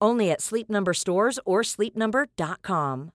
Only 0.00 0.30
at 0.30 0.42
Sleep 0.42 0.68
Number 0.68 0.92
stores 0.92 1.38
or 1.44 1.62
sleepnumber.com. 1.62 3.12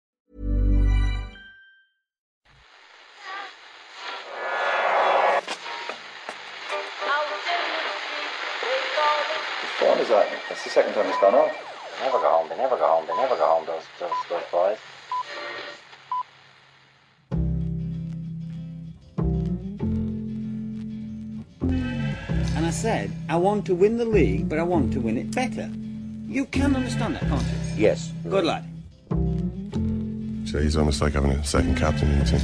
Which 9.62 9.90
one 9.90 10.00
is 10.00 10.10
that? 10.10 10.28
That's 10.50 10.64
the 10.64 10.70
second 10.70 10.94
time 10.94 11.06
it's 11.06 11.20
gone 11.20 11.36
off. 11.36 11.52
Never 12.02 12.18
go 12.18 12.30
home. 12.30 12.50
They 12.50 12.58
never 12.58 12.78
go 12.78 12.88
home. 12.88 13.06
They 13.08 13.16
never 13.16 13.36
go 13.36 13.46
home. 13.46 13.66
Those 13.68 13.84
those 14.00 14.12
those 14.28 14.44
boys. 14.52 14.78
And 22.56 22.66
I 22.66 22.72
said, 22.72 23.12
I 23.30 23.36
want 23.36 23.66
to 23.68 23.76
win 23.76 23.98
the 23.98 24.06
league, 24.06 24.50
but 24.50 24.58
I 24.58 24.64
want 24.64 24.92
to 24.94 25.00
win 25.00 25.18
it 25.18 25.30
better. 25.30 25.70
You 26.32 26.46
can 26.46 26.74
understand 26.78 27.16
that, 27.16 27.24
can't 27.24 27.42
you? 27.44 27.50
Yes. 27.76 28.14
Good 28.30 28.46
lad. 28.46 28.64
So 30.48 30.60
he's 30.62 30.78
almost 30.78 31.02
like 31.02 31.12
having 31.12 31.32
a 31.32 31.44
second 31.44 31.76
captain 31.76 32.10
in 32.10 32.20
the 32.20 32.26
team. 32.26 32.40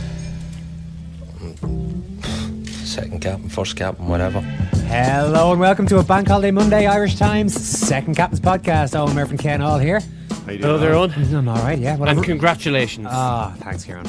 Second 2.65 3.21
captain, 3.21 3.47
first 3.47 3.77
captain, 3.77 4.07
whatever. 4.09 4.41
Hello 4.89 5.51
and 5.53 5.61
welcome 5.61 5.85
to 5.87 5.99
a 5.99 6.03
Bank 6.03 6.27
Holiday 6.27 6.51
Monday 6.51 6.85
Irish 6.85 7.15
Times 7.15 7.53
Second 7.53 8.15
Captain's 8.17 8.41
Podcast. 8.41 8.91
Eoin 8.93 9.13
Murphy 9.15 9.31
and 9.31 9.39
Ken 9.39 9.61
all 9.61 9.79
here. 9.79 10.01
How 10.01 10.51
you 10.51 10.57
doing? 10.57 10.61
Hello 10.61 10.77
there, 10.77 10.91
Eoin. 10.93 11.33
I'm 11.37 11.47
all 11.47 11.55
right, 11.59 11.79
yeah. 11.79 11.95
Well, 11.95 12.09
And 12.09 12.19
I'm- 12.19 12.25
congratulations. 12.25 13.07
Ah, 13.09 13.55
thanks, 13.59 13.85
Ciaran. 13.85 14.05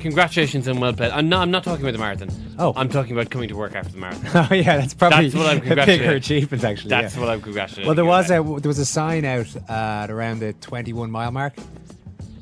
Congratulations 0.00 0.66
and 0.66 0.80
well 0.80 0.92
played. 0.92 1.10
I'm 1.12 1.28
not, 1.28 1.42
I'm 1.42 1.50
not 1.50 1.64
talking 1.64 1.84
about 1.84 1.92
the 1.92 1.98
marathon. 1.98 2.30
Oh. 2.58 2.72
I'm 2.76 2.88
talking 2.88 3.12
about 3.12 3.30
coming 3.30 3.48
to 3.48 3.56
work 3.56 3.74
after 3.74 3.92
the 3.92 3.98
marathon. 3.98 4.46
Oh 4.50 4.54
yeah, 4.54 4.76
that's 4.78 4.94
probably 4.94 5.28
That's 5.28 5.34
what 5.34 5.46
I'm 5.72 5.78
a 5.78 5.86
bigger 5.86 6.10
achievement 6.12 6.64
actually. 6.64 6.90
That's 6.90 7.14
yeah. 7.14 7.20
what 7.20 7.30
I'm 7.30 7.40
congratulating. 7.40 7.86
Well, 7.86 7.94
there 7.94 8.04
was 8.04 8.30
about. 8.30 8.58
a 8.58 8.60
there 8.60 8.68
was 8.68 8.78
a 8.78 8.84
sign 8.86 9.24
out 9.24 9.54
uh, 9.68 9.72
at 10.04 10.10
around 10.10 10.40
the 10.40 10.52
21 10.54 11.10
mile 11.10 11.30
mark. 11.30 11.54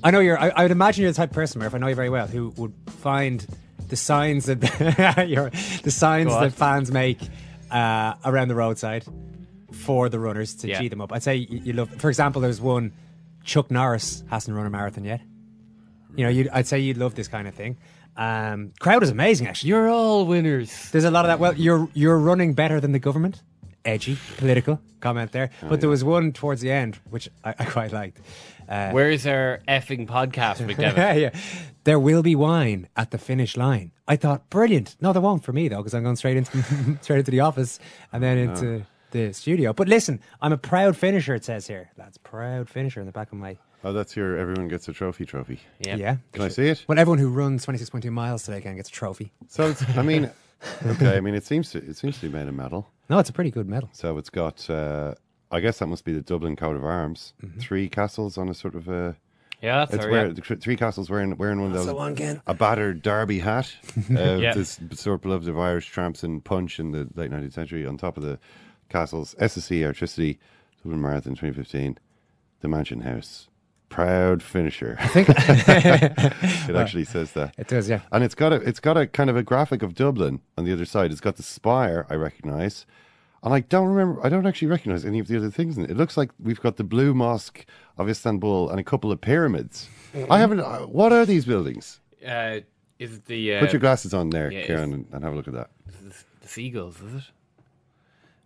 I 0.03 0.11
know 0.11 0.21
you're. 0.21 0.39
I, 0.39 0.51
I 0.51 0.63
would 0.63 0.71
imagine 0.71 1.03
you're 1.03 1.11
the 1.13 1.17
type 1.17 1.31
of 1.31 1.35
person, 1.35 1.61
Murph. 1.61 1.75
I 1.75 1.79
know 1.79 1.89
you 1.89 1.95
very 1.95 2.11
well, 2.11 2.27
who 2.27 2.51
would 2.57 2.73
find 2.87 3.45
the 3.89 3.97
signs 3.97 4.47
that 4.47 4.61
the 5.83 5.91
signs 5.91 6.33
that 6.33 6.53
fans 6.53 6.91
make 6.93 7.19
uh, 7.71 8.15
around 8.25 8.49
the 8.49 8.55
roadside 8.55 9.05
for 9.73 10.09
the 10.09 10.19
runners 10.19 10.55
to 10.57 10.69
Yeah. 10.69 10.87
them 10.89 11.01
up. 11.01 11.13
I'd 11.13 11.23
say 11.23 11.37
you, 11.37 11.59
you 11.65 11.73
love. 11.73 11.91
For 12.01 12.09
example, 12.09 12.41
there's 12.43 12.61
one. 12.61 12.93
Chuck 13.45 13.71
Norris 13.71 14.23
hasn't 14.29 14.55
run 14.55 14.67
a 14.67 14.71
marathon 14.71 15.05
yet. 15.05 15.23
You 16.19 16.25
know, 16.25 16.31
you'd, 16.31 16.49
I'd 16.49 16.67
say 16.67 16.81
you'd 16.81 16.97
love 16.97 17.15
this 17.15 17.29
kind 17.29 17.47
of 17.47 17.55
thing. 17.55 17.79
Um, 18.17 18.73
crowd 18.81 19.05
is 19.05 19.11
amazing, 19.11 19.47
actually. 19.47 19.69
You're 19.69 19.89
all 19.89 20.27
winners. 20.27 20.91
There's 20.91 21.05
a 21.05 21.11
lot 21.13 21.25
of 21.25 21.29
that. 21.29 21.39
Well, 21.39 21.55
you're 21.55 21.89
you're 21.95 22.19
running 22.19 22.55
better 22.55 22.81
than 22.81 22.91
the 22.91 22.99
government. 22.99 23.41
Edgy, 23.85 24.19
political 24.37 24.81
comment 25.01 25.31
there. 25.31 25.51
but 25.63 25.81
there 25.81 25.89
was 25.89 26.03
one 26.03 26.33
towards 26.33 26.61
the 26.61 26.73
end 26.73 26.99
which 27.09 27.29
I, 27.45 27.55
I 27.57 27.65
quite 27.65 27.93
liked. 27.93 28.19
Uh, 28.69 28.91
Where's 28.91 29.25
our 29.27 29.61
effing 29.69 30.09
podcast, 30.09 30.57
McDevitt? 30.67 31.21
yeah, 31.21 31.41
there 31.85 32.01
will 32.01 32.23
be 32.23 32.35
wine 32.35 32.89
at 32.97 33.13
the 33.13 33.19
finish 33.19 33.57
line. 33.57 33.93
I 34.09 34.17
thought 34.17 34.51
brilliant. 34.51 34.97
No, 35.01 35.13
there 35.13 35.23
won't 35.23 35.45
for 35.45 35.53
me 35.53 35.69
though, 35.69 35.79
because 35.79 35.95
I'm 35.95 36.03
going 36.03 36.17
straight 36.17 36.37
into 36.37 36.99
straight 37.03 37.21
into 37.21 37.31
the 37.31 37.41
office 37.41 37.79
and 38.13 38.21
then 38.23 38.37
into 38.39 38.85
the 39.13 39.33
studio. 39.33 39.73
But 39.73 39.89
listen, 39.89 40.21
I'm 40.43 40.53
a 40.53 40.59
proud 40.59 40.97
finisher. 40.97 41.35
It 41.37 41.45
says 41.45 41.69
here, 41.69 41.91
that's 41.97 42.19
proud 42.19 42.69
finisher 42.69 42.99
in 43.01 43.07
the 43.07 43.13
back 43.13 43.31
of 43.31 43.39
my 43.39 43.57
Oh, 43.85 43.93
that's 43.93 44.17
your 44.17 44.37
everyone 44.37 44.69
gets 44.69 44.89
a 44.89 44.93
trophy 44.93 45.25
trophy. 45.25 45.61
Yeah. 45.81 45.97
yeah. 45.97 46.17
Can 46.33 46.43
I 46.43 46.49
see 46.49 46.67
it? 46.69 46.85
Well, 46.89 46.99
everyone 46.99 47.19
who 47.19 47.29
runs 47.29 47.65
26.2 47.65 48.11
miles 48.11 48.43
today 48.43 48.61
can 48.61 48.77
gets 48.77 48.89
a 48.89 48.93
trophy. 48.93 49.33
So 49.49 49.69
it's, 49.71 49.83
I 49.97 50.03
mean, 50.03 50.31
okay. 50.87 51.17
I 51.17 51.21
mean, 51.21 51.35
it 51.35 51.45
seems 51.45 51.71
to 51.71 51.79
it 51.79 51.97
seems 51.97 52.17
to 52.21 52.29
be 52.29 52.33
made 52.37 52.49
of 52.49 52.55
metal. 52.55 52.89
No, 53.09 53.19
it's 53.19 53.31
a 53.31 53.33
pretty 53.33 53.51
good 53.51 53.69
medal. 53.69 53.89
So 53.93 54.19
it's 54.19 54.31
got. 54.31 54.69
Uh, 54.69 55.15
I 55.51 55.61
guess 55.61 55.79
that 55.79 55.87
must 55.87 56.05
be 56.05 56.13
the 56.13 56.21
Dublin 56.21 56.57
coat 56.57 56.77
of 56.77 56.85
arms. 56.85 57.33
Mm-hmm. 57.43 57.61
Three 57.61 57.89
castles 57.89 58.37
on 58.37 58.49
a 58.49 58.55
sort 58.55 58.75
of 58.75 58.89
a. 58.89 59.17
Yeah, 59.63 59.79
that's 59.79 59.95
It's 59.95 60.05
our, 60.05 60.11
where 60.11 60.27
yeah. 60.27 60.33
the 60.35 60.41
tr- 60.41 60.55
three 60.57 60.77
castles 60.77 61.09
wearing 61.11 61.37
wearing 61.37 61.59
one 61.61 61.69
of 61.71 61.75
those 61.77 61.87
the 61.87 61.95
one, 61.95 62.15
Ken. 62.15 62.43
a 62.47 62.55
battered 62.55 63.01
derby 63.03 63.39
hat. 63.39 63.73
Uh, 64.11 64.37
Yeah. 64.37 64.55
This 64.55 64.79
sort 64.93 65.15
of 65.17 65.23
beloved 65.23 65.49
of 65.49 65.59
Irish 65.59 65.87
tramps 65.89 66.23
and 66.23 66.45
punch 66.45 66.79
in 66.79 66.91
the 66.93 67.09
late 67.15 67.31
nineteenth 67.31 67.55
century. 67.55 67.87
On 67.87 67.97
top 67.97 68.17
of 68.17 68.23
the 68.25 68.39
castles, 68.89 69.35
SSE 69.41 69.81
Airtricity, 69.81 70.39
Dublin 70.83 71.01
Marathon 71.01 71.33
2015, 71.33 71.99
the 72.61 72.69
Mansion 72.69 73.01
House, 73.01 73.49
proud 73.89 74.43
finisher. 74.43 74.97
I 75.01 75.09
think 75.09 75.29
it 76.69 76.77
actually 76.77 77.05
says 77.05 77.33
that. 77.33 77.55
it 77.59 77.69
does. 77.69 77.89
Yeah. 77.89 78.01
And 78.13 78.23
it's 78.25 78.35
got 78.35 78.53
a 78.53 78.57
it's 78.57 78.81
got 78.81 78.97
a 78.97 79.07
kind 79.07 79.31
of 79.31 79.37
a 79.37 79.43
graphic 79.43 79.83
of 79.83 79.95
Dublin 79.95 80.41
on 80.57 80.65
the 80.65 80.73
other 80.73 80.85
side. 80.85 81.11
It's 81.11 81.21
got 81.21 81.37
the 81.37 81.43
spire 81.43 82.07
I 82.11 82.15
recognise, 82.15 82.87
and 83.43 83.53
I 83.55 83.61
don't 83.61 83.87
remember. 83.89 84.25
I 84.25 84.29
don't 84.29 84.47
actually 84.47 84.69
recognise 84.69 85.05
any 85.05 85.19
of 85.19 85.29
the 85.29 85.37
other 85.37 85.51
things 85.51 85.77
in 85.77 85.85
it. 85.85 85.91
It 85.91 85.97
looks 85.97 86.17
like 86.17 86.31
we've 86.43 86.61
got 86.61 86.77
the 86.77 86.85
Blue 86.85 87.15
Mosque 87.15 87.65
of 87.97 88.09
Istanbul 88.09 88.71
and 88.71 88.79
a 88.81 88.85
couple 88.85 89.11
of 89.13 89.21
pyramids. 89.21 89.89
I 90.31 90.39
haven't. 90.39 90.61
Uh, 90.61 90.81
what 90.81 91.13
are 91.13 91.25
these 91.27 91.45
buildings? 91.45 92.01
Uh, 92.27 92.61
is 92.99 93.15
it 93.15 93.27
the 93.27 93.55
uh, 93.57 93.61
Put 93.61 93.73
your 93.73 93.81
glasses 93.81 94.13
on 94.13 94.31
there, 94.31 94.51
yeah, 94.51 94.67
Ciaran, 94.67 94.93
it's- 94.93 94.95
and, 95.07 95.15
and 95.15 95.25
have 95.25 95.33
a 95.33 95.37
look 95.37 95.47
at 95.49 95.55
that. 95.55 95.71
the, 95.87 96.15
the 96.43 96.49
seagulls? 96.49 97.01
Is 97.01 97.15
it? 97.15 97.23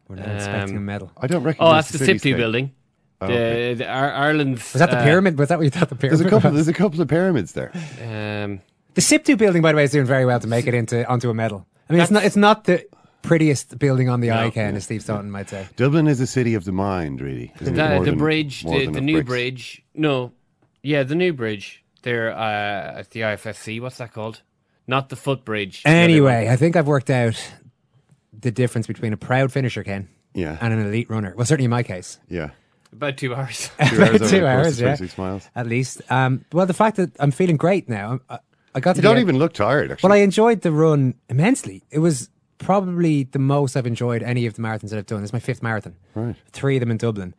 We're 0.09 0.17
not 0.17 0.29
expecting 0.29 0.75
a 0.75 0.79
Um, 0.79 0.85
medal. 0.85 1.11
I 1.17 1.27
don't 1.27 1.43
recognise. 1.43 1.71
Oh, 1.71 1.75
that's 1.75 1.91
the 1.91 1.99
city 1.99 2.19
SIPTU 2.19 2.37
building. 2.37 2.73
Oh, 3.23 3.27
the, 3.27 3.33
okay. 3.33 3.75
the 3.75 3.89
Ar- 3.89 4.13
Ireland's 4.13 4.73
Was 4.73 4.81
that 4.81 4.91
the 4.91 4.99
uh, 4.99 5.05
pyramid? 5.05 5.39
Was 5.39 5.49
that 5.49 5.59
what 5.59 5.65
you 5.65 5.71
thought 5.71 5.89
the 5.89 5.95
pyramid? 5.97 6.19
There's 6.21 6.27
a 6.27 6.31
couple. 6.31 6.51
was? 6.51 6.55
There's 6.67 6.69
a 6.77 6.79
couple 6.79 7.01
of 7.01 7.09
pyramids 7.09 7.53
there. 7.53 7.71
Um, 8.01 8.61
The 8.95 9.01
SIPTU 9.01 9.37
building, 9.39 9.63
by 9.63 9.73
the 9.73 9.77
way, 9.77 9.85
is 9.85 9.91
doing 9.93 10.07
very 10.07 10.25
well 10.27 10.41
to 10.41 10.47
make 10.47 10.67
it 10.67 10.75
into 10.75 11.07
onto 11.09 11.31
a 11.31 11.35
medal. 11.35 11.67
I 11.89 11.93
mean, 11.93 12.03
it's 12.03 12.11
not 12.11 12.25
it's 12.25 12.37
not 12.37 12.65
the 12.65 12.85
prettiest 13.23 13.79
building 13.79 14.09
on 14.09 14.21
the 14.21 14.31
eye, 14.33 14.51
Ken, 14.51 14.75
as 14.77 14.85
Steve 14.85 15.03
Staunton 15.03 15.31
might 15.31 15.49
say. 15.49 15.69
Dublin 15.77 16.09
is 16.09 16.21
a 16.21 16.27
city 16.27 16.55
of 16.55 16.65
the 16.65 16.73
mind, 16.73 17.21
really. 17.21 17.53
isn't 17.61 17.75
it? 17.75 17.77
the, 17.77 17.89
More 17.89 18.05
the 18.05 18.11
than- 18.11 18.19
bridge, 18.19 18.65
more 18.65 18.79
the, 18.79 18.85
than 18.87 18.93
the 18.95 19.01
new 19.01 19.15
bricks. 19.23 19.29
bridge. 19.29 19.83
No, 19.95 20.33
yeah, 20.83 21.03
the 21.05 21.15
new 21.15 21.33
bridge. 21.33 21.85
There 22.03 22.33
uh, 22.33 22.99
at 22.99 23.11
the 23.11 23.21
IFSC. 23.21 23.81
What's 23.81 23.99
that 23.99 24.13
called? 24.13 24.43
Not 24.89 25.09
the 25.09 25.15
footbridge. 25.17 25.83
Anyway. 25.85 26.49
I 26.51 26.57
think 26.57 26.75
I've 26.75 26.89
worked 26.89 27.11
out 27.11 27.37
the 28.33 28.51
difference 28.51 28.89
between 28.89 29.13
a 29.13 29.17
proud 29.17 29.53
finisher, 29.53 29.85
Ken, 29.85 30.09
Yeah, 30.35 30.59
and 30.61 30.73
an 30.75 30.85
elite 30.85 31.09
runner. 31.09 31.33
Well, 31.37 31.47
certainly 31.47 31.67
in 31.67 31.71
my 31.71 31.85
case, 31.85 32.19
yeah. 32.29 32.51
About 32.93 33.17
two 33.17 33.35
hours. 33.35 33.71
Two 33.89 34.03
hours. 34.03 34.31
two 34.31 34.47
hours, 34.47 34.81
yeah, 34.81 34.97
26 34.97 35.19
miles. 35.19 35.49
at 35.55 35.67
least. 35.67 36.03
Um, 36.11 36.45
well, 36.53 36.67
the 36.67 36.75
fact 36.75 36.97
that 36.97 37.11
I'm 37.19 37.31
feeling 37.31 37.57
great 37.57 37.89
now, 37.89 38.21
I, 38.29 38.39
I 38.75 38.81
got 38.81 38.93
to 38.95 38.99
You 38.99 39.03
don't 39.03 39.17
end- 39.17 39.23
even 39.29 39.39
look 39.39 39.53
tired. 39.55 39.91
Actually, 39.93 40.09
Well, 40.09 40.17
I 40.19 40.23
enjoyed 40.23 40.61
the 40.63 40.73
run 40.73 41.15
immensely. 41.29 41.83
It 41.91 41.99
was 42.01 42.29
probably 42.59 43.25
the 43.25 43.39
most 43.39 43.77
I've 43.77 43.87
enjoyed 43.87 44.23
any 44.23 44.47
of 44.47 44.55
the 44.55 44.63
marathons 44.63 44.91
that 44.91 44.99
I've 44.99 45.07
done. 45.07 45.21
This 45.21 45.29
is 45.31 45.33
my 45.33 45.41
fifth 45.41 45.63
marathon. 45.63 45.97
Right. 46.15 46.37
Three 46.53 46.77
of 46.77 46.81
them 46.81 46.91
in 46.91 46.97
Dublin. 46.97 47.35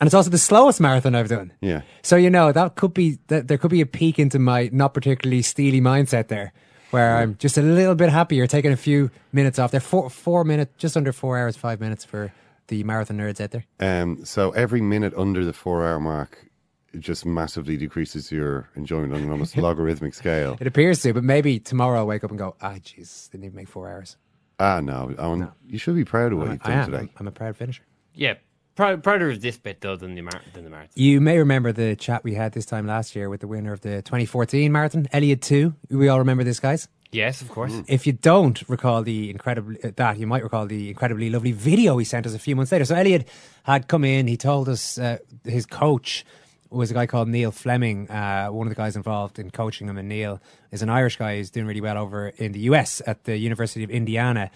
And 0.00 0.06
it's 0.06 0.14
also 0.14 0.30
the 0.30 0.38
slowest 0.38 0.80
marathon 0.80 1.14
I've 1.14 1.28
done. 1.28 1.52
Yeah. 1.60 1.80
So, 2.02 2.16
you 2.16 2.30
know, 2.30 2.52
that 2.52 2.76
could 2.76 2.94
be, 2.94 3.18
that 3.28 3.48
there 3.48 3.58
could 3.58 3.70
be 3.70 3.80
a 3.80 3.86
peak 3.86 4.18
into 4.18 4.38
my 4.38 4.68
not 4.72 4.94
particularly 4.94 5.42
steely 5.42 5.80
mindset 5.80 6.28
there, 6.28 6.52
where 6.90 7.16
I'm 7.16 7.36
just 7.38 7.58
a 7.58 7.62
little 7.62 7.94
bit 7.96 8.10
happier 8.10 8.46
taking 8.46 8.70
a 8.72 8.76
few 8.76 9.10
minutes 9.32 9.58
off 9.58 9.70
there. 9.72 9.80
Four, 9.80 10.08
four 10.10 10.44
minutes, 10.44 10.72
just 10.78 10.96
under 10.96 11.12
four 11.12 11.36
hours, 11.38 11.56
five 11.56 11.80
minutes 11.80 12.04
for 12.04 12.32
the 12.68 12.84
marathon 12.84 13.18
nerds 13.18 13.40
out 13.40 13.50
there. 13.50 13.64
Um, 13.80 14.24
so 14.24 14.50
every 14.52 14.80
minute 14.80 15.12
under 15.16 15.44
the 15.44 15.52
four 15.52 15.86
hour 15.86 15.98
mark, 16.00 16.46
it 16.94 17.00
just 17.00 17.26
massively 17.26 17.76
decreases 17.76 18.32
your 18.32 18.70
enjoyment 18.76 19.12
on 19.14 19.22
an 19.22 19.30
almost 19.30 19.56
logarithmic 19.58 20.14
scale. 20.14 20.56
It 20.60 20.66
appears 20.66 21.02
to, 21.02 21.12
but 21.12 21.24
maybe 21.24 21.58
tomorrow 21.58 21.98
I'll 21.98 22.06
wake 22.06 22.24
up 22.24 22.30
and 22.30 22.38
go, 22.38 22.54
ah, 22.62 22.74
jeez, 22.74 23.30
didn't 23.30 23.44
even 23.44 23.56
make 23.56 23.68
four 23.68 23.88
hours. 23.90 24.16
Ah, 24.60 24.80
no, 24.80 25.10
Eoin, 25.18 25.52
you 25.66 25.78
should 25.78 25.94
be 25.94 26.04
proud 26.04 26.32
of 26.32 26.38
what 26.38 26.48
you've 26.50 26.60
I 26.64 26.70
done 26.70 26.84
today. 26.86 26.98
I'm, 26.98 27.10
I'm 27.18 27.28
a 27.28 27.30
proud 27.30 27.56
finisher. 27.56 27.84
yeah, 28.14 28.34
proud, 28.74 29.02
prouder 29.04 29.30
of 29.30 29.40
this 29.40 29.56
bit 29.56 29.80
though 29.80 29.94
than 29.96 30.14
the 30.16 30.22
mar- 30.22 30.42
than 30.52 30.64
the 30.64 30.70
marathon. 30.70 30.90
You 30.94 31.20
may 31.20 31.38
remember 31.38 31.70
the 31.72 31.94
chat 31.94 32.24
we 32.24 32.34
had 32.34 32.52
this 32.54 32.66
time 32.66 32.86
last 32.86 33.14
year 33.14 33.28
with 33.28 33.40
the 33.40 33.46
winner 33.48 33.72
of 33.72 33.82
the 33.82 34.02
2014 34.02 34.72
marathon, 34.72 35.06
Eliud 35.12 35.42
Too. 35.42 35.74
We 35.90 36.08
all 36.08 36.18
remember 36.18 36.42
this, 36.42 36.58
guys. 36.58 36.88
Yes, 37.10 37.40
of 37.40 37.48
course. 37.48 37.72
If 37.86 38.06
you 38.06 38.12
don't 38.12 38.62
recall 38.68 39.02
the 39.02 39.30
incredibly 39.30 39.82
uh, 39.82 39.92
that, 39.96 40.18
you 40.18 40.26
might 40.26 40.42
recall 40.42 40.66
the 40.66 40.90
incredibly 40.90 41.30
lovely 41.30 41.52
video 41.52 41.96
he 41.96 42.04
sent 42.04 42.26
us 42.26 42.34
a 42.34 42.38
few 42.38 42.54
months 42.54 42.70
later. 42.70 42.84
So 42.84 42.94
Eliud 42.94 43.26
had 43.62 43.88
come 43.88 44.04
in. 44.04 44.26
He 44.26 44.36
told 44.36 44.68
us 44.68 44.98
uh, 44.98 45.18
his 45.44 45.64
coach 45.64 46.26
was 46.70 46.90
a 46.90 46.94
guy 46.94 47.06
called 47.06 47.28
Neil 47.28 47.50
Fleming, 47.50 48.10
uh, 48.10 48.48
one 48.48 48.66
of 48.66 48.70
the 48.70 48.76
guys 48.76 48.94
involved 48.94 49.38
in 49.38 49.50
coaching 49.50 49.88
him. 49.88 49.96
And 49.96 50.08
Neil 50.08 50.40
is 50.70 50.82
an 50.82 50.90
Irish 50.90 51.16
guy 51.16 51.36
who's 51.36 51.50
doing 51.50 51.66
really 51.66 51.80
well 51.80 51.96
over 51.96 52.28
in 52.28 52.52
the 52.52 52.60
US 52.60 53.00
at 53.06 53.24
the 53.24 53.38
University 53.38 53.82
of 53.84 53.90
Indiana. 53.90 54.50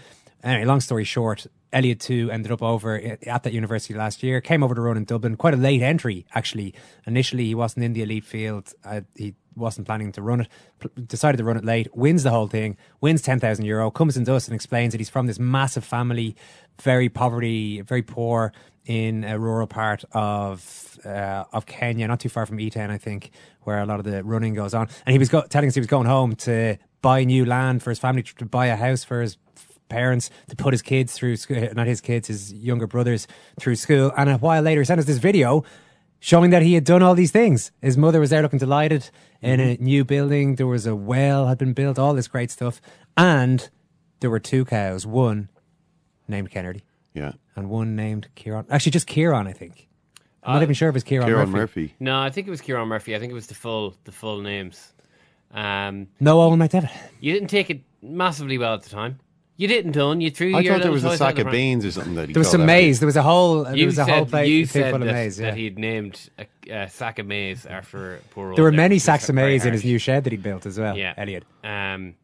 Anyway, 0.45 0.67
long 0.67 0.81
story 0.81 1.05
short, 1.05 1.47
Eliud 1.73 2.01
Too 2.01 2.31
ended 2.31 2.53
up 2.53 2.63
over 2.63 2.97
at 2.99 3.45
that 3.45 3.53
university 3.53 3.95
last 3.95 4.23
year. 4.23 4.41
Came 4.41 4.63
over 4.63 4.75
to 4.75 4.81
run 4.81 4.97
in 4.97 5.05
Dublin. 5.05 5.37
Quite 5.37 5.55
a 5.55 5.57
late 5.57 5.81
entry, 5.81 6.27
actually. 6.35 6.75
Initially, 7.07 7.47
he 7.47 7.55
wasn't 7.55 7.85
in 7.85 7.95
the 7.95 8.03
elite 8.03 8.25
field. 8.25 8.75
Uh, 8.85 9.03
he 9.17 9.35
wasn't 9.57 9.87
planning 9.87 10.13
to 10.13 10.23
run 10.23 10.43
it. 10.43 11.09
Decided 11.09 11.39
to 11.39 11.45
run 11.45 11.57
it 11.57 11.65
late. 11.65 11.89
Wins 11.97 12.23
the 12.23 12.31
whole 12.31 12.47
thing. 12.47 12.77
Wins 13.01 13.23
ten 13.23 13.41
thousand 13.41 13.65
euro. 13.65 13.91
Comes 13.91 14.17
into 14.17 14.35
us 14.35 14.49
and 14.49 14.55
explains 14.55 14.93
that 14.93 14.99
he's 14.99 15.11
from 15.11 15.27
this 15.27 15.39
massive 15.39 15.85
family, 15.85 16.37
very 16.81 17.09
poverty, 17.09 17.81
very 17.81 18.03
poor 18.03 18.53
in 18.85 19.25
a 19.25 19.39
rural 19.39 19.67
part 19.67 20.05
of 20.13 20.99
uh, 21.05 21.45
of 21.53 21.67
Kenya, 21.67 22.09
not 22.09 22.21
too 22.21 22.29
far 22.29 22.47
from 22.47 22.59
Iten, 22.59 22.91
I 22.91 22.99
think, 22.99 23.31
where 23.63 23.81
a 23.81 23.87
lot 23.87 23.99
of 23.99 24.05
the 24.05 24.25
running 24.25 24.55
goes 24.55 24.75
on. 24.75 24.89
And 25.07 25.13
he 25.13 25.19
was 25.19 25.29
go- 25.29 25.47
telling 25.49 25.69
us 25.69 25.75
he 25.75 25.81
was 25.81 25.87
going 25.87 26.07
home 26.07 26.35
to 26.37 26.79
buy 27.01 27.25
new 27.25 27.45
land 27.45 27.83
for 27.83 27.91
his 27.91 27.99
family, 27.99 28.23
to 28.23 28.45
buy 28.45 28.67
a 28.67 28.77
house 28.77 29.05
for 29.05 29.21
his 29.21 29.37
parents 29.89 30.31
to 30.49 30.57
put 30.57 30.73
his 30.73 30.81
kids 30.81 31.13
through 31.13 31.37
school, 31.37 31.69
not 31.75 31.87
his 31.87 32.01
kids, 32.01 32.29
his 32.29 32.53
younger 32.55 32.87
brothers 32.87 33.27
through 33.61 33.77
school. 33.77 34.11
And 34.17 34.31
a 34.31 34.39
while 34.39 34.63
later, 34.63 34.81
he 34.81 34.85
sent 34.87 34.99
us 34.99 35.05
this 35.05 35.19
video 35.19 35.65
showing 36.25 36.51
that 36.53 36.63
he 36.63 36.75
had 36.75 36.85
done 36.85 37.03
all 37.03 37.17
these 37.17 37.33
things. 37.33 37.73
His 37.83 37.99
mother 37.99 38.21
was 38.21 38.31
there 38.31 38.43
looking 38.43 38.61
delighted 38.61 39.11
in 39.43 39.59
a 39.59 39.77
new 39.81 40.05
building. 40.05 40.55
There 40.55 40.69
was 40.69 40.87
a 40.87 40.95
well 40.95 41.49
had 41.49 41.59
been 41.59 41.73
built, 41.73 41.99
all 41.99 42.15
this 42.15 42.29
great 42.29 42.51
stuff. 42.53 42.81
And 43.17 43.69
there 44.21 44.31
were 44.31 44.39
two 44.39 44.65
cows, 44.65 45.05
one 45.05 45.49
named 46.29 46.51
Ken 46.53 46.65
Early 46.65 46.85
Yeah. 47.13 47.33
and 47.57 47.69
one 47.69 47.97
named 47.97 48.29
Ciaran. 48.37 48.67
Actually, 48.71 48.93
just 48.93 49.09
Ciaran, 49.09 49.49
I 49.49 49.53
think. 49.53 49.89
I'm 50.45 50.55
not 50.55 50.61
Uh, 50.61 50.63
even 50.63 50.75
sure 50.75 50.89
if 50.89 50.95
it's 50.97 51.05
Ciaran, 51.05 51.27
Ciaran 51.27 51.51
Murphy. 51.51 51.81
Murphy. 51.83 51.95
No, 51.99 52.21
I 52.21 52.31
think 52.31 52.47
it 52.47 52.51
was 52.51 52.61
Ciaran 52.61 52.87
Murphy. 52.89 53.17
I 53.17 53.19
think 53.19 53.33
it 53.33 53.35
was 53.35 53.49
the 53.49 53.55
full 53.57 53.95
the 54.05 54.13
full 54.13 54.41
names. 54.41 54.93
Um, 55.53 56.07
No 56.21 56.39
Eoin 56.39 56.57
McDevitt. 56.59 56.91
you 57.21 57.33
didn't 57.33 57.49
take 57.49 57.69
it 57.69 57.81
massively 58.01 58.59
well 58.59 58.75
at 58.75 58.83
the 58.85 58.91
time. 58.91 59.19
You 59.57 59.69
didn't 59.69 59.93
done. 59.93 60.21
You 60.21 60.31
threw 60.31 60.49
your 60.49 60.57
I 60.57 60.61
your 60.61 60.75
thought 60.75 60.83
there 60.83 60.91
was 60.93 61.05
a 61.05 61.17
sack 61.17 61.39
of 61.39 61.51
beans 61.51 61.85
or 61.85 61.91
something 61.93 62.15
that 62.15 62.29
he 62.29 62.33
There 62.33 62.41
was 62.41 62.49
called 62.49 62.61
some 62.61 62.67
maize. 62.67 63.01
There 63.01 63.07
was 63.07 63.17
a 63.17 63.23
whole. 63.23 63.65
There 63.65 63.77
You 63.77 63.87
was 63.87 63.99
a 63.99 64.05
said, 64.05 64.11
whole 64.15 64.27
plate 64.27 64.49
you 64.49 64.67
thing 64.67 64.83
said 64.83 64.91
full 64.93 65.03
of 65.03 65.07
that, 65.07 65.13
maize. 65.15 65.37
that 65.37 65.45
Yeah. 65.49 65.55
he'd 65.55 65.79
named 65.79 66.31
a, 66.39 66.71
a 66.73 66.89
sack 66.89 67.19
of 67.19 67.27
maize 67.27 67.67
after 67.67 68.21
poor 68.31 68.49
old 68.49 68.57
There 68.57 68.65
were 68.65 68.73
many 68.73 68.99
sacks 68.99 69.29
of 69.29 69.35
maize 69.35 69.65
in 69.67 69.73
his 69.73 69.85
new 69.85 69.99
shed 69.99 70.25
that 70.25 70.33
he 70.33 70.37
built 70.39 70.65
as 70.67 70.79
well. 70.79 70.97
Yeah. 70.97 71.15
Eliud. 71.15 71.43
Um, 71.63 72.15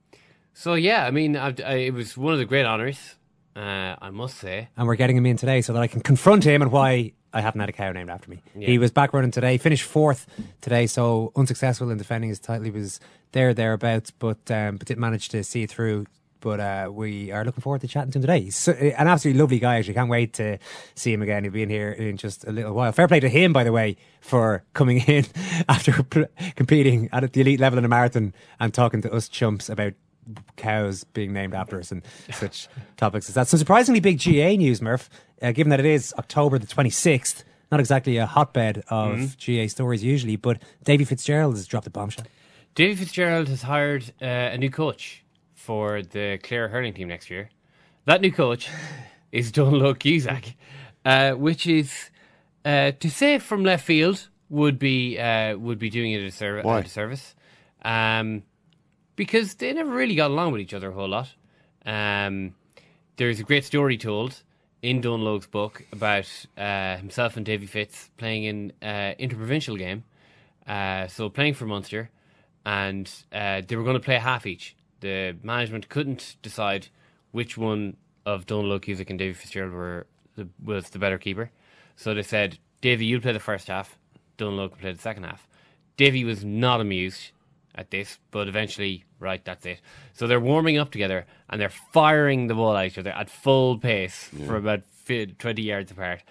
so 0.55 0.75
yeah, 0.75 1.05
I 1.07 1.11
mean, 1.11 1.37
I, 1.37 1.55
I, 1.65 1.75
it 1.75 1.95
was 1.95 2.17
one 2.17 2.33
of 2.33 2.39
the 2.39 2.45
great 2.47 2.65
honours. 2.65 3.15
Uh, 3.55 3.97
I 4.01 4.11
must 4.11 4.39
say. 4.39 4.69
and 4.77 4.87
we're 4.87 4.95
getting 4.97 5.17
him 5.17 5.27
in 5.27 5.37
today 5.37 5.63
so 5.63 5.73
that 5.73 5.81
I 5.83 5.89
can 5.89 6.01
confront 6.01 6.45
him 6.45 6.63
and 6.63 6.71
why 6.71 7.13
I 7.33 7.41
haven't 7.41 7.61
had 7.61 7.69
a 7.69 7.73
cow 7.73 7.91
named 7.93 8.09
after 8.09 8.31
me. 8.31 8.41
Yeah. 8.57 8.69
He 8.69 8.79
was 8.79 8.91
back 8.93 9.13
running 9.13 9.33
today, 9.33 9.59
finished 9.59 9.83
fourth 9.83 10.27
today, 10.61 10.87
so 10.87 11.33
unsuccessful 11.37 11.91
in 11.91 11.99
defending 11.99 12.31
his 12.31 12.39
title. 12.39 12.65
He 12.65 12.71
was 12.71 13.01
there 13.33 13.53
thereabouts, 13.55 14.13
but 14.13 14.39
um, 14.51 14.77
but 14.77 14.87
didn't 14.87 15.01
manage 15.01 15.29
to 15.31 15.43
see 15.45 15.65
it 15.65 15.71
through. 15.71 16.07
But 16.41 16.61
uh, 16.61 16.91
we 16.93 17.33
are 17.33 17.45
looking 17.45 17.63
forward 17.63 17.81
to 17.81 17.89
chatting 17.89 18.13
to 18.13 18.19
him 18.19 18.23
today. 18.23 18.41
He's 18.43 18.57
so, 18.57 18.73
an 18.73 19.09
absolutely 19.09 19.41
lovely 19.41 19.59
guy. 19.59 19.77
Actually, 19.79 19.95
can't 19.95 20.09
wait 20.11 20.35
to 20.35 20.59
see 20.95 21.13
him 21.13 21.23
again. 21.23 21.43
He'll 21.45 21.53
be 21.53 21.63
in 21.63 21.69
here 21.71 21.91
in 21.91 22.17
just 22.17 22.45
a 22.47 22.53
little 22.53 22.73
while. 22.75 22.93
Fair 22.93 23.09
play 23.09 23.21
to 23.21 23.29
him, 23.29 23.53
by 23.53 23.65
the 23.65 23.73
way, 23.73 23.97
for 24.21 24.63
coming 24.73 24.99
in 25.07 25.25
after 25.69 25.93
competing 26.57 27.09
at 27.13 27.33
the 27.33 27.41
elite 27.41 27.61
level 27.61 27.79
in 27.79 27.85
a 27.85 27.89
marathon 27.89 28.35
and 28.61 28.73
talking 28.73 29.03
to 29.03 29.13
us 29.13 29.29
chumps 29.29 29.69
about 29.69 29.95
cows 30.57 31.05
being 31.05 31.33
named 31.33 31.55
after 31.55 31.79
us 31.79 31.91
and 31.91 32.03
such 32.33 32.69
topics 32.97 33.29
as 33.29 33.35
that. 33.35 33.49
Some 33.49 33.59
surprisingly 33.59 34.01
big 34.01 34.21
GAA 34.23 34.57
news, 34.57 34.83
Murph, 34.83 35.09
uh, 35.41 35.53
given 35.53 35.71
that 35.71 35.81
it 35.81 35.87
is 35.87 36.15
October 36.19 36.59
the 36.59 36.67
26th. 36.67 37.45
Not 37.71 37.81
exactly 37.81 38.17
a 38.17 38.27
hotbed 38.27 38.83
of 38.89 39.17
Mm-hmm. 39.19 39.63
GAA 39.65 39.69
stories 39.69 40.03
usually, 40.05 40.37
but 40.37 40.63
Davy 40.85 41.05
Fitzgerald 41.05 41.55
has 41.57 41.67
dropped 41.67 41.87
a 41.87 41.91
bombshell. 41.91 42.25
Davy 42.75 42.95
Fitzgerald 42.95 43.49
has 43.49 43.63
hired 43.63 44.13
uh, 44.23 44.25
a 44.25 44.57
new 44.59 44.71
coach 44.71 45.25
for 45.69 46.01
the 46.01 46.39
Clare 46.43 46.69
hurling 46.69 46.95
team 46.95 47.09
next 47.09 47.29
year. 47.29 47.51
That 48.07 48.23
new 48.23 48.33
coach 48.33 48.71
is 49.33 49.53
Donal 49.53 49.87
Og 49.89 49.99
Cusack, 49.99 50.55
uh, 51.05 51.33
which 51.33 51.67
is 51.67 52.09
uh, 52.65 52.93
to 52.93 53.11
say 53.11 53.39
from 53.39 53.65
left 53.65 53.85
field 53.85 54.29
would 54.49 54.79
be 54.79 55.19
uh, 55.19 55.59
would 55.59 55.79
be 55.79 55.91
doing 55.91 56.13
it 56.13 56.23
a, 56.23 56.29
disserv- 56.29 56.65
Why? 56.65 56.79
a 56.79 56.83
disservice, 56.83 57.35
um, 57.83 58.45
because 59.15 59.57
they 59.57 59.75
never 59.75 59.91
really 59.91 60.15
got 60.15 60.31
along 60.31 60.53
with 60.53 60.63
each 60.63 60.73
other 60.73 60.89
a 60.89 60.95
whole 60.95 61.11
lot. 61.11 61.35
Um, 61.85 62.55
there's 63.17 63.39
a 63.39 63.43
great 63.43 63.67
story 63.67 63.99
told 63.99 64.43
in 64.81 65.03
Donal 65.03 65.29
Og's 65.29 65.49
book 65.49 65.85
about 65.93 66.47
uh, 66.57 66.97
himself 66.97 67.37
and 67.37 67.45
Davy 67.45 67.67
Fitz 67.67 68.09
playing 68.17 68.45
in 68.45 68.73
uh, 68.81 69.13
interprovincial 69.19 69.77
game, 69.77 70.05
uh, 70.67 71.09
so 71.09 71.29
playing 71.29 71.53
for 71.53 71.67
Munster, 71.67 72.09
and 72.65 73.07
uh, 73.35 73.61
they 73.69 73.77
were 73.77 73.85
going 73.85 74.01
to 74.01 74.07
play 74.11 74.17
half 74.17 74.47
each. 74.47 74.75
The 75.01 75.37
management 75.43 75.89
couldn't 75.89 76.37
decide 76.43 76.89
which 77.31 77.57
one 77.57 77.97
of 78.27 78.47
Donal 78.47 78.73
Og 78.73 78.83
Cusack 78.83 79.11
and 79.11 79.19
Davy 79.19 79.33
Fitzgerald 79.33 79.73
were 79.73 80.07
the, 80.37 80.49
was 80.63 80.91
the 80.91 80.99
better 80.99 81.19
keeper, 81.19 81.51
so 81.97 82.15
they 82.15 82.23
said, 82.23 82.59
"Davy, 82.81 83.07
you'll 83.07 83.21
play 83.21 83.33
the 83.33 83.41
first 83.41 83.69
half. 83.69 83.99
Donal 84.37 84.61
Og 84.61 84.71
will 84.71 84.79
play 84.79 84.93
the 84.93 85.01
second 85.01 85.25
half." 85.25 85.47
Davy 85.97 86.25
was 86.25 86.45
not 86.45 86.81
amused 86.81 87.33
at 87.75 87.91
this, 87.91 88.19
but 88.31 88.49
eventually, 88.49 89.05
right, 89.21 89.45
that's 89.45 89.65
it. 89.65 89.81
So 90.13 90.27
they're 90.27 90.41
warming 90.41 90.79
up 90.79 90.91
together 90.91 91.27
and 91.49 91.61
they're 91.61 91.69
firing 91.69 92.49
the 92.49 92.55
ball 92.55 92.77
at 92.77 92.87
each 92.87 92.99
other 92.99 93.11
at 93.11 93.31
full 93.31 93.79
pace 93.79 94.31
for 94.47 94.57
about 94.57 94.83
20 95.07 95.63
yards 95.63 95.91
apart. 95.91 96.23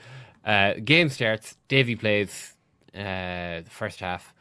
Uh, 0.45 0.73
game 0.83 1.09
starts, 1.09 1.57
Davy 1.67 1.95
plays 1.95 2.53
uh, 2.93 3.61
the 3.61 3.69
first 3.69 3.99
half 3.99 4.33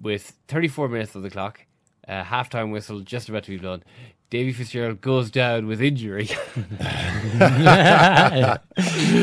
with 0.00 0.34
34 0.48 0.88
minutes 0.88 1.14
of 1.14 1.22
the 1.22 1.30
clock, 1.30 1.66
uh, 2.08 2.22
halftime 2.24 2.70
whistle 2.72 3.00
just 3.00 3.28
about 3.28 3.44
to 3.44 3.50
be 3.50 3.56
blown. 3.58 3.82
Davy 4.30 4.52
Fitzgerald 4.54 5.00
goes 5.02 5.30
down 5.30 5.66
with 5.66 5.82
injury, 5.82 6.26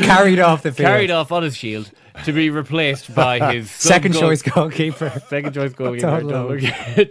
Carried 0.04 0.38
off 0.40 0.62
the 0.62 0.70
field. 0.72 0.86
carried 0.86 1.10
off 1.10 1.32
on 1.32 1.42
his 1.42 1.56
shield 1.56 1.90
to 2.24 2.32
be 2.32 2.48
replaced 2.50 3.12
by 3.14 3.52
his 3.54 3.70
Second 3.70 4.12
sub-goal- 4.12 4.30
choice 4.30 4.42
goalkeeper. 4.42 5.10
Second 5.28 5.54
choice 5.54 5.72
goalkeeper. 5.72 6.20
Don't 6.22 6.26
look. 6.26 6.60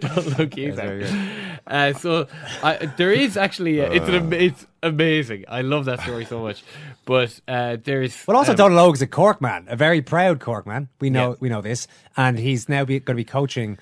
Don't 0.00 0.38
look. 0.38 0.50
Cusack. 0.50 1.60
Uh, 1.66 1.92
so 1.92 2.26
I, 2.62 2.86
there 2.96 3.12
is 3.12 3.36
actually 3.36 3.80
a, 3.80 3.92
it's 3.92 4.08
an, 4.08 4.14
am- 4.14 4.32
it's 4.32 4.66
amazing. 4.82 5.44
I 5.48 5.60
love 5.62 5.84
that 5.84 6.00
story 6.00 6.24
so 6.24 6.40
much. 6.42 6.64
But 7.04 7.38
uh, 7.48 7.76
there's 7.82 8.26
Well, 8.26 8.36
also 8.36 8.52
um, 8.52 8.56
Donal 8.56 8.78
Og 8.78 8.94
is 8.94 9.02
a 9.02 9.06
Cork 9.06 9.40
man, 9.40 9.66
a 9.68 9.76
very 9.76 10.00
proud 10.02 10.40
Cork 10.40 10.66
man. 10.66 10.88
We 11.00 11.10
know 11.10 11.30
Yeah. 11.30 11.36
we 11.40 11.48
know 11.48 11.60
this, 11.60 11.86
and 12.16 12.38
he's 12.38 12.68
now 12.68 12.84
be, 12.84 12.98
going 13.00 13.14
to 13.16 13.20
be 13.20 13.24
coaching 13.24 13.78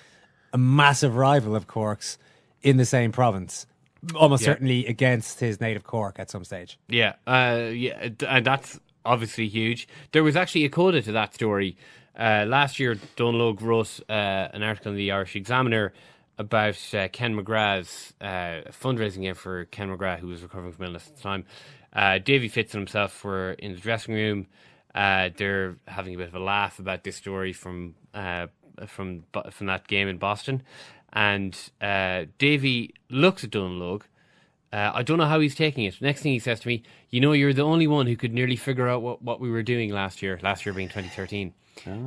a 0.53 0.59
massive 0.59 1.17
rival 1.17 1.55
of 1.57 1.67
Cork's 1.67 2.19
in 2.63 2.77
the 2.77 2.85
same 2.85 3.13
province, 3.13 3.67
almost 4.15 4.43
Yeah. 4.43 4.47
certainly 4.53 4.87
against 4.87 5.41
his 5.41 5.61
native 5.61 5.85
Cork 5.85 6.19
at 6.19 6.31
some 6.31 6.45
stage. 6.45 6.79
Yeah, 6.89 7.15
uh, 7.27 7.71
yeah, 7.73 8.09
and 8.27 8.45
that's 8.45 8.81
obviously 9.05 9.49
huge. 9.49 9.89
There 10.13 10.23
was 10.25 10.37
actually 10.37 10.65
a 10.65 10.69
coda 10.69 11.03
to 11.03 11.13
that 11.13 11.35
story. 11.35 11.77
Uh, 12.19 12.45
last 12.49 12.81
year, 12.81 12.97
Donal 13.17 13.43
Og 13.43 13.63
wrote 13.63 14.01
uh, 14.09 14.13
an 14.53 14.63
article 14.63 14.91
in 14.93 14.99
the 14.99 15.13
Irish 15.13 15.37
Examiner 15.37 15.93
about 16.37 16.79
uh, 16.95 17.09
Ken 17.13 17.35
McGrath's 17.37 18.13
uh, 18.21 18.69
fundraising 18.73 19.23
game 19.23 19.35
for 19.35 19.65
Ken 19.67 19.89
McGrath, 19.89 20.19
who 20.21 20.29
was 20.29 20.43
recovering 20.43 20.73
from 20.73 20.85
illness 20.87 21.07
at 21.09 21.17
the 21.17 21.23
time. 21.23 21.45
Uh, 21.93 22.19
Davy 22.19 22.49
Fitz 22.49 22.75
and 22.75 22.81
himself 22.83 23.25
were 23.25 23.53
in 23.53 23.73
the 23.75 23.79
dressing 23.81 24.15
room. 24.15 24.47
Uh, 24.95 25.31
they're 25.37 25.77
having 25.87 26.15
a 26.15 26.19
bit 26.19 26.29
of 26.29 26.35
a 26.35 26.39
laugh 26.41 26.79
about 26.79 27.05
this 27.05 27.17
story 27.17 27.53
from 27.53 27.95
uh, 28.15 28.47
from 28.87 29.25
from 29.51 29.67
that 29.67 29.87
game 29.89 30.09
in 30.09 30.19
Boston, 30.19 30.63
and 31.13 31.57
uh, 31.81 32.25
Davy 32.39 32.95
looks 33.11 33.45
at 33.45 33.51
Donal 33.51 33.83
Og. 33.95 34.05
Uh, 34.73 34.91
I 34.95 35.03
don't 35.03 35.17
know 35.17 35.25
how 35.25 35.41
he's 35.41 35.55
taking 35.55 35.85
it. 35.85 36.01
Next 36.03 36.21
thing 36.23 36.33
he 36.33 36.39
says 36.39 36.61
to 36.61 36.69
me, 36.69 36.83
you 37.09 37.21
know, 37.23 37.33
you're 37.33 37.55
the 37.55 37.63
only 37.63 37.87
one 37.87 38.07
who 38.07 38.17
could 38.17 38.35
nearly 38.35 38.57
figure 38.57 38.87
out 38.87 39.01
what, 39.01 39.23
what 39.23 39.41
we 39.41 39.51
were 39.51 39.63
doing 39.63 39.91
last 39.91 40.21
year, 40.21 40.39
last 40.43 40.67
year 40.67 40.75
being 40.75 40.89
2013. 40.89 41.55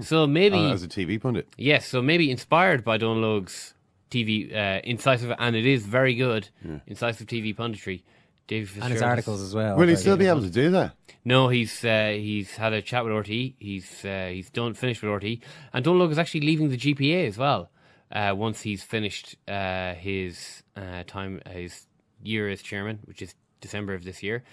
So 0.02 0.28
maybe, 0.28 0.58
Uh, 0.58 0.74
as 0.74 0.84
a 0.84 0.88
TV 0.88 1.20
pundit. 1.20 1.48
yes, 1.58 1.88
so 1.88 2.02
maybe 2.04 2.30
inspired 2.30 2.84
by 2.84 2.98
Donal 2.98 3.24
Og's 3.38 3.74
TV, 4.12 4.54
uh, 4.56 4.80
incisive, 4.84 5.34
and 5.40 5.56
it 5.56 5.66
is 5.66 5.88
very 5.88 6.14
good, 6.14 6.50
incisive 6.86 7.26
TV 7.26 7.56
punditry. 7.56 8.04
David 8.52 8.84
And 8.84 8.92
his 8.92 9.02
articles 9.02 9.42
as 9.42 9.56
well. 9.56 9.78
Will 9.78 9.88
he 9.88 9.96
still 9.96 10.18
be 10.18 10.26
able 10.28 10.42
to 10.42 10.50
do 10.50 10.72
that? 10.72 10.94
No, 11.24 11.48
he's 11.48 11.86
uh, 11.86 12.10
he's 12.10 12.52
had 12.58 12.74
a 12.74 12.82
chat 12.82 13.06
with 13.06 13.14
RTÉ. 13.14 13.54
He's 13.60 14.04
uh, 14.04 14.28
he's 14.30 14.50
done 14.50 14.74
finished 14.74 15.02
with 15.02 15.10
RTÉ, 15.12 15.40
and 15.72 15.86
Donal 15.86 16.02
Og 16.02 16.12
is 16.12 16.20
actually 16.20 16.42
leaving 16.42 16.68
the 16.70 16.76
GPA 16.78 17.28
as 17.28 17.38
well. 17.38 17.72
Uh, 18.12 18.34
once 18.36 18.62
he's 18.62 18.84
finished 18.84 19.38
uh, 19.48 19.94
his 19.94 20.64
uh, 20.76 21.04
time, 21.08 21.40
his 21.50 21.88
year 22.22 22.50
as 22.50 22.62
chairman, 22.62 23.00
which 23.06 23.22
is 23.22 23.36
December 23.62 23.94
of 23.94 24.04
this 24.04 24.22
year. 24.22 24.44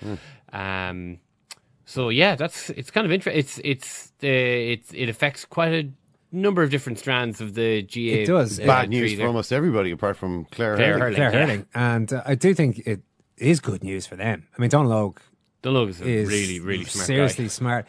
Um, 0.53 1.19
so 1.85 2.11
yeah, 2.11 2.37
that's 2.37 2.71
it's 2.71 2.93
kind 2.93 3.05
of 3.05 3.11
interesting. 3.11 3.41
It's 3.41 3.61
it's 3.65 4.13
uh, 4.23 4.29
it's 4.29 4.93
it 4.95 5.09
affects 5.09 5.45
quite 5.45 5.73
a 5.73 5.91
number 6.31 6.63
of 6.63 6.71
different 6.71 7.01
strands 7.01 7.41
of 7.41 7.55
the 7.55 7.83
GAA. 7.83 8.23
It 8.23 8.27
does. 8.27 8.61
uh, 8.61 8.67
Bad 8.67 8.91
tree 8.93 9.01
news 9.01 9.15
for 9.19 9.27
almost 9.27 9.53
everybody 9.53 9.91
apart 9.91 10.17
from 10.17 10.45
Clare, 10.53 10.77
Clare 10.77 10.99
Hurley. 10.99 11.01
Hurley. 11.01 11.15
Clare 11.17 11.33
yeah. 11.33 11.41
Hurling, 11.47 11.67
and 11.75 12.13
uh, 12.13 12.23
I 12.25 12.37
do 12.37 12.55
think 12.55 12.79
it 12.87 13.01
is 13.41 13.61
good 13.61 13.83
news 13.85 14.07
for 14.07 14.17
them. 14.17 14.47
I 14.57 14.61
mean, 14.61 14.71
Donal 14.71 14.93
Og 14.93 15.21
The 15.63 15.71
Logan's 15.71 16.01
a 16.01 16.07
is 16.09 16.29
really, 16.29 16.61
really 16.61 16.85
smart 16.85 17.07
seriously 17.07 17.45
guy. 17.45 17.49
smart. 17.49 17.87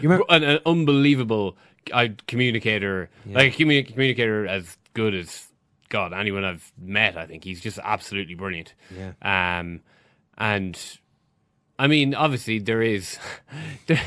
You 0.00 0.08
remember? 0.08 0.24
an, 0.28 0.42
an 0.42 0.58
unbelievable 0.66 1.56
uh, 1.92 2.08
communicator, 2.26 3.10
like 3.26 3.54
a 3.54 3.56
communi- 3.62 3.86
communicator 3.86 4.46
as 4.46 4.76
good 4.94 5.14
as 5.14 5.46
God 5.88 6.12
anyone 6.12 6.44
I've 6.44 6.72
met. 6.78 7.16
I 7.16 7.26
think 7.26 7.44
he's 7.44 7.60
just 7.60 7.78
absolutely 7.82 8.34
brilliant. 8.34 8.74
Yeah. 8.96 9.12
Um, 9.60 9.80
and 10.38 10.78
I 11.78 11.86
mean, 11.86 12.14
obviously 12.14 12.58
there 12.58 12.82
is 12.82 13.18
there, 13.86 14.00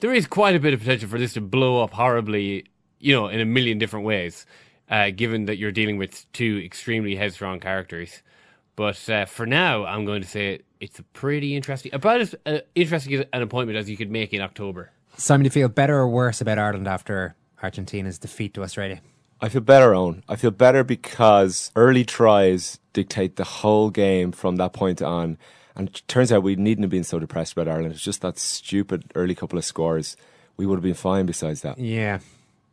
there 0.00 0.14
is 0.14 0.26
quite 0.26 0.56
a 0.56 0.60
bit 0.60 0.74
of 0.74 0.80
potential 0.80 1.08
for 1.08 1.18
this 1.18 1.34
to 1.34 1.40
blow 1.40 1.82
up 1.82 1.92
horribly, 1.92 2.66
you 2.98 3.14
know, 3.14 3.28
in 3.28 3.40
a 3.40 3.44
million 3.44 3.78
different 3.78 4.06
ways. 4.06 4.46
Uh, 4.88 5.10
given 5.10 5.46
that 5.46 5.58
you're 5.58 5.72
dealing 5.72 5.98
with 5.98 6.30
two 6.32 6.62
extremely 6.64 7.16
headstrong 7.16 7.58
characters. 7.58 8.22
But 8.76 9.08
uh, 9.08 9.24
for 9.24 9.46
now, 9.46 9.86
I'm 9.86 10.04
going 10.04 10.22
to 10.22 10.28
say 10.28 10.60
it's 10.80 10.98
a 10.98 11.02
pretty 11.02 11.56
interesting, 11.56 11.92
about 11.94 12.20
as 12.20 12.34
uh, 12.44 12.58
interesting 12.74 13.24
an 13.32 13.42
appointment 13.42 13.78
as 13.78 13.88
you 13.88 13.96
could 13.96 14.10
make 14.10 14.34
in 14.34 14.42
October. 14.42 14.90
Simon, 15.16 15.44
do 15.44 15.46
you 15.46 15.50
feel 15.50 15.68
better 15.68 15.96
or 15.96 16.08
worse 16.08 16.42
about 16.42 16.58
Ireland 16.58 16.86
after 16.86 17.34
Argentina's 17.62 18.18
defeat 18.18 18.52
to 18.54 18.62
Australia? 18.62 19.00
I 19.40 19.48
feel 19.48 19.62
better, 19.62 19.92
Eoin. 19.92 20.22
I 20.28 20.36
feel 20.36 20.50
better 20.50 20.84
because 20.84 21.70
early 21.74 22.04
tries 22.04 22.78
dictate 22.92 23.36
the 23.36 23.44
whole 23.44 23.90
game 23.90 24.32
from 24.32 24.56
that 24.56 24.72
point 24.72 25.02
on. 25.02 25.38
And 25.74 25.88
it 25.88 26.02
turns 26.08 26.32
out 26.32 26.42
we 26.42 26.56
needn't 26.56 26.84
have 26.84 26.90
been 26.90 27.04
so 27.04 27.18
depressed 27.18 27.52
about 27.52 27.68
Ireland. 27.68 27.92
It's 27.92 28.02
just 28.02 28.22
that 28.22 28.38
stupid 28.38 29.12
early 29.14 29.34
couple 29.34 29.58
of 29.58 29.64
scores. 29.64 30.16
We 30.56 30.66
would 30.66 30.76
have 30.76 30.82
been 30.82 30.94
fine 30.94 31.26
besides 31.26 31.60
that. 31.62 31.78
Yeah, 31.78 32.20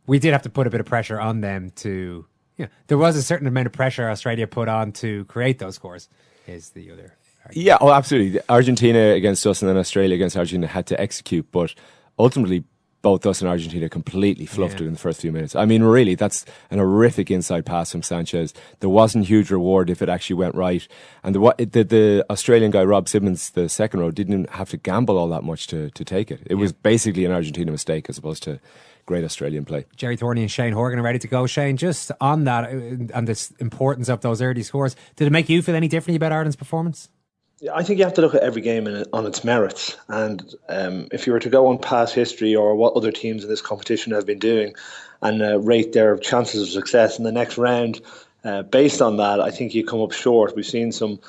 we 0.06 0.18
did 0.18 0.32
have 0.32 0.42
to 0.42 0.50
put 0.50 0.66
a 0.66 0.70
bit 0.70 0.80
of 0.80 0.86
pressure 0.86 1.20
on 1.20 1.40
them 1.40 1.70
to. 1.76 2.26
Yeah, 2.56 2.66
there 2.86 2.98
was 2.98 3.16
a 3.16 3.22
certain 3.22 3.46
amount 3.46 3.66
of 3.66 3.72
pressure 3.72 4.08
Australia 4.08 4.46
put 4.46 4.68
on 4.68 4.92
to 4.92 5.24
create 5.24 5.58
those 5.58 5.74
scores. 5.76 6.08
Is 6.46 6.70
the 6.70 6.90
other? 6.90 7.14
argument. 7.44 7.66
Yeah, 7.66 7.78
oh, 7.80 7.90
absolutely. 7.92 8.40
Argentina 8.48 9.10
against 9.12 9.46
us 9.46 9.60
and 9.60 9.68
then 9.68 9.76
Australia 9.76 10.14
against 10.14 10.36
Argentina 10.36 10.66
had 10.66 10.86
to 10.86 11.00
execute, 11.00 11.50
but 11.52 11.74
ultimately 12.18 12.64
both 13.02 13.26
us 13.26 13.42
and 13.42 13.50
Argentina 13.50 13.86
completely 13.88 14.46
fluffed 14.46 14.80
Yeah. 14.80 14.84
it 14.84 14.86
in 14.86 14.92
the 14.94 14.98
first 14.98 15.20
few 15.20 15.30
minutes. 15.30 15.54
I 15.54 15.66
mean, 15.66 15.82
really, 15.82 16.14
that's 16.14 16.46
an 16.70 16.78
horrific 16.78 17.30
inside 17.30 17.66
pass 17.66 17.92
from 17.92 18.02
Sanchez. 18.02 18.54
There 18.80 18.88
wasn't 18.88 19.26
huge 19.26 19.50
reward 19.50 19.90
if 19.90 20.00
it 20.00 20.08
actually 20.08 20.36
went 20.36 20.54
right. 20.54 20.88
And 21.22 21.34
the, 21.34 21.54
the, 21.58 21.84
the 21.84 22.26
Australian 22.30 22.70
guy, 22.70 22.82
Rob 22.82 23.10
Simmons, 23.10 23.50
the 23.50 23.68
second 23.68 24.00
row, 24.00 24.10
didn't 24.10 24.48
have 24.50 24.70
to 24.70 24.78
gamble 24.78 25.18
all 25.18 25.28
that 25.28 25.44
much 25.44 25.66
to, 25.66 25.90
to 25.90 26.04
take 26.04 26.30
it. 26.30 26.40
It 26.46 26.54
was 26.54 26.72
basically 26.72 27.26
an 27.26 27.32
Argentina 27.32 27.70
mistake 27.70 28.08
as 28.08 28.16
opposed 28.16 28.42
to 28.44 28.58
great 29.06 29.24
Australian 29.24 29.64
play. 29.64 29.86
Gerry 29.96 30.16
Thornley 30.16 30.42
and 30.42 30.50
Shane 30.50 30.72
Horgan 30.72 30.98
are 30.98 31.02
ready 31.02 31.18
to 31.18 31.28
go. 31.28 31.46
Shane, 31.46 31.76
just 31.76 32.10
on 32.20 32.44
that 32.44 32.64
uh, 32.64 32.68
and 33.14 33.28
the 33.28 33.50
importance 33.58 34.08
of 34.08 34.20
those 34.20 34.40
early 34.40 34.62
scores, 34.62 34.96
did 35.16 35.26
it 35.26 35.30
make 35.30 35.48
you 35.48 35.62
feel 35.62 35.74
any 35.74 35.88
differently 35.88 36.16
about 36.16 36.32
Ireland's 36.32 36.56
performance? 36.56 37.08
I 37.72 37.82
think 37.82 37.98
you 37.98 38.04
have 38.04 38.14
to 38.14 38.20
look 38.20 38.34
at 38.34 38.42
every 38.42 38.62
game 38.62 38.86
in, 38.86 39.04
on 39.12 39.26
its 39.26 39.44
merits. 39.44 39.96
And 40.08 40.54
um, 40.68 41.08
if 41.12 41.26
you 41.26 41.32
were 41.32 41.40
to 41.40 41.48
go 41.48 41.68
on 41.68 41.78
past 41.78 42.14
history 42.14 42.54
or 42.54 42.74
what 42.74 42.94
other 42.94 43.12
teams 43.12 43.44
in 43.44 43.50
this 43.50 43.62
competition 43.62 44.12
have 44.12 44.26
been 44.26 44.38
doing 44.38 44.74
and 45.22 45.40
uh, 45.40 45.58
rate 45.60 45.92
their 45.92 46.18
chances 46.18 46.62
of 46.62 46.68
success 46.68 47.16
in 47.18 47.24
the 47.24 47.32
next 47.32 47.56
round, 47.56 48.00
uh, 48.44 48.62
based 48.62 49.00
on 49.00 49.16
that, 49.16 49.40
I 49.40 49.50
think 49.50 49.74
you 49.74 49.84
come 49.84 50.02
up 50.02 50.12
short. 50.12 50.54
We've 50.56 50.66
seen 50.66 50.92
some 50.92 51.20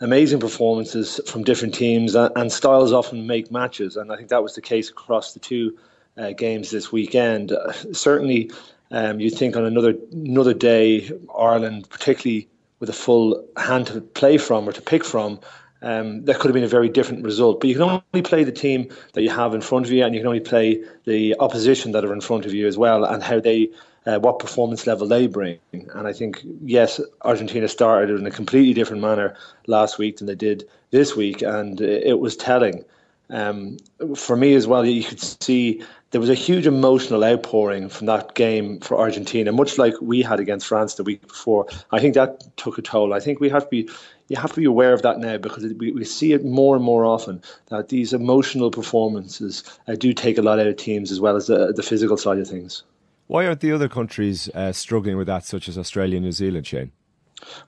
amazing 0.00 0.40
performances 0.40 1.20
from 1.26 1.44
different 1.44 1.74
teams, 1.74 2.14
and, 2.14 2.30
and 2.36 2.50
styles 2.52 2.92
often 2.92 3.26
make 3.26 3.50
matches. 3.50 3.96
And 3.96 4.12
I 4.12 4.16
think 4.16 4.28
that 4.28 4.42
was 4.42 4.54
the 4.54 4.62
case 4.62 4.88
across 4.88 5.34
the 5.34 5.40
two 5.40 5.76
uh, 6.16 6.32
games 6.32 6.70
this 6.70 6.90
weekend. 6.92 7.52
Uh, 7.52 7.72
certainly, 7.92 8.50
um, 8.90 9.20
you'd 9.20 9.34
think 9.34 9.56
on 9.56 9.64
another 9.64 9.94
another 10.12 10.54
day, 10.54 11.10
Ireland, 11.36 11.88
particularly 11.90 12.48
with 12.80 12.88
a 12.88 12.94
full 12.94 13.46
hand 13.56 13.86
to 13.88 14.00
play 14.00 14.38
from 14.38 14.68
or 14.68 14.72
to 14.72 14.82
pick 14.82 15.04
from, 15.04 15.40
um, 15.82 16.24
that 16.24 16.38
could 16.38 16.48
have 16.48 16.54
been 16.54 16.64
a 16.64 16.68
very 16.68 16.88
different 16.88 17.24
result. 17.24 17.60
But 17.60 17.68
you 17.68 17.74
can 17.74 17.82
only 18.14 18.22
play 18.22 18.44
the 18.44 18.52
team 18.52 18.88
that 19.14 19.22
you 19.22 19.30
have 19.30 19.54
in 19.54 19.60
front 19.60 19.86
of 19.86 19.92
you, 19.92 20.04
and 20.04 20.14
you 20.14 20.20
can 20.20 20.28
only 20.28 20.40
play 20.40 20.82
the 21.04 21.36
opposition 21.40 21.92
that 21.92 22.04
are 22.04 22.12
in 22.12 22.20
front 22.20 22.46
of 22.46 22.54
you 22.54 22.66
as 22.66 22.76
well, 22.78 23.04
and 23.04 23.22
how 23.22 23.40
they, 23.40 23.70
uh, 24.06 24.18
what 24.18 24.38
performance 24.38 24.86
level 24.86 25.08
they 25.08 25.26
bring. 25.26 25.58
And 25.72 26.06
I 26.06 26.12
think 26.12 26.40
yes, 26.62 27.00
Argentina 27.22 27.68
started 27.68 28.18
in 28.18 28.26
a 28.26 28.30
completely 28.30 28.74
different 28.74 29.02
manner 29.02 29.36
last 29.66 29.98
week 29.98 30.18
than 30.18 30.26
they 30.26 30.34
did 30.34 30.68
this 30.90 31.16
week, 31.16 31.42
and 31.42 31.80
it 31.80 32.20
was 32.20 32.36
telling. 32.36 32.84
Um, 33.28 33.78
for 34.14 34.36
me 34.36 34.54
as 34.54 34.66
well, 34.66 34.86
you 34.86 35.02
could 35.02 35.20
see 35.20 35.82
there 36.10 36.20
was 36.20 36.30
a 36.30 36.34
huge 36.34 36.66
emotional 36.66 37.24
outpouring 37.24 37.88
from 37.88 38.06
that 38.06 38.34
game 38.34 38.78
for 38.80 38.98
Argentina, 38.98 39.50
much 39.52 39.78
like 39.78 39.94
we 40.00 40.22
had 40.22 40.38
against 40.38 40.66
France 40.66 40.94
the 40.94 41.02
week 41.02 41.26
before. 41.26 41.66
I 41.90 41.98
think 41.98 42.14
that 42.14 42.56
took 42.56 42.78
a 42.78 42.82
toll. 42.82 43.12
I 43.12 43.20
think 43.20 43.40
we 43.40 43.48
have 43.48 43.64
to 43.64 43.68
be 43.68 43.88
you 44.28 44.36
have 44.36 44.50
to 44.52 44.60
be 44.60 44.64
aware 44.64 44.92
of 44.92 45.02
that 45.02 45.18
now 45.18 45.38
because 45.38 45.64
we, 45.74 45.92
we 45.92 46.04
see 46.04 46.32
it 46.32 46.44
more 46.44 46.74
and 46.74 46.84
more 46.84 47.04
often 47.04 47.42
that 47.66 47.90
these 47.90 48.12
emotional 48.12 48.70
performances 48.70 49.62
uh, 49.86 49.94
do 49.94 50.12
take 50.12 50.36
a 50.36 50.42
lot 50.42 50.58
out 50.58 50.66
of 50.66 50.76
teams 50.76 51.12
as 51.12 51.20
well 51.20 51.36
as 51.36 51.46
the, 51.46 51.72
the 51.72 51.82
physical 51.82 52.16
side 52.16 52.38
of 52.38 52.48
things. 52.48 52.82
Why 53.28 53.46
aren't 53.46 53.60
the 53.60 53.72
other 53.72 53.88
countries 53.88 54.48
uh, 54.54 54.72
struggling 54.72 55.16
with 55.16 55.26
that, 55.28 55.44
such 55.44 55.68
as 55.68 55.78
Australia 55.78 56.16
and 56.16 56.24
New 56.24 56.32
Zealand, 56.32 56.66
Shane? 56.66 56.92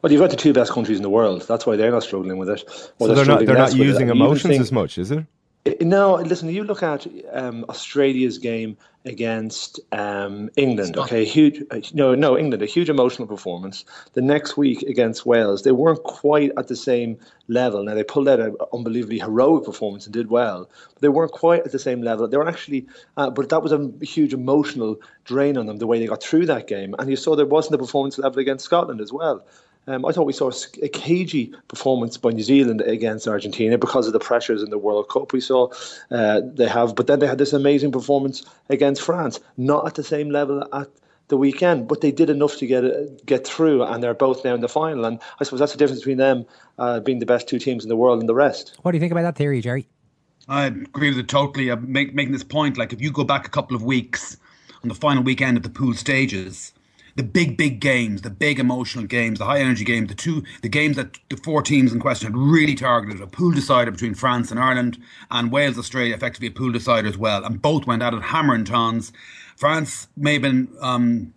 Well, 0.02 0.10
you've 0.10 0.20
got 0.20 0.30
the 0.30 0.36
two 0.36 0.52
best 0.52 0.72
countries 0.72 0.96
in 0.96 1.02
the 1.02 1.10
world. 1.10 1.42
That's 1.42 1.66
why 1.66 1.76
they're 1.76 1.90
not 1.90 2.02
struggling 2.02 2.38
with 2.38 2.48
it. 2.48 2.62
Or 2.98 3.08
So 3.08 3.14
they're 3.14 3.24
not, 3.24 3.44
they're 3.44 3.56
not 3.56 3.74
using 3.74 4.08
And 4.10 4.18
you 4.18 4.24
even 4.24 4.26
emotions 4.26 4.58
as 4.58 4.72
much, 4.72 4.98
is 4.98 5.10
it? 5.10 5.26
No, 5.80 6.14
listen. 6.14 6.48
You 6.48 6.64
look 6.64 6.82
at 6.82 7.06
um, 7.32 7.64
Australia's 7.68 8.38
game 8.38 8.76
against 9.04 9.80
um, 9.92 10.50
England. 10.56 10.96
Okay, 10.96 11.24
huge. 11.24 11.62
uh, 11.70 11.80
No, 11.94 12.14
no, 12.14 12.38
England. 12.38 12.62
A 12.62 12.66
huge 12.66 12.90
emotional 12.90 13.26
performance. 13.26 13.84
The 14.12 14.20
next 14.20 14.56
week 14.56 14.82
against 14.82 15.24
Wales, 15.24 15.62
they 15.62 15.72
weren't 15.72 16.02
quite 16.02 16.52
at 16.56 16.68
the 16.68 16.76
same 16.76 17.18
level. 17.48 17.82
Now 17.82 17.94
they 17.94 18.04
pulled 18.04 18.28
out 18.28 18.40
an 18.40 18.56
unbelievably 18.72 19.18
heroic 19.20 19.64
performance 19.64 20.04
and 20.04 20.12
did 20.12 20.28
well, 20.28 20.68
but 20.92 21.00
they 21.00 21.08
weren't 21.08 21.32
quite 21.32 21.64
at 21.64 21.72
the 21.72 21.78
same 21.78 22.02
level. 22.02 22.28
They 22.28 22.36
were 22.36 22.48
actually, 22.48 22.86
uh, 23.16 23.30
but 23.30 23.48
that 23.48 23.62
was 23.62 23.72
a 23.72 23.90
huge 24.02 24.34
emotional 24.34 24.96
drain 25.24 25.56
on 25.56 25.66
them 25.66 25.78
the 25.78 25.86
way 25.86 25.98
they 25.98 26.06
got 26.06 26.22
through 26.22 26.46
that 26.46 26.66
game. 26.66 26.94
And 26.98 27.08
you 27.08 27.16
saw 27.16 27.34
there 27.34 27.46
wasn't 27.46 27.72
the 27.72 27.78
performance 27.78 28.18
level 28.18 28.38
against 28.38 28.64
Scotland 28.64 29.00
as 29.00 29.12
well. 29.12 29.44
Um, 29.88 30.04
I 30.04 30.12
thought 30.12 30.26
we 30.26 30.34
saw 30.34 30.50
a 30.82 30.88
cagey 30.88 31.54
performance 31.68 32.18
by 32.18 32.30
New 32.30 32.42
Zealand 32.42 32.82
against 32.82 33.26
Argentina 33.26 33.78
because 33.78 34.06
of 34.06 34.12
the 34.12 34.18
pressures 34.18 34.62
in 34.62 34.68
the 34.68 34.76
World 34.76 35.08
Cup 35.08 35.32
we 35.32 35.40
saw 35.40 35.72
uh, 36.10 36.42
they 36.44 36.68
have. 36.68 36.94
But 36.94 37.06
then 37.06 37.20
they 37.20 37.26
had 37.26 37.38
this 37.38 37.54
amazing 37.54 37.90
performance 37.90 38.44
against 38.68 39.00
France, 39.00 39.40
not 39.56 39.86
at 39.86 39.94
the 39.94 40.04
same 40.04 40.28
level 40.28 40.62
at 40.74 40.88
the 41.28 41.38
weekend, 41.38 41.88
but 41.88 42.02
they 42.02 42.12
did 42.12 42.28
enough 42.28 42.58
to 42.58 42.66
get 42.66 42.84
uh, 42.84 43.04
get 43.24 43.46
through, 43.46 43.82
and 43.82 44.02
they're 44.02 44.12
both 44.12 44.44
now 44.44 44.54
in 44.54 44.60
the 44.60 44.68
final. 44.68 45.06
And 45.06 45.18
I 45.40 45.44
suppose 45.44 45.60
that's 45.60 45.72
the 45.72 45.78
difference 45.78 46.00
between 46.00 46.18
them 46.18 46.44
uh, 46.78 47.00
being 47.00 47.18
the 47.18 47.26
best 47.26 47.48
two 47.48 47.58
teams 47.58 47.82
in 47.82 47.88
the 47.88 47.96
world 47.96 48.20
and 48.20 48.28
the 48.28 48.34
rest. 48.34 48.76
What 48.82 48.92
do 48.92 48.96
you 48.96 49.00
think 49.00 49.12
about 49.12 49.22
that 49.22 49.36
theory, 49.36 49.62
Gerry? 49.62 49.88
I 50.48 50.66
agree 50.66 51.08
with 51.08 51.18
it 51.18 51.28
totally. 51.28 51.70
I'm 51.70 51.90
make, 51.90 52.14
making 52.14 52.32
this 52.32 52.44
point. 52.44 52.76
Like, 52.76 52.92
if 52.92 53.00
you 53.00 53.10
go 53.10 53.24
back 53.24 53.46
a 53.46 53.50
couple 53.50 53.74
of 53.74 53.82
weeks 53.82 54.36
on 54.82 54.88
the 54.88 54.94
final 54.94 55.22
weekend 55.22 55.56
of 55.56 55.62
the 55.62 55.70
pool 55.70 55.94
stages, 55.94 56.72
the 57.16 57.22
big, 57.22 57.56
big 57.56 57.80
games, 57.80 58.22
the 58.22 58.30
big 58.30 58.58
emotional 58.58 59.04
games, 59.04 59.38
the 59.38 59.44
high 59.44 59.60
energy 59.60 59.84
games, 59.84 60.08
the 60.08 60.14
two, 60.14 60.42
the 60.62 60.68
games 60.68 60.96
that 60.96 61.18
the 61.28 61.36
four 61.36 61.62
teams 61.62 61.92
in 61.92 62.00
question 62.00 62.26
had 62.26 62.36
really 62.36 62.74
targeted 62.74 63.20
a 63.20 63.26
pool 63.26 63.52
decider 63.52 63.90
between 63.90 64.14
France 64.14 64.50
and 64.50 64.60
Ireland, 64.60 65.02
and 65.30 65.52
Wales, 65.52 65.78
Australia, 65.78 66.14
effectively 66.14 66.48
a 66.48 66.52
pool 66.52 66.72
decider 66.72 67.08
as 67.08 67.18
well, 67.18 67.44
and 67.44 67.62
both 67.62 67.86
went 67.86 68.02
out 68.02 68.14
at 68.14 68.22
hammer 68.22 68.54
and 68.54 68.66
tons. 68.66 69.12
France 69.56 70.08
may 70.16 70.34
have 70.34 70.42
been 70.42 70.68
um, 70.80 71.34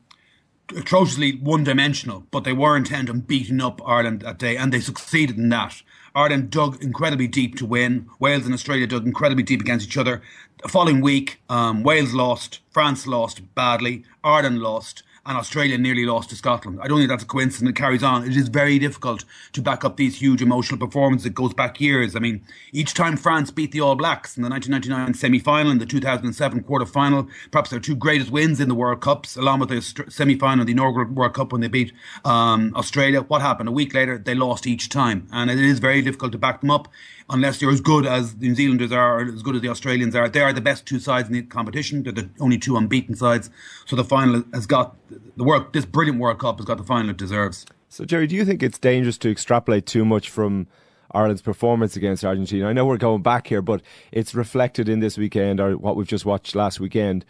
atrociously 0.75 1.33
one 1.37 1.63
dimensional, 1.63 2.25
but 2.31 2.43
they 2.43 2.53
were 2.53 2.77
intent 2.77 3.09
on 3.09 3.21
beating 3.21 3.61
up 3.61 3.81
Ireland 3.85 4.21
that 4.21 4.37
day, 4.37 4.57
and 4.57 4.71
they 4.71 4.79
succeeded 4.79 5.37
in 5.37 5.49
that. 5.49 5.81
Ireland 6.13 6.49
dug 6.49 6.83
incredibly 6.83 7.27
deep 7.27 7.55
to 7.57 7.65
win. 7.65 8.09
Wales 8.19 8.45
and 8.45 8.53
Australia 8.53 8.85
dug 8.85 9.05
incredibly 9.05 9.43
deep 9.43 9.61
against 9.61 9.87
each 9.87 9.97
other. 9.97 10.21
The 10.61 10.69
following 10.69 11.01
week, 11.01 11.41
um, 11.49 11.83
Wales 11.83 12.13
lost, 12.13 12.59
France 12.69 13.07
lost 13.07 13.55
badly, 13.55 14.03
Ireland 14.23 14.59
lost, 14.59 15.03
and 15.25 15.37
Australia 15.37 15.77
nearly 15.77 16.05
lost 16.05 16.29
to 16.31 16.35
Scotland. 16.35 16.79
I 16.81 16.87
don't 16.87 16.97
think 16.97 17.09
that's 17.09 17.23
a 17.23 17.27
coincidence. 17.27 17.69
It 17.69 17.75
carries 17.75 18.01
on. 18.01 18.23
It 18.23 18.35
is 18.35 18.47
very 18.47 18.79
difficult 18.79 19.23
to 19.53 19.61
back 19.61 19.85
up 19.85 19.97
these 19.97 20.19
huge 20.19 20.41
emotional 20.41 20.79
performances. 20.79 21.27
It 21.27 21.35
goes 21.35 21.53
back 21.53 21.79
years. 21.79 22.15
I 22.15 22.19
mean, 22.19 22.43
each 22.71 22.95
time 22.95 23.17
France 23.17 23.51
beat 23.51 23.71
the 23.71 23.81
All 23.81 23.95
Blacks 23.95 24.35
in 24.35 24.41
the 24.41 24.49
1999 24.49 25.13
semi-final 25.13 25.71
and 25.71 25.79
the 25.79 25.85
2007 25.85 26.63
quarter-final, 26.63 27.27
perhaps 27.51 27.69
their 27.69 27.79
two 27.79 27.95
greatest 27.95 28.31
wins 28.31 28.59
in 28.59 28.67
the 28.67 28.75
World 28.75 29.01
Cups, 29.01 29.37
along 29.37 29.59
with 29.59 29.69
the 29.69 29.81
semi-final 30.09 30.61
of 30.61 30.65
the 30.65 30.73
inaugural 30.73 31.07
World 31.11 31.35
Cup 31.35 31.51
when 31.51 31.61
they 31.61 31.67
beat 31.67 31.93
um, 32.25 32.73
Australia. 32.75 33.21
What 33.21 33.41
happened? 33.41 33.69
A 33.69 33.73
week 33.73 33.93
later, 33.93 34.17
they 34.17 34.33
lost 34.33 34.65
each 34.65 34.89
time, 34.89 35.27
and 35.31 35.51
it 35.51 35.59
is 35.59 35.77
very 35.77 36.01
difficult 36.01 36.31
to 36.31 36.39
back 36.39 36.61
them 36.61 36.71
up 36.71 36.87
unless 37.31 37.61
you're 37.61 37.71
as 37.71 37.81
good 37.81 38.05
as 38.05 38.35
the 38.35 38.47
New 38.47 38.55
Zealanders 38.55 38.91
are, 38.91 39.19
or 39.19 39.23
as 39.23 39.41
good 39.41 39.55
as 39.55 39.61
the 39.61 39.69
Australians 39.69 40.15
are. 40.15 40.29
They 40.29 40.41
are 40.41 40.53
the 40.53 40.61
best 40.61 40.85
two 40.85 40.99
sides 40.99 41.27
in 41.29 41.33
the 41.33 41.41
competition. 41.43 42.03
They're 42.03 42.13
the 42.13 42.29
only 42.39 42.57
two 42.57 42.77
unbeaten 42.77 43.15
sides. 43.15 43.49
So 43.85 43.95
the 43.95 44.03
final 44.03 44.43
has 44.53 44.65
got 44.65 44.95
the 45.37 45.43
work. 45.43 45.73
This 45.73 45.85
brilliant 45.85 46.19
World 46.19 46.39
Cup 46.39 46.57
has 46.57 46.65
got 46.65 46.77
the 46.77 46.83
final 46.83 47.09
it 47.09 47.17
deserves. 47.17 47.65
So, 47.89 48.05
Gerry, 48.05 48.27
do 48.27 48.35
you 48.35 48.45
think 48.45 48.61
it's 48.61 48.79
dangerous 48.79 49.17
to 49.19 49.31
extrapolate 49.31 49.85
too 49.85 50.05
much 50.05 50.29
from 50.29 50.67
Ireland's 51.11 51.41
performance 51.41 51.95
against 51.95 52.23
Argentina? 52.23 52.67
I 52.67 52.73
know 52.73 52.85
we're 52.85 52.97
going 52.97 53.21
back 53.21 53.47
here, 53.47 53.61
but 53.61 53.81
it's 54.11 54.33
reflected 54.33 54.87
in 54.87 54.99
this 54.99 55.17
weekend 55.17 55.59
or 55.59 55.77
what 55.77 55.95
we've 55.95 56.07
just 56.07 56.25
watched 56.25 56.55
last 56.55 56.79
weekend. 56.79 57.25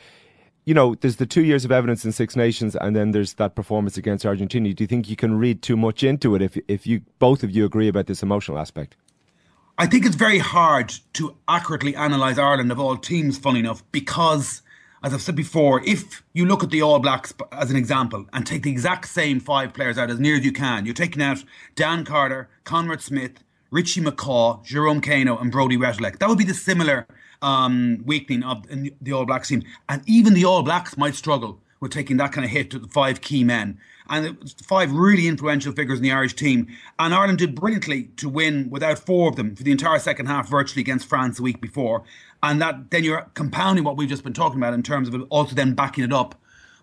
you 0.65 0.74
know, 0.74 0.96
there's 0.96 1.15
the 1.15 1.25
two 1.25 1.43
years 1.43 1.65
of 1.65 1.72
evidence 1.72 2.05
in 2.05 2.12
Six 2.12 2.36
Nations, 2.36 2.75
and 2.75 2.96
then 2.96 3.12
there's 3.12 3.34
that 3.36 3.55
performance 3.55 3.98
against 3.98 4.25
Argentina. 4.25 4.72
Do 4.74 4.84
you 4.84 4.88
think 4.88 5.10
you 5.10 5.15
can 5.15 5.38
read 5.38 5.62
too 5.62 5.75
much 5.75 6.03
into 6.03 6.36
it 6.36 6.41
if 6.41 6.58
if 6.67 6.86
you 6.86 7.01
both 7.20 7.43
of 7.43 7.51
you 7.51 7.65
agree 7.65 7.88
about 7.88 8.05
this 8.08 8.22
emotional 8.22 8.60
aspect? 8.60 8.96
I 9.81 9.88
think 9.88 10.05
it's 10.05 10.15
very 10.15 10.38
hard 10.38 10.93
to 11.13 11.35
accurately 11.47 11.95
analyse 11.95 12.38
Ireland 12.38 12.71
of 12.71 12.79
all 12.79 12.97
teams, 12.97 13.39
funny 13.39 13.61
enough, 13.61 13.83
because, 13.91 14.61
as 15.01 15.11
I've 15.11 15.23
said 15.23 15.35
before, 15.35 15.81
if 15.83 16.21
you 16.33 16.45
look 16.45 16.63
at 16.63 16.69
the 16.69 16.83
All 16.83 17.00
Blacks 17.00 17.33
as 17.51 17.71
an 17.71 17.77
example 17.77 18.27
and 18.31 18.45
take 18.45 18.61
the 18.61 18.69
exact 18.69 19.07
same 19.07 19.39
five 19.39 19.73
players 19.73 19.97
out 19.97 20.11
as 20.11 20.19
near 20.19 20.35
as 20.35 20.45
you 20.45 20.51
can, 20.51 20.85
you're 20.85 20.93
taking 20.93 21.23
out 21.23 21.43
Dan 21.73 22.05
Carter, 22.05 22.47
Conrad 22.63 23.01
Smith, 23.01 23.43
Richie 23.71 24.01
McCaw, 24.01 24.63
Jerome 24.63 25.01
Kaino, 25.01 25.41
and 25.41 25.51
Brodie 25.51 25.77
Retallick. 25.77 26.19
That 26.19 26.29
would 26.29 26.38
be 26.38 26.43
the 26.43 26.53
similar 26.53 27.07
um, 27.41 28.03
weakening 28.05 28.43
of 28.43 28.67
the 29.01 29.13
All 29.13 29.25
Blacks 29.25 29.47
team. 29.47 29.63
And 29.89 30.03
even 30.05 30.35
the 30.35 30.45
All 30.45 30.61
Blacks 30.61 30.95
might 30.95 31.15
struggle 31.15 31.59
with 31.79 31.91
taking 31.91 32.17
that 32.17 32.33
kind 32.33 32.45
of 32.45 32.51
hit 32.51 32.69
to 32.69 32.77
the 32.77 32.88
five 32.88 33.21
key 33.21 33.43
men. 33.43 33.79
And 34.10 34.53
five 34.63 34.91
really 34.91 35.27
influential 35.27 35.74
figures 35.74 36.00
in 36.00 36.03
the 36.03 36.12
Irish 36.12 36.36
team. 36.36 36.67
And 37.00 37.13
Ireland 37.13 37.38
did 37.38 37.55
brilliantly 37.55 38.05
to 38.17 38.27
win 38.27 38.70
without 38.70 39.00
four 39.00 39.29
of 39.29 39.36
them 39.36 39.55
for 39.55 39.63
the 39.63 39.72
entire 39.72 40.00
second 40.00 40.25
half, 40.25 40.50
virtually 40.50 40.81
against 40.81 41.08
France 41.08 41.38
the 41.38 41.43
week 41.43 41.62
before. 41.62 42.03
And 42.43 42.62
that 42.62 42.91
then 42.91 43.03
you're 43.03 43.29
compounding 43.34 43.84
what 43.84 43.98
we've 43.98 44.10
just 44.10 44.24
been 44.24 44.34
talking 44.34 44.58
about 44.58 44.74
in 44.74 44.84
terms 44.84 45.08
of 45.08 45.27
also 45.29 45.55
then 45.55 45.74
backing 45.74 46.03
it 46.03 46.12
up 46.12 46.36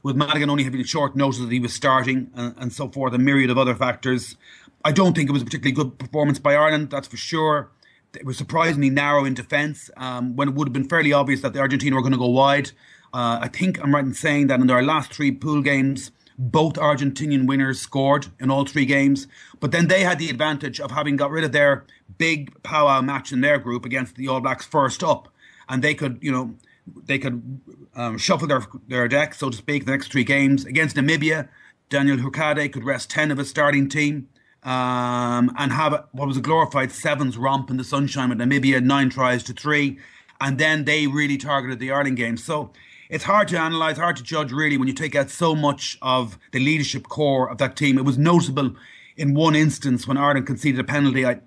with 0.03 0.17
Madigan 0.17 0.51
only 0.51 0.65
having 0.65 0.81
a 0.81 0.85
short 0.85 1.17
notice 1.17 1.41
that 1.41 1.51
he 1.51 1.61
was 1.61 1.73
starting 1.73 2.31
and, 2.35 2.55
and 2.57 2.73
so 2.73 2.89
forth, 2.89 3.13
a 3.15 3.19
myriad 3.19 3.51
of 3.51 3.59
other 3.59 3.75
factors. 3.75 4.37
I 4.85 4.93
don't 4.93 5.15
think 5.15 5.29
it 5.29 5.33
was 5.33 5.43
a 5.43 5.45
particularly 5.45 5.73
good 5.73 5.99
performance 5.99 6.39
by 6.39 6.55
Ireland, 6.55 6.91
that's 6.91 7.09
for 7.09 7.17
sure. 7.17 7.71
It 8.15 8.25
was 8.25 8.39
surprisingly 8.39 8.91
narrow 8.91 9.25
in 9.25 9.35
defence 9.35 9.91
um, 9.97 10.37
when 10.37 10.49
it 10.49 10.55
would 10.55 10.69
have 10.69 10.73
been 10.73 10.89
fairly 10.89 11.13
obvious 11.13 11.43
that 11.43 11.53
the 11.53 11.61
Argentina 11.61 11.95
were 11.95 12.03
going 12.03 12.13
to 12.13 12.19
go 12.19 12.29
wide. 12.29 12.71
Uh, 13.13 13.41
I 13.43 13.49
think 13.49 13.83
I'm 13.83 13.95
right 13.95 14.05
in 14.05 14.15
saying 14.15 14.47
that 14.47 14.61
in 14.61 14.67
their 14.67 14.83
last 14.83 15.13
three 15.13 15.31
pool 15.33 15.63
games, 15.63 16.11
both 16.38 16.75
Argentinian 16.75 17.47
winners 17.47 17.80
scored 17.80 18.28
in 18.38 18.50
all 18.50 18.64
three 18.64 18.87
games. 18.87 19.26
But 19.59 19.73
then 19.73 19.88
they 19.88 20.02
had 20.04 20.18
the 20.18 20.30
advantage 20.30 20.80
of 20.80 20.92
having 20.92 21.16
got 21.16 21.30
rid 21.30 21.45
of 21.45 21.52
their 21.52 21.85
big 22.16 22.62
powwow 22.62 23.00
match 23.00 23.33
in 23.33 23.40
their 23.40 23.59
group 23.59 23.85
against 23.85 24.14
the 24.14 24.28
All 24.28 24.40
Blacks 24.40 24.64
first 24.64 25.02
up. 25.02 25.28
And 25.68 25.83
they 25.83 25.95
could, 25.95 26.18
you 26.23 26.30
know, 26.30 26.54
they 27.04 27.18
could 27.18 27.61
um, 27.95 28.16
shuffle 28.16 28.47
their 28.47 28.64
their 28.87 29.09
deck, 29.09 29.35
so 29.35 29.50
to 29.50 29.57
speak, 29.57 29.85
the 29.85 29.90
next 29.90 30.12
three 30.12 30.25
games. 30.25 30.64
Against 30.64 30.97
Namibia, 30.97 31.49
Daniel 31.90 32.16
Hourcade 32.16 32.73
could 32.73 32.85
rest 32.85 33.11
10 33.11 33.30
of 33.30 33.38
his 33.38 33.50
starting 33.50 33.88
team 33.88 34.28
um, 34.62 35.52
and 35.59 35.73
have 35.73 36.07
what 36.12 36.28
was 36.28 36.37
a 36.37 36.40
glorified 36.40 36.92
sevens 36.92 37.37
romp 37.37 37.68
in 37.71 37.76
the 37.76 37.85
sunshine 37.85 38.28
with 38.28 38.38
Namibia, 38.38 38.83
nine 38.83 39.11
tries 39.11 39.42
to 39.45 39.52
three. 39.52 39.99
And 40.40 40.59
then 40.59 40.85
they 40.85 41.07
really 41.07 41.37
targeted 41.37 41.80
the 41.80 41.90
Ireland 41.90 42.16
game. 42.16 42.37
So 42.37 42.73
it's 43.09 43.25
hard 43.25 43.49
to 43.49 43.65
analyse, 43.65 43.97
hard 43.97 44.17
to 44.17 44.23
judge 44.23 44.53
really 44.53 44.77
when 44.77 44.88
you 44.88 44.95
take 44.95 45.15
out 45.15 45.31
so 45.31 45.55
much 45.55 45.99
of 46.03 46.38
the 46.53 46.59
leadership 46.59 47.09
core 47.09 47.50
of 47.50 47.59
that 47.59 47.77
team. 47.77 47.99
It 47.99 48.05
was 48.05 48.19
notable 48.19 48.75
in 49.17 49.35
one 49.35 49.57
instance 49.57 50.07
when 50.07 50.17
Ireland 50.17 50.47
conceded 50.47 50.81
a 50.81 50.85
penalty. 50.85 51.25
I 51.25 51.41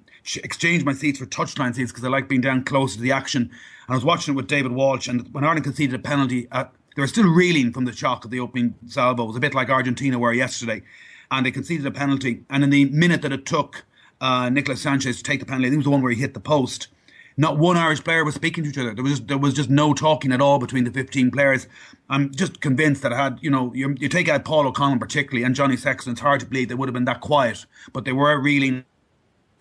exchanged 0.43 0.85
my 0.85 0.93
seats 0.93 1.19
for 1.19 1.25
touchline 1.25 1.75
seats 1.75 1.91
because 1.91 2.03
I 2.03 2.09
like 2.09 2.27
being 2.27 2.41
down 2.41 2.63
close 2.63 2.95
to 2.95 3.01
the 3.01 3.11
action. 3.11 3.43
And 3.43 3.51
I 3.89 3.95
was 3.95 4.03
watching 4.05 4.33
it 4.33 4.37
with 4.37 4.47
David 4.47 4.71
Walsh. 4.71 5.07
And 5.07 5.31
when 5.33 5.43
Ireland 5.43 5.63
conceded 5.63 5.99
a 5.99 6.03
penalty, 6.03 6.47
uh, 6.51 6.65
they 6.95 7.01
were 7.01 7.07
still 7.07 7.29
reeling 7.29 7.71
from 7.71 7.85
the 7.85 7.93
shock 7.93 8.25
of 8.25 8.31
the 8.31 8.39
opening 8.39 8.75
salvo. 8.87 9.23
It 9.23 9.27
was 9.27 9.35
a 9.37 9.41
bit 9.41 9.53
like 9.53 9.69
Argentina 9.69 10.19
were 10.19 10.33
yesterday 10.33 10.81
and 11.29 11.45
they 11.45 11.51
conceded 11.51 11.85
a 11.85 11.91
penalty. 11.91 12.43
And 12.49 12.63
in 12.63 12.69
the 12.69 12.85
minute 12.85 13.21
that 13.21 13.31
it 13.31 13.45
took 13.45 13.85
uh, 14.19 14.49
Nicolas 14.49 14.81
Sanchez 14.81 15.17
to 15.17 15.23
take 15.23 15.39
the 15.39 15.45
penalty, 15.45 15.67
I 15.67 15.69
think 15.69 15.75
it 15.75 15.79
was 15.79 15.85
the 15.85 15.91
one 15.91 16.01
where 16.01 16.11
he 16.11 16.19
hit 16.19 16.33
the 16.33 16.39
post. 16.39 16.89
Not 17.37 17.57
one 17.57 17.77
Irish 17.77 18.03
player 18.03 18.23
was 18.23 18.35
speaking 18.35 18.63
to 18.63 18.69
each 18.69 18.77
other. 18.77 18.93
There 18.93 19.03
was 19.03 19.13
just, 19.13 19.27
there 19.27 19.37
was 19.37 19.53
just 19.53 19.69
no 19.69 19.93
talking 19.93 20.31
at 20.31 20.41
all 20.41 20.59
between 20.59 20.83
the 20.83 20.91
15 20.91 21.31
players. 21.31 21.67
I'm 22.09 22.31
just 22.33 22.61
convinced 22.61 23.01
that 23.03 23.13
I 23.13 23.23
had, 23.23 23.39
you 23.41 23.49
know, 23.49 23.73
you, 23.73 23.95
you 23.99 24.09
take 24.09 24.27
out 24.27 24.45
Paul 24.45 24.67
O'Connell 24.67 24.99
particularly 24.99 25.43
and 25.43 25.55
Johnny 25.55 25.77
Sexton, 25.77 26.13
it's 26.13 26.21
hard 26.21 26.41
to 26.41 26.45
believe 26.45 26.69
they 26.69 26.75
would 26.75 26.89
have 26.89 26.93
been 26.93 27.05
that 27.05 27.21
quiet, 27.21 27.65
but 27.93 28.05
they 28.05 28.11
were 28.11 28.39
reeling 28.39 28.85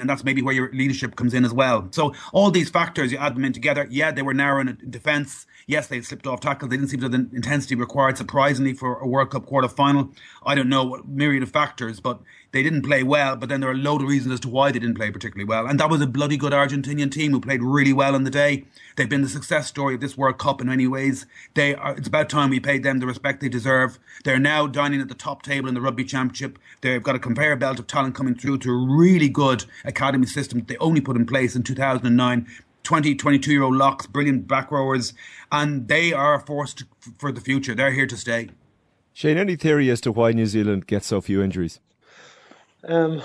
and 0.00 0.09
that's 0.09 0.25
maybe 0.25 0.43
where 0.43 0.55
your 0.55 0.73
leadership 0.73 1.15
comes 1.15 1.35
in 1.35 1.45
as 1.45 1.53
well. 1.53 1.87
So 1.91 2.15
all 2.33 2.50
these 2.50 2.71
factors, 2.71 3.12
you 3.12 3.19
add 3.19 3.37
them 3.37 3.45
in 3.45 3.53
together. 3.53 3.87
Yeah, 3.91 4.11
they 4.11 4.23
were 4.23 4.35
narrow 4.35 4.61
in 4.61 4.79
defence. 4.89 5.47
Yes, 5.71 5.87
they 5.87 6.00
slipped 6.00 6.27
off 6.27 6.41
tackles. 6.41 6.69
They 6.69 6.76
didn't 6.76 6.91
seem 6.91 6.99
to 6.99 7.04
have 7.04 7.13
the 7.13 7.28
intensity 7.33 7.76
required, 7.76 8.19
surprisingly, 8.19 8.73
for 8.73 8.99
a 8.99 9.06
World 9.06 9.30
Cup 9.30 9.47
quarter 9.47 9.69
final. 9.69 10.11
I 10.45 10.56
don't 10.56 10.69
know 10.69 10.83
what 10.83 11.06
myriad 11.06 11.45
of 11.45 11.50
factors, 11.50 12.00
but 12.00 12.21
they 12.50 12.65
didn't 12.65 12.83
play 12.83 13.04
well. 13.04 13.37
But 13.37 13.50
then 13.50 13.61
there 13.61 13.71
are 13.71 13.75
a 13.75 13.76
load 13.76 14.02
of 14.02 14.09
reasons 14.09 14.35
as 14.35 14.41
to 14.41 14.49
why 14.49 14.73
they 14.73 14.80
didn't 14.80 14.97
play 14.97 15.13
particularly 15.13 15.45
well. 15.45 15.69
And 15.69 15.78
that 15.78 15.89
was 15.89 16.00
a 16.00 16.09
bloody 16.09 16.37
good 16.37 16.52
Argentinian 16.52 17.13
team 17.13 17.30
who 17.30 17.41
played 17.41 17.63
really 17.63 17.93
well 17.93 18.17
on 18.17 18.25
the 18.25 18.30
day. 18.30 18.65
They've 18.97 19.09
been 19.09 19.23
the 19.23 19.28
success 19.28 19.69
story 19.69 19.95
of 19.95 20.00
this 20.00 20.19
World 20.19 20.39
Cup 20.39 20.61
in 20.61 20.67
many 20.67 20.89
ways. 20.89 21.25
They 21.54 21.76
are, 21.76 21.97
it's 21.97 22.09
about 22.09 22.28
time 22.28 22.50
we 22.50 22.59
paid 22.59 22.83
them 22.83 22.99
the 22.99 23.06
respect 23.06 23.41
they 23.41 23.49
deserve. 23.49 24.00
They're 24.25 24.41
now 24.41 24.67
dining 24.67 25.00
at 25.00 25.06
the 25.06 25.15
top 25.15 25.43
table 25.43 25.69
in 25.69 25.75
the 25.75 25.80
Rugby 25.80 26.04
Championship. 26.04 26.59
They've 26.80 27.00
got 27.00 27.15
a 27.15 27.21
conveyor 27.21 27.54
belt 27.54 27.78
of 27.78 27.87
talent 27.87 28.17
coming 28.17 28.35
through 28.35 28.59
to 28.59 28.73
a 28.73 28.97
really 28.99 29.28
good 29.28 29.67
academy 29.85 30.26
system 30.26 30.59
that 30.59 30.67
they 30.67 30.76
only 30.78 31.00
put 31.00 31.15
in 31.15 31.26
place 31.26 31.54
in 31.54 31.63
2009. 31.63 32.49
20, 32.82 33.14
22 33.14 33.52
year 33.52 33.62
old 33.62 33.76
locks, 33.76 34.06
brilliant 34.06 34.49
back 34.49 34.71
rowers, 34.71 35.12
and 35.52 35.88
they 35.88 36.12
are 36.12 36.34
a 36.34 36.40
force 36.40 36.75
to, 36.75 36.86
for 37.19 37.32
the 37.32 37.40
future. 37.40 37.75
They're 37.75 37.93
here 37.93 38.06
to 38.06 38.16
stay. 38.16 38.50
Shane, 39.12 39.38
any 39.38 39.56
theory 39.56 39.90
as 39.90 40.00
to 40.02 40.12
why 40.12 40.32
New 40.32 40.47
Zealand 40.47 40.86
gets 40.86 41.06
so 41.06 41.21
few 41.21 41.43
injuries? 41.43 41.80
Um, 42.84 43.23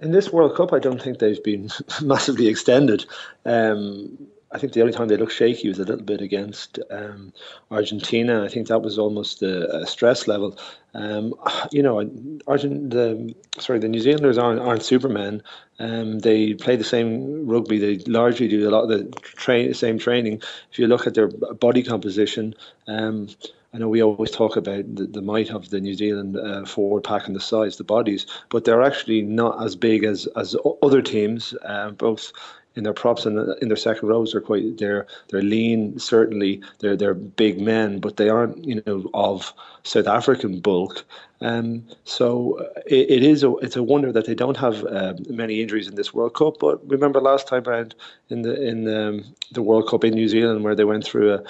in 0.00 0.12
this 0.12 0.32
World 0.32 0.54
Cup, 0.54 0.72
I 0.72 0.78
don't 0.78 1.02
think 1.02 1.18
they've 1.18 1.42
been 1.42 1.70
massively 2.02 2.46
extended. 2.46 3.04
Um, 3.44 4.28
I 4.56 4.58
think 4.58 4.72
the 4.72 4.80
only 4.80 4.94
time 4.94 5.08
they 5.08 5.18
looked 5.18 5.34
shaky 5.34 5.68
was 5.68 5.78
a 5.78 5.84
little 5.84 6.02
bit 6.02 6.22
against 6.22 6.78
um, 6.90 7.30
Argentina. 7.70 8.42
I 8.42 8.48
think 8.48 8.68
that 8.68 8.80
was 8.80 8.98
almost 8.98 9.42
a, 9.42 9.86
stress 9.86 10.26
level. 10.26 10.58
Um, 10.94 11.34
you 11.70 11.82
know, 11.82 12.10
Argent, 12.46 12.88
the 12.88 13.34
sorry, 13.58 13.80
the 13.80 13.88
New 13.88 14.00
Zealanders 14.00 14.38
aren't, 14.38 14.60
aren't 14.60 14.82
supermen. 14.82 15.42
Um, 15.78 16.20
they 16.20 16.54
play 16.54 16.76
the 16.76 16.84
same 16.84 17.46
rugby. 17.46 17.78
They 17.78 17.98
largely 18.10 18.48
do 18.48 18.66
a 18.66 18.70
lot 18.70 18.84
of 18.84 18.88
the 18.88 19.74
same 19.74 19.98
training. 19.98 20.40
If 20.72 20.78
you 20.78 20.86
look 20.86 21.06
at 21.06 21.12
their 21.12 21.28
body 21.28 21.82
composition, 21.82 22.54
um, 22.88 23.28
I 23.74 23.78
know 23.78 23.88
we 23.88 24.02
always 24.02 24.30
talk 24.30 24.56
about 24.56 24.94
the, 24.96 25.04
the 25.04 25.20
might 25.20 25.50
of 25.50 25.68
the 25.68 25.82
New 25.82 25.92
Zealand 25.92 26.38
uh, 26.38 26.64
forward 26.64 27.04
pack 27.04 27.26
and 27.26 27.36
the 27.36 27.40
size, 27.40 27.76
the 27.76 27.84
bodies, 27.84 28.24
but 28.48 28.64
they're 28.64 28.82
actually 28.82 29.20
not 29.20 29.62
as 29.62 29.76
big 29.76 30.02
as 30.02 30.26
as 30.34 30.56
other 30.82 31.02
teams, 31.02 31.52
uh, 31.62 31.90
both 31.90 32.32
in 32.76 32.84
their 32.84 32.92
props 32.92 33.26
and 33.26 33.54
in 33.62 33.68
their 33.68 33.76
second 33.76 34.08
rows 34.08 34.34
are 34.34 34.40
quite 34.40 34.78
they're 34.78 35.06
they're 35.28 35.42
lean 35.42 35.98
certainly 35.98 36.60
they're 36.80 36.96
they're 36.96 37.14
big 37.14 37.60
men 37.60 37.98
but 37.98 38.16
they 38.16 38.28
aren't 38.28 38.64
you 38.64 38.82
know 38.86 39.08
of 39.14 39.52
South 39.82 40.06
African 40.06 40.60
bulk 40.60 41.04
um, 41.40 41.84
so 42.04 42.58
uh, 42.60 42.80
it, 42.86 43.10
it 43.10 43.22
is 43.22 43.42
a 43.42 43.54
it's 43.56 43.76
a 43.76 43.82
wonder 43.82 44.12
that 44.12 44.26
they 44.26 44.34
don't 44.34 44.56
have 44.56 44.84
uh, 44.84 45.14
many 45.28 45.60
injuries 45.60 45.88
in 45.88 45.94
this 45.94 46.14
World 46.14 46.34
Cup 46.34 46.58
but 46.60 46.86
remember 46.88 47.20
last 47.20 47.48
time 47.48 47.66
around 47.66 47.94
in 48.28 48.42
the 48.42 48.62
in 48.62 48.88
um, 48.94 49.24
the 49.52 49.62
World 49.62 49.88
Cup 49.88 50.04
in 50.04 50.14
New 50.14 50.28
Zealand 50.28 50.64
where 50.64 50.74
they 50.74 50.84
went 50.84 51.04
through 51.04 51.34
a 51.34 51.44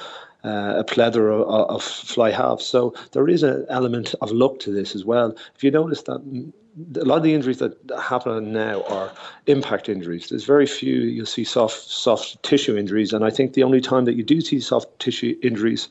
uh, 0.44 0.74
a 0.78 0.84
plethora 0.84 1.42
of, 1.42 1.70
of 1.70 1.82
fly 1.82 2.30
halves. 2.30 2.64
So 2.64 2.94
there 3.12 3.28
is 3.28 3.42
an 3.42 3.66
element 3.68 4.14
of 4.20 4.30
luck 4.30 4.60
to 4.60 4.70
this 4.70 4.94
as 4.94 5.04
well. 5.04 5.34
If 5.56 5.64
you 5.64 5.72
notice 5.72 6.02
that 6.02 6.52
a 6.96 7.04
lot 7.04 7.16
of 7.16 7.22
the 7.22 7.34
injuries 7.34 7.58
that 7.58 7.76
happen 8.00 8.52
now 8.52 8.82
are 8.84 9.12
impact 9.46 9.88
injuries. 9.88 10.28
There's 10.28 10.44
very 10.44 10.66
few 10.66 10.94
you'll 10.94 11.26
see 11.26 11.44
soft 11.44 11.90
soft 11.90 12.42
tissue 12.42 12.76
injuries, 12.76 13.12
and 13.12 13.24
I 13.24 13.30
think 13.30 13.54
the 13.54 13.62
only 13.62 13.80
time 13.80 14.04
that 14.04 14.14
you 14.14 14.22
do 14.22 14.40
see 14.40 14.60
soft 14.60 14.98
tissue 14.98 15.36
injuries 15.42 15.88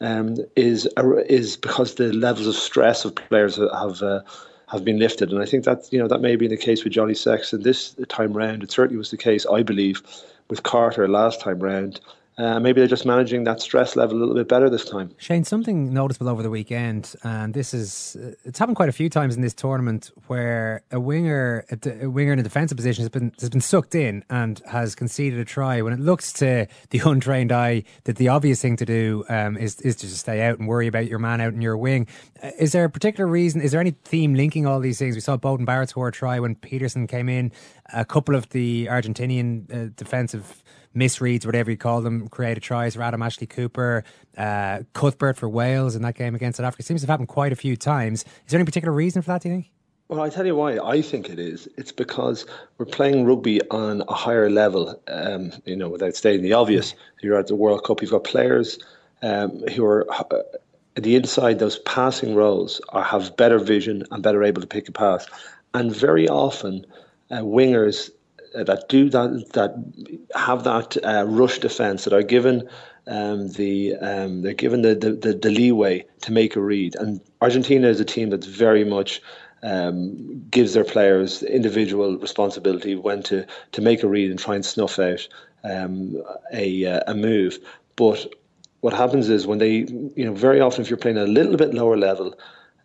um, 0.00 0.36
is 0.56 0.88
is 1.28 1.56
because 1.56 1.94
the 1.94 2.12
levels 2.12 2.46
of 2.46 2.54
stress 2.54 3.04
of 3.04 3.14
players 3.14 3.56
have. 3.56 4.02
Uh, 4.02 4.22
have 4.68 4.82
been 4.82 4.98
lifted, 4.98 5.30
and 5.30 5.40
I 5.40 5.44
think 5.44 5.64
that 5.66 5.92
you 5.92 5.98
know 5.98 6.08
that 6.08 6.22
may 6.22 6.36
be 6.36 6.48
the 6.48 6.56
case 6.56 6.82
with 6.82 6.94
Johnny 6.94 7.14
Sexton 7.14 7.62
this 7.62 7.94
time 8.08 8.32
round. 8.32 8.62
It 8.62 8.72
certainly 8.72 8.96
was 8.96 9.10
the 9.10 9.16
case, 9.16 9.46
I 9.46 9.62
believe, 9.62 10.02
with 10.48 10.62
Carter 10.62 11.06
last 11.06 11.40
time 11.40 11.60
round. 11.60 12.00
Uh, 12.36 12.58
maybe 12.58 12.80
they're 12.80 12.88
just 12.88 13.06
managing 13.06 13.44
that 13.44 13.60
stress 13.60 13.94
level 13.94 14.16
a 14.16 14.18
little 14.18 14.34
bit 14.34 14.48
better 14.48 14.68
this 14.68 14.84
time. 14.84 15.14
Shane, 15.18 15.44
something 15.44 15.94
noticeable 15.94 16.28
over 16.28 16.42
the 16.42 16.50
weekend, 16.50 17.14
and 17.22 17.54
this 17.54 17.72
is 17.72 18.16
uh, 18.20 18.32
it's 18.44 18.58
happened 18.58 18.74
quite 18.74 18.88
a 18.88 18.92
few 18.92 19.08
times 19.08 19.36
in 19.36 19.42
this 19.42 19.54
tournament 19.54 20.10
where 20.26 20.82
a 20.90 20.98
winger, 20.98 21.64
a, 21.70 22.08
winger 22.08 22.32
in 22.32 22.40
a 22.40 22.42
defensive 22.42 22.76
position 22.76 23.02
has 23.02 23.08
been 23.08 23.32
has 23.40 23.50
been 23.50 23.60
sucked 23.60 23.94
in 23.94 24.24
and 24.30 24.60
has 24.66 24.96
conceded 24.96 25.38
a 25.38 25.44
try. 25.44 25.80
When 25.80 25.92
it 25.92 26.00
looks 26.00 26.32
to 26.34 26.66
the 26.90 26.98
untrained 27.04 27.52
eye 27.52 27.84
that 28.02 28.16
the 28.16 28.28
obvious 28.28 28.60
thing 28.60 28.76
to 28.78 28.84
do 28.84 29.24
um, 29.28 29.56
is 29.56 29.80
is 29.82 29.94
to 29.96 30.06
just 30.08 30.20
stay 30.20 30.42
out 30.42 30.58
and 30.58 30.66
worry 30.66 30.88
about 30.88 31.06
your 31.06 31.20
man 31.20 31.40
out 31.40 31.52
in 31.52 31.62
your 31.62 31.76
wing. 31.76 32.08
Uh, 32.42 32.50
is 32.58 32.72
there 32.72 32.84
a 32.84 32.90
particular 32.90 33.30
reason? 33.30 33.60
Is 33.60 33.70
there 33.70 33.80
any 33.80 33.92
theme 33.92 34.34
linking 34.34 34.66
all 34.66 34.80
these 34.80 34.98
things? 34.98 35.14
We 35.14 35.20
saw 35.20 35.36
Beauden 35.36 35.66
Barrett 35.66 35.90
score 35.90 36.08
a 36.08 36.12
try 36.12 36.40
when 36.40 36.56
Pietersen 36.56 37.08
came 37.08 37.28
in. 37.28 37.52
A 37.92 38.04
couple 38.04 38.34
of 38.34 38.48
the 38.48 38.86
Argentinian 38.86 39.72
uh, 39.72 39.90
defensive 39.94 40.64
misreads, 40.94 41.44
whatever 41.44 41.70
you 41.70 41.76
call 41.76 42.00
them, 42.00 42.28
created 42.28 42.62
tries 42.62 42.94
for 42.94 43.02
Adam 43.02 43.22
Ashley 43.22 43.46
Cooper, 43.46 44.04
uh, 44.36 44.80
Cuthbert 44.92 45.36
for 45.36 45.48
Wales 45.48 45.96
in 45.96 46.02
that 46.02 46.14
game 46.14 46.34
against 46.34 46.56
South 46.58 46.66
Africa. 46.66 46.82
It 46.82 46.86
seems 46.86 47.00
to 47.00 47.06
have 47.06 47.12
happened 47.12 47.28
quite 47.28 47.52
a 47.52 47.56
few 47.56 47.76
times. 47.76 48.22
Is 48.22 48.50
there 48.50 48.58
any 48.58 48.64
particular 48.64 48.92
reason 48.92 49.22
for 49.22 49.28
that, 49.28 49.42
do 49.42 49.48
you 49.48 49.54
think? 49.56 49.70
Well, 50.08 50.20
I 50.20 50.28
tell 50.28 50.44
you 50.44 50.54
why 50.54 50.78
I 50.78 51.00
think 51.00 51.30
it 51.30 51.38
is. 51.38 51.66
It's 51.78 51.92
because 51.92 52.46
we're 52.76 52.84
playing 52.84 53.24
rugby 53.24 53.62
on 53.70 54.02
a 54.06 54.14
higher 54.14 54.50
level. 54.50 55.00
Um, 55.08 55.52
you 55.64 55.76
know, 55.76 55.88
without 55.88 56.14
stating 56.14 56.42
the 56.42 56.52
obvious, 56.52 56.94
you're 57.22 57.38
at 57.38 57.46
the 57.46 57.54
World 57.54 57.84
Cup. 57.84 58.02
You've 58.02 58.10
got 58.10 58.24
players 58.24 58.78
um, 59.22 59.60
who 59.68 59.84
are 59.84 60.06
uh, 60.12 60.42
the 60.96 61.16
inside, 61.16 61.58
those 61.58 61.78
passing 61.80 62.34
roles 62.34 62.80
are, 62.90 63.02
have 63.02 63.36
better 63.36 63.58
vision 63.58 64.04
and 64.10 64.22
better 64.22 64.44
able 64.44 64.60
to 64.60 64.66
pick 64.66 64.88
a 64.88 64.92
pass. 64.92 65.26
And 65.72 65.94
very 65.94 66.28
often, 66.28 66.86
uh, 67.30 67.38
wingers 67.38 68.10
that 68.54 68.88
do 68.88 69.10
that, 69.10 69.52
that 69.52 69.74
have 70.34 70.64
that 70.64 70.96
uh, 71.04 71.24
rush 71.26 71.58
defence, 71.58 72.04
that 72.04 72.12
are 72.12 72.22
given 72.22 72.68
um, 73.06 73.48
the 73.48 73.96
um, 73.96 74.42
they're 74.42 74.54
given 74.54 74.82
the, 74.82 74.94
the, 74.94 75.12
the, 75.12 75.32
the, 75.34 75.50
leeway 75.50 76.06
to 76.22 76.32
make 76.32 76.56
a 76.56 76.60
read. 76.60 76.96
And 76.96 77.20
Argentina 77.40 77.88
is 77.88 78.00
a 78.00 78.04
team 78.04 78.30
that's 78.30 78.46
very 78.46 78.84
much 78.84 79.20
um, 79.62 80.44
gives 80.50 80.74
their 80.74 80.84
players 80.84 81.42
individual 81.42 82.18
responsibility 82.18 82.94
when 82.94 83.22
to, 83.24 83.46
to 83.72 83.80
make 83.80 84.02
a 84.02 84.08
read 84.08 84.30
and 84.30 84.38
try 84.38 84.54
and 84.54 84.64
snuff 84.64 84.98
out 84.98 85.26
um, 85.64 86.22
a, 86.52 86.86
uh, 86.86 87.00
a 87.06 87.14
move. 87.14 87.58
But 87.96 88.26
what 88.80 88.92
happens 88.92 89.30
is 89.30 89.46
when 89.46 89.58
they, 89.58 89.86
you 90.16 90.24
know, 90.24 90.34
very 90.34 90.60
often 90.60 90.82
if 90.82 90.90
you're 90.90 90.98
playing 90.98 91.16
a 91.16 91.24
little 91.24 91.56
bit 91.56 91.72
lower 91.72 91.96
level, 91.96 92.34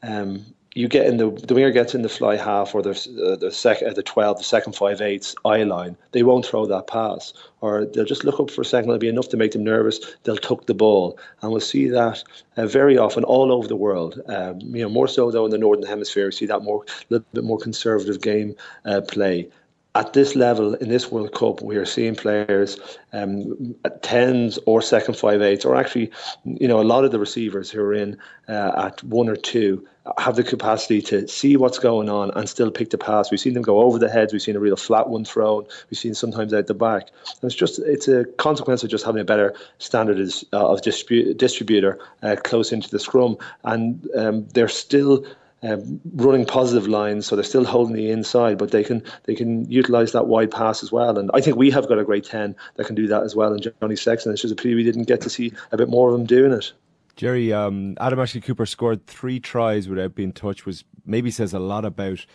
um, 0.03 0.45
you 0.75 0.87
get 0.87 1.07
in 1.07 1.17
the 1.17 1.31
the 1.31 1.53
winger 1.53 1.71
gets 1.71 1.95
in 1.95 2.03
the 2.03 2.09
fly 2.09 2.35
half 2.35 2.75
or 2.75 2.81
the 2.81 2.91
uh, 2.91 3.35
the 3.35 3.51
second 3.51 3.89
uh, 3.89 3.93
the 3.93 4.03
twelve 4.03 4.37
the 4.37 4.43
second 4.43 4.73
five 4.73 5.01
eighths 5.01 5.35
eye 5.43 5.63
line. 5.63 5.97
They 6.11 6.23
won't 6.23 6.45
throw 6.45 6.65
that 6.67 6.87
pass, 6.87 7.33
or 7.61 7.85
they'll 7.85 8.05
just 8.05 8.23
look 8.23 8.39
up 8.39 8.51
for 8.51 8.61
a 8.61 8.65
second. 8.65 8.89
It'll 8.89 8.99
be 8.99 9.09
enough 9.09 9.29
to 9.29 9.37
make 9.37 9.51
them 9.51 9.63
nervous. 9.63 9.99
They'll 10.23 10.37
tuck 10.37 10.67
the 10.67 10.75
ball, 10.75 11.17
and 11.41 11.51
we'll 11.51 11.61
see 11.61 11.87
that 11.87 12.23
uh, 12.57 12.67
very 12.67 12.97
often 12.97 13.23
all 13.23 13.51
over 13.51 13.67
the 13.67 13.75
world. 13.75 14.21
Um, 14.27 14.59
you 14.61 14.83
know, 14.83 14.89
more 14.89 15.07
so 15.07 15.31
though 15.31 15.45
in 15.45 15.51
the 15.51 15.57
northern 15.57 15.87
hemisphere, 15.87 16.25
we 16.25 16.31
see 16.31 16.45
that 16.45 16.61
more 16.63 16.83
a 16.83 17.05
little 17.09 17.27
bit 17.33 17.43
more 17.43 17.57
conservative 17.57 18.21
game 18.21 18.55
uh, 18.85 19.01
play 19.01 19.49
at 19.95 20.13
this 20.13 20.35
level 20.35 20.75
in 20.75 20.89
this 20.89 21.11
World 21.11 21.33
Cup, 21.33 21.61
we 21.61 21.75
are 21.75 21.85
seeing 21.85 22.15
players 22.15 22.77
um, 23.11 23.75
at 23.83 24.03
tens 24.03 24.59
or 24.67 24.81
second 24.81 25.15
five 25.15 25.41
eights, 25.41 25.65
or 25.65 25.75
actually, 25.75 26.11
you 26.45 26.67
know, 26.67 26.79
a 26.79 26.83
lot 26.83 27.05
of 27.05 27.11
the 27.11 27.19
receivers 27.19 27.71
who 27.71 27.81
are 27.81 27.93
in 27.93 28.17
uh, 28.47 28.85
at 28.85 29.03
one 29.03 29.27
or 29.27 29.35
two 29.35 29.85
have 30.17 30.35
the 30.35 30.43
capacity 30.43 31.01
to 31.01 31.27
see 31.27 31.57
what's 31.57 31.79
going 31.79 32.09
on 32.09 32.31
and 32.31 32.47
still 32.47 32.71
pick 32.71 32.89
the 32.91 32.97
pass. 32.97 33.31
We've 33.31 33.39
seen 33.39 33.53
them 33.53 33.63
go 33.63 33.79
over 33.79 33.99
the 33.99 34.09
heads. 34.09 34.31
We've 34.31 34.41
seen 34.41 34.55
a 34.55 34.59
real 34.59 34.75
flat 34.75 35.09
one 35.09 35.25
thrown. 35.25 35.65
We've 35.89 35.99
seen 35.99 36.13
sometimes 36.13 36.53
out 36.53 36.67
the 36.67 36.73
back. 36.73 37.09
And 37.41 37.49
it's 37.49 37.55
just 37.55 37.79
it's 37.79 38.07
a 38.07 38.25
consequence 38.37 38.83
of 38.83 38.89
just 38.89 39.05
having 39.05 39.21
a 39.21 39.25
better 39.25 39.55
standard 39.79 40.19
uh, 40.53 40.67
of 40.67 40.81
distributor 40.81 41.99
uh, 42.21 42.35
close 42.43 42.71
into 42.71 42.89
the 42.89 42.99
scrum, 42.99 43.37
and 43.63 44.07
um, 44.15 44.47
they're 44.49 44.67
still 44.67 45.25
um, 45.61 45.99
running 46.13 46.45
positive 46.45 46.87
lines, 46.87 47.25
so 47.25 47.35
they're 47.35 47.43
still 47.43 47.65
holding 47.65 47.95
the 47.95 48.11
inside, 48.11 48.57
but 48.57 48.71
they 48.71 48.83
can 48.83 49.03
they 49.25 49.35
can 49.35 49.69
utilise 49.69 50.11
that 50.13 50.27
wide 50.27 50.51
pass 50.51 50.83
as 50.83 50.91
well. 50.91 51.17
And 51.17 51.29
I 51.33 51.41
think 51.41 51.57
we 51.57 51.69
have 51.71 51.87
got 51.87 51.99
a 51.99 52.03
great 52.03 52.25
ten 52.25 52.55
that 52.75 52.85
can 52.85 52.95
do 52.95 53.07
that 53.07 53.23
as 53.23 53.35
well. 53.35 53.51
And 53.51 53.71
Johnny 53.81 53.95
Sexton, 53.95 54.31
it's 54.31 54.41
just 54.41 54.53
a 54.53 54.55
pity 54.55 54.75
we 54.75 54.83
didn't 54.83 55.03
get 55.03 55.21
to 55.21 55.29
see 55.29 55.53
a 55.71 55.77
bit 55.77 55.89
more 55.89 56.09
of 56.09 56.13
them 56.13 56.25
doing 56.25 56.51
it. 56.53 56.71
Gerry, 57.15 57.51
um, 57.51 57.97
Adam 57.99 58.19
Ashley 58.19 58.39
Cooper 58.39 58.65
scored 58.65 59.05
three 59.05 59.41
tries 59.41 59.89
without 59.89 60.15
being 60.15 60.31
touched, 60.31 60.65
was 60.65 60.85
maybe 61.05 61.31
says 61.31 61.53
a 61.53 61.59
lot 61.59 61.83
about 61.83 62.25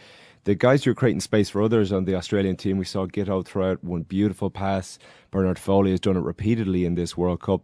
the 0.44 0.54
guys 0.54 0.84
who 0.84 0.90
are 0.90 0.94
creating 0.94 1.20
space 1.20 1.48
for 1.48 1.62
others 1.62 1.90
on 1.90 2.04
the 2.04 2.14
Australian 2.14 2.56
team. 2.56 2.76
We 2.76 2.84
saw 2.84 3.06
Giteau 3.06 3.46
throw 3.46 3.72
out 3.72 3.82
one 3.82 4.02
beautiful 4.02 4.50
pass. 4.50 4.98
Bernard 5.30 5.58
Foley 5.58 5.92
has 5.92 6.00
done 6.00 6.18
it 6.18 6.22
repeatedly 6.22 6.84
in 6.84 6.96
this 6.96 7.16
World 7.16 7.40
Cup. 7.40 7.62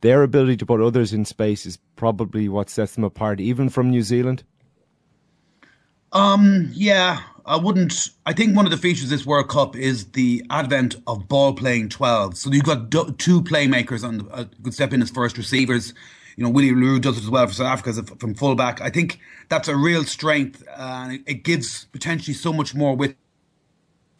Their 0.00 0.22
ability 0.22 0.58
to 0.58 0.66
put 0.66 0.80
others 0.80 1.12
in 1.12 1.24
space 1.24 1.66
is 1.66 1.78
probably 1.96 2.48
what 2.48 2.70
sets 2.70 2.94
them 2.94 3.04
apart, 3.04 3.40
even 3.40 3.68
from 3.68 3.90
New 3.90 4.02
Zealand. 4.02 4.44
Um, 6.14 6.70
yeah, 6.72 7.20
I 7.44 7.56
wouldn't. 7.56 8.10
I 8.24 8.32
think 8.32 8.56
one 8.56 8.64
of 8.64 8.70
the 8.70 8.78
features 8.78 9.04
of 9.04 9.10
this 9.10 9.26
World 9.26 9.48
Cup 9.48 9.76
is 9.76 10.06
the 10.12 10.44
advent 10.48 10.96
of 11.06 11.28
ball 11.28 11.52
playing 11.52 11.88
12. 11.88 12.36
So 12.36 12.50
you've 12.52 12.64
got 12.64 12.90
two 13.18 13.42
playmakers 13.42 14.04
on 14.04 14.18
the, 14.18 14.24
uh, 14.30 14.44
could 14.62 14.72
step 14.72 14.92
in 14.92 15.02
as 15.02 15.10
first 15.10 15.36
receivers. 15.36 15.92
You 16.36 16.44
know, 16.44 16.50
Willie 16.50 16.74
le 16.74 17.00
does 17.00 17.18
it 17.18 17.24
as 17.24 17.30
well 17.30 17.46
for 17.46 17.52
South 17.52 17.66
Africa 17.66 17.90
as 17.90 17.98
a, 17.98 18.02
from 18.04 18.34
fullback. 18.34 18.80
I 18.80 18.90
think 18.90 19.20
that's 19.48 19.68
a 19.68 19.76
real 19.76 20.04
strength, 20.04 20.64
and 20.76 21.12
it, 21.12 21.22
it 21.26 21.34
gives 21.44 21.86
potentially 21.86 22.34
so 22.34 22.52
much 22.52 22.74
more 22.74 22.96
width 22.96 23.16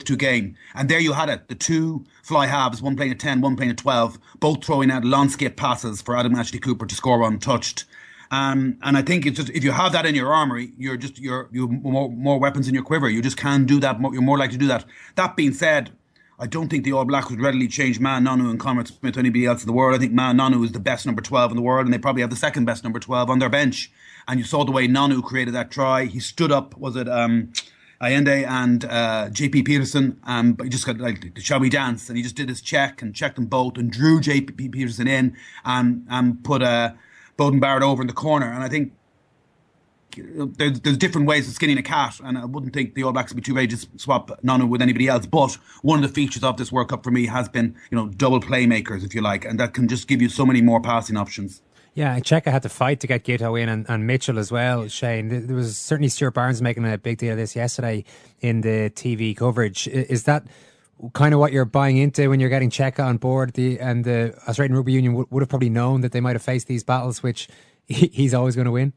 to 0.01 0.17
game. 0.17 0.57
And 0.75 0.89
there 0.89 1.01
you 1.01 1.13
had 1.13 1.29
it. 1.29 1.49
The 1.49 1.55
two 1.55 2.05
fly 2.23 2.47
halves, 2.47 2.83
one 2.83 2.97
playing 2.97 3.13
a 3.13 3.17
10, 3.17 3.41
one 3.41 3.57
playing 3.57 3.71
a 3.71 3.75
12, 3.75 4.19
both 4.41 4.65
throwing 4.65 4.91
out 4.91 5.05
landscape 5.05 5.57
passes 5.57 6.03
for 6.03 6.17
Adam 6.17 6.35
Ashley 6.35 6.59
Cooper 6.59 6.87
to 6.87 6.95
score 6.95 7.23
untouched. 7.23 7.85
Um, 8.31 8.79
and 8.83 8.97
I 8.97 9.03
think 9.03 9.27
it's 9.27 9.37
just 9.37 9.51
if 9.51 9.65
you 9.65 9.73
have 9.73 9.93
that 9.93 10.07
in 10.07 10.15
your 10.15 10.33
armory, 10.33 10.73
you're 10.79 10.97
just 10.97 11.19
you're 11.19 11.49
you 11.53 11.69
more 11.69 12.11
more 12.11 12.39
weapons 12.39 12.69
in 12.69 12.75
your 12.75 12.83
quiver. 12.83 13.09
You 13.09 13.23
just 13.23 13.37
can 13.37 13.65
do 13.65 13.81
that. 13.81 14.01
You're 14.01 14.23
more 14.23 14.39
likely 14.39 14.55
to 14.55 14.61
do 14.61 14.69
that. 14.69 14.85
That 15.15 15.37
being 15.37 15.53
said, 15.53 15.93
I 16.39 16.47
don't 16.47 16.69
think 16.69 16.85
the 16.85 16.93
All 16.93 17.05
Blacks 17.05 17.31
would 17.31 17.41
readily 17.41 17.69
change 17.69 18.01
Ma'a 18.01 18.21
Nonu 18.21 18.51
and 18.51 18.59
Conrad 18.59 18.89
Smith 18.89 19.15
to 19.15 19.21
anybody 19.21 19.47
else 19.47 19.63
in 19.63 19.67
the 19.67 19.73
world. 19.73 19.95
I 19.95 19.99
think 19.99 20.13
Ma'a 20.13 20.35
Nonu 20.35 20.65
is 20.65 20.73
the 20.73 20.81
best 20.81 21.07
number 21.07 21.23
12 21.23 21.53
in 21.53 21.57
the 21.57 21.63
world, 21.63 21.87
and 21.87 21.95
they 21.95 21.99
probably 21.99 22.23
have 22.23 22.31
the 22.31 22.37
second 22.37 22.65
best 22.65 22.83
number 22.83 22.99
12 22.99 23.31
on 23.31 23.39
their 23.39 23.49
bench. 23.49 23.93
And 24.27 24.41
you 24.41 24.45
saw 24.45 24.65
the 24.65 24.73
way 24.73 24.89
Nonu 24.89 25.23
created 25.23 25.55
that 25.55 25.71
try. 25.71 26.07
He 26.07 26.19
stood 26.19 26.51
up, 26.51 26.77
was 26.77 26.97
it 26.97 27.09
um, 27.09 27.53
Allende 28.01 28.45
and 28.45 28.85
uh, 28.85 29.29
JP 29.31 29.67
Pietersen? 29.69 30.17
um, 30.25 30.55
but 30.55 30.65
he 30.65 30.71
just 30.71 30.87
got 30.87 30.99
like, 30.99 31.35
the 31.35 31.41
shall 31.41 31.61
we 31.61 31.69
dance? 31.69 32.09
And 32.09 32.17
he 32.17 32.23
just 32.23 32.35
did 32.35 32.49
his 32.49 32.61
check 32.61 33.01
and 33.01 33.15
checked 33.15 33.37
them 33.37 33.47
both 33.47 33.79
and 33.79 33.93
drew 33.93 34.21
JP 34.21 34.73
Pietersen 34.73 35.09
in 35.09 35.37
and, 35.65 36.05
and 36.11 36.43
put 36.43 36.63
a 36.63 36.97
Beauden 37.37 37.61
Barrett 37.61 37.83
over 37.83 38.03
in 38.03 38.07
the 38.07 38.15
corner. 38.15 38.51
And 38.51 38.63
I 38.63 38.69
think 38.69 38.93
uh, 40.19 40.47
there's, 40.57 40.81
there's 40.81 40.97
different 40.97 41.27
ways 41.27 41.49
of 41.49 41.55
skinning 41.55 41.79
a 41.79 41.83
cat, 41.83 42.21
and 42.23 42.39
I 42.39 42.45
wouldn't 42.45 42.73
think 42.73 42.95
the 42.95 43.03
All 43.03 43.13
Blacks 43.13 43.33
would 43.33 43.37
be 43.37 43.43
too 43.43 43.55
ready 43.55 43.69
to 43.69 43.89
swap 43.97 44.31
Nonu 44.43 44.69
with 44.69 44.83
anybody 44.83 45.09
else. 45.09 45.27
But 45.27 45.55
one 45.83 46.03
of 46.03 46.09
the 46.09 46.15
features 46.15 46.45
of 46.45 46.57
this 46.57 46.71
World 46.71 46.89
Cup 46.89 47.05
for 47.05 47.11
me 47.11 47.27
has 47.27 47.49
been, 47.49 47.75
you 47.91 47.97
know, 47.97 48.09
double 48.09 48.41
playmakers, 48.41 49.05
if 49.05 49.15
you 49.15 49.21
like, 49.21 49.45
and 49.45 49.59
that 49.61 49.75
can 49.75 49.89
just 49.89 50.09
give 50.09 50.23
you 50.23 50.29
so 50.29 50.47
many 50.47 50.63
more 50.63 50.81
passing 50.81 51.17
options. 51.17 51.63
Yeah, 51.95 52.19
Cheika 52.19 52.51
had 52.51 52.63
to 52.65 52.69
fight 52.69 52.99
to 53.01 53.07
get 53.07 53.23
Giteau 53.23 53.61
in 53.61 53.69
and, 53.69 53.87
and 53.89 54.05
Mitchell 54.05 54.41
as 54.41 54.51
well, 54.51 54.89
Shane. 54.89 55.47
There 55.47 55.55
was 55.55 55.79
certainly 55.79 56.09
Stuart 56.09 56.33
Barnes 56.33 56.61
making 56.61 56.85
a 56.91 56.99
big 56.99 57.19
deal 57.19 57.33
of 57.33 57.39
this 57.39 57.55
yesterday 57.55 58.05
in 58.41 58.63
the 58.63 58.91
TV 58.91 59.37
coverage. 59.37 59.87
Is 59.87 60.25
that 60.25 60.45
kind 61.13 61.35
of 61.35 61.41
what 61.41 61.53
you're 61.53 61.65
buying 61.65 61.97
into 61.97 62.29
when 62.29 62.41
you're 62.41 62.51
getting 62.51 62.71
Cheika 62.71 63.05
on 63.05 63.17
board. 63.17 63.55
The 63.55 63.79
and 63.81 64.05
the 64.05 64.35
Australian 64.49 64.77
Rugby 64.77 64.93
Union 64.93 65.15
would, 65.15 65.31
would 65.31 65.43
have 65.43 65.49
probably 65.49 65.71
known 65.71 66.01
that 66.03 66.13
they 66.13 66.21
might 66.21 66.35
have 66.35 66.43
faced 66.43 66.67
these 66.67 66.85
battles, 66.85 67.23
which 67.23 67.49
he, 67.87 68.09
he's 68.09 68.35
always 68.35 68.55
going 68.55 68.67
to 68.67 68.73
win. 68.73 68.93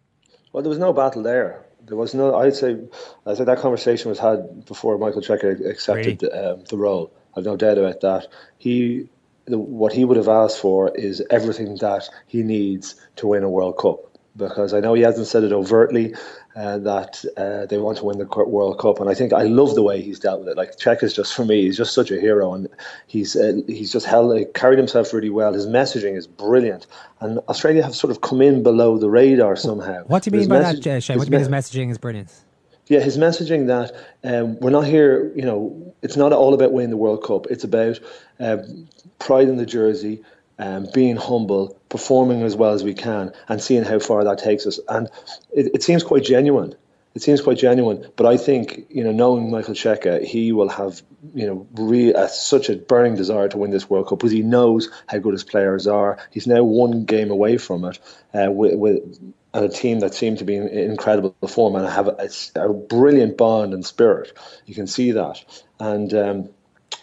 Well, 0.54 0.64
there 0.64 0.70
was 0.70 0.80
no 0.80 0.94
battle 0.94 1.24
there. 1.24 1.64
There 1.86 1.98
was 1.98 2.14
no. 2.14 2.36
I'd 2.36 2.56
say, 2.56 2.78
I 3.26 3.34
say 3.34 3.44
that 3.44 3.60
conversation 3.60 4.10
was 4.10 4.20
had 4.20 4.66
before 4.66 4.98
Michael 4.98 5.22
Cheika 5.22 5.70
accepted 5.70 6.24
really? 6.24 6.38
um, 6.38 6.64
the 6.70 6.78
role. 6.78 7.12
I've 7.36 7.46
no 7.46 7.56
doubt 7.56 7.78
about 7.78 8.02
that. 8.02 8.28
He, 8.58 9.08
the, 9.46 9.58
what 9.58 9.94
he 9.94 10.04
would 10.04 10.18
have 10.18 10.28
asked 10.28 10.60
for 10.60 10.96
is 10.96 11.24
everything 11.30 11.76
that 11.78 12.10
he 12.26 12.44
needs 12.44 12.96
to 13.18 13.28
win 13.28 13.44
a 13.44 13.50
World 13.50 13.78
Cup 13.78 14.08
because 14.36 14.74
I 14.74 14.80
know 14.80 14.94
he 14.94 15.02
hasn't 15.02 15.28
said 15.28 15.44
it 15.44 15.52
overtly 15.52 16.16
uh, 16.58 16.80
that 16.80 17.24
uh, 17.38 17.68
they 17.68 17.78
want 17.78 18.00
to 18.00 18.06
win 18.06 18.18
the 18.18 18.26
World 18.26 18.80
Cup, 18.80 19.00
and 19.00 19.10
I 19.10 19.14
think 19.14 19.32
I 19.32 19.44
love 19.44 19.76
the 19.76 19.84
way 19.84 20.02
he's 20.02 20.20
dealt 20.20 20.40
with 20.40 20.50
it. 20.50 20.58
Like 20.58 20.78
Cheika 20.78 21.04
is 21.04 21.14
just 21.14 21.36
for 21.36 21.46
me, 21.46 21.62
he's 21.62 21.78
just 21.78 21.94
such 21.94 22.10
a 22.10 22.20
hero, 22.20 22.52
and 22.52 22.68
he's 23.06 23.36
uh, 23.36 23.62
he's 23.68 23.92
just 23.92 24.08
held 24.08 24.36
uh, 24.36 24.44
carried 24.56 24.80
himself 24.80 25.14
really 25.14 25.30
well. 25.30 25.54
His 25.54 25.68
messaging 25.68 26.18
is 26.18 26.26
brilliant, 26.26 26.88
and 27.22 27.38
Australia 27.48 27.84
have 27.84 27.96
sort 27.96 28.10
of 28.10 28.22
come 28.22 28.42
in 28.42 28.64
below 28.64 28.98
the 28.98 29.08
radar 29.10 29.56
somehow. 29.56 30.04
What 30.06 30.24
do 30.24 30.32
you 30.32 30.40
mean 30.40 30.50
by 30.50 30.60
message, 30.60 30.84
that, 30.86 31.04
Shane? 31.04 31.20
What 31.20 31.28
do 31.28 31.32
you 31.32 31.38
mean 31.38 31.48
his 31.48 31.50
messaging 31.50 31.92
is 31.92 32.00
brilliant? 32.00 32.34
Yeah, 32.88 33.02
his 33.02 33.20
messaging 33.20 33.68
that 33.68 33.92
um, 34.24 34.60
we're 34.60 34.72
not 34.72 34.86
here. 34.88 35.32
You 35.36 35.44
know, 35.44 35.94
it's 36.02 36.18
not 36.18 36.34
all 36.34 36.56
about 36.56 36.72
winning 36.72 36.90
the 36.90 36.98
World 36.98 37.24
Cup. 37.24 37.46
It's 37.52 37.66
about 37.66 38.00
uh, 38.40 38.58
pride 39.20 39.48
in 39.48 39.58
the 39.58 39.66
jersey 39.66 40.24
um, 40.60 40.88
being 40.94 41.16
humble, 41.16 41.80
performing 41.90 42.42
as 42.44 42.56
well 42.56 42.74
as 42.74 42.84
we 42.84 42.94
can, 42.94 43.32
and 43.48 43.62
seeing 43.62 43.84
how 43.84 44.00
far 44.00 44.24
that 44.24 44.40
takes 44.40 44.66
us. 44.66 44.80
And 44.90 45.10
it, 45.52 45.72
it 45.76 45.84
seems 45.84 46.04
quite 46.04 46.24
genuine. 46.24 46.76
It 47.16 47.24
seems 47.24 47.42
quite 47.42 47.58
genuine, 47.58 48.06
but 48.16 48.28
I 48.28 48.38
think 48.38 48.86
you 48.90 49.04
know, 49.04 49.12
knowing 49.12 49.50
Michael 49.50 49.74
Cheika, 49.74 50.24
he 50.24 50.52
will 50.52 50.70
have 50.70 51.02
you 51.34 51.48
know 51.48 51.68
re- 51.74 52.14
uh, 52.14 52.28
such 52.28 52.70
a 52.70 52.76
burning 52.76 53.16
desire 53.16 53.48
to 53.50 53.58
win 53.58 53.72
this 53.72 53.90
World 53.90 54.08
Cup 54.08 54.20
because 54.20 54.32
he 54.32 54.44
knows 54.44 54.90
how 55.08 55.18
good 55.18 55.34
his 55.34 55.44
players 55.44 55.88
are. 55.88 56.20
He's 56.30 56.46
now 56.46 56.64
one 56.64 57.06
game 57.06 57.32
away 57.32 57.58
from 57.58 57.86
it 57.86 57.98
uh, 58.36 58.52
with, 58.52 58.76
with 58.76 59.34
a 59.56 59.68
team 59.68 60.02
that 60.02 60.14
seem 60.14 60.36
to 60.38 60.44
be 60.44 60.58
in 60.58 60.68
incredible 60.68 61.36
form 61.48 61.76
and 61.76 61.90
have 61.90 62.08
a, 62.08 62.30
a 62.56 62.72
brilliant 62.72 63.36
bond 63.36 63.74
and 63.74 63.84
spirit. 63.84 64.38
You 64.68 64.76
can 64.76 64.86
see 64.86 65.14
that, 65.14 65.44
and 65.80 66.14
um, 66.14 66.50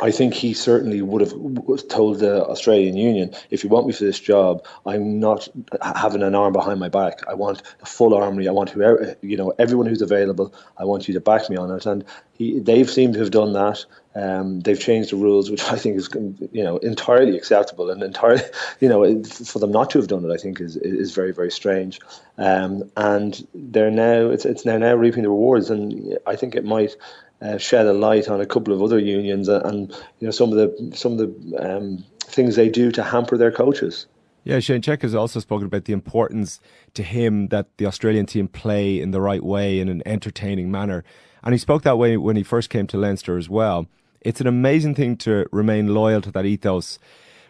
I 0.00 0.10
think 0.10 0.34
he 0.34 0.54
certainly 0.54 1.02
would 1.02 1.20
have 1.20 1.88
told 1.88 2.18
the 2.18 2.44
Australian 2.46 2.96
Union, 2.96 3.32
if 3.50 3.62
you 3.62 3.70
want 3.70 3.86
me 3.86 3.92
for 3.92 4.04
this 4.04 4.18
job, 4.18 4.66
I'm 4.84 5.20
not 5.20 5.48
having 5.82 6.22
an 6.22 6.34
arm 6.34 6.52
behind 6.52 6.80
my 6.80 6.88
back. 6.88 7.20
I 7.28 7.34
want 7.34 7.62
a 7.80 7.86
full 7.86 8.12
armory. 8.12 8.48
I 8.48 8.52
want 8.52 8.70
whoever, 8.70 9.16
you 9.22 9.36
know, 9.36 9.52
everyone 9.56 9.86
who's 9.86 10.02
available. 10.02 10.52
I 10.76 10.84
want 10.84 11.06
you 11.06 11.14
to 11.14 11.20
back 11.20 11.48
me 11.48 11.56
on 11.56 11.70
it. 11.70 11.86
And 11.86 12.04
he, 12.32 12.58
they've 12.58 12.90
seemed 12.90 13.14
to 13.14 13.20
have 13.20 13.30
done 13.30 13.52
that. 13.52 13.84
Um, 14.16 14.60
they've 14.60 14.78
changed 14.78 15.10
the 15.10 15.16
rules, 15.16 15.50
which 15.50 15.62
I 15.64 15.76
think 15.76 15.96
is, 15.96 16.08
you 16.52 16.62
know, 16.62 16.78
entirely 16.78 17.36
acceptable 17.36 17.90
and 17.90 18.02
entirely, 18.02 18.42
you 18.80 18.88
know, 18.88 19.22
for 19.24 19.58
them 19.60 19.72
not 19.72 19.90
to 19.90 19.98
have 19.98 20.08
done 20.08 20.24
it, 20.24 20.32
I 20.32 20.36
think 20.36 20.60
is 20.60 20.76
is 20.76 21.14
very 21.14 21.32
very 21.32 21.50
strange. 21.50 22.00
Um, 22.38 22.90
and 22.96 23.46
they're 23.54 23.90
now 23.90 24.30
it's 24.30 24.44
it's 24.44 24.64
now 24.64 24.78
now 24.78 24.94
reaping 24.94 25.22
the 25.22 25.30
rewards, 25.30 25.70
and 25.70 26.18
I 26.26 26.36
think 26.36 26.54
it 26.54 26.64
might 26.64 26.96
uh, 27.44 27.58
shed 27.58 27.86
a 27.86 27.92
light 27.92 28.28
on 28.28 28.40
a 28.40 28.46
couple 28.46 28.72
of 28.72 28.82
other 28.82 28.98
unions 28.98 29.48
and, 29.48 29.64
and, 29.66 29.90
you 30.18 30.26
know 30.26 30.30
some 30.30 30.50
of 30.50 30.56
the 30.56 30.96
some 30.96 31.12
of 31.12 31.18
the 31.18 31.58
um, 31.58 32.04
things 32.20 32.56
they 32.56 32.68
do 32.68 32.90
to 32.90 33.02
hamper 33.02 33.36
their 33.36 33.52
coaches. 33.52 34.06
Yeah, 34.44 34.60
Shane 34.60 34.82
Cheika 34.82 35.02
has 35.02 35.14
also 35.14 35.40
spoken 35.40 35.66
about 35.66 35.86
the 35.86 35.94
importance 35.94 36.60
to 36.94 37.02
him 37.02 37.48
that 37.48 37.66
the 37.78 37.86
Australian 37.86 38.26
team 38.26 38.46
play 38.46 39.00
in 39.00 39.10
the 39.10 39.20
right 39.20 39.42
way 39.42 39.80
in 39.80 39.88
an 39.88 40.02
entertaining 40.04 40.70
manner. 40.70 41.02
And 41.42 41.54
he 41.54 41.58
spoke 41.58 41.82
that 41.82 41.96
way 41.96 42.18
when 42.18 42.36
he 42.36 42.42
first 42.42 42.68
came 42.68 42.86
to 42.88 42.98
Leinster 42.98 43.38
as 43.38 43.48
well. 43.48 43.86
It's 44.20 44.42
an 44.42 44.46
amazing 44.46 44.96
thing 44.96 45.16
to 45.18 45.46
remain 45.50 45.94
loyal 45.94 46.20
to 46.22 46.30
that 46.32 46.44
ethos 46.44 46.98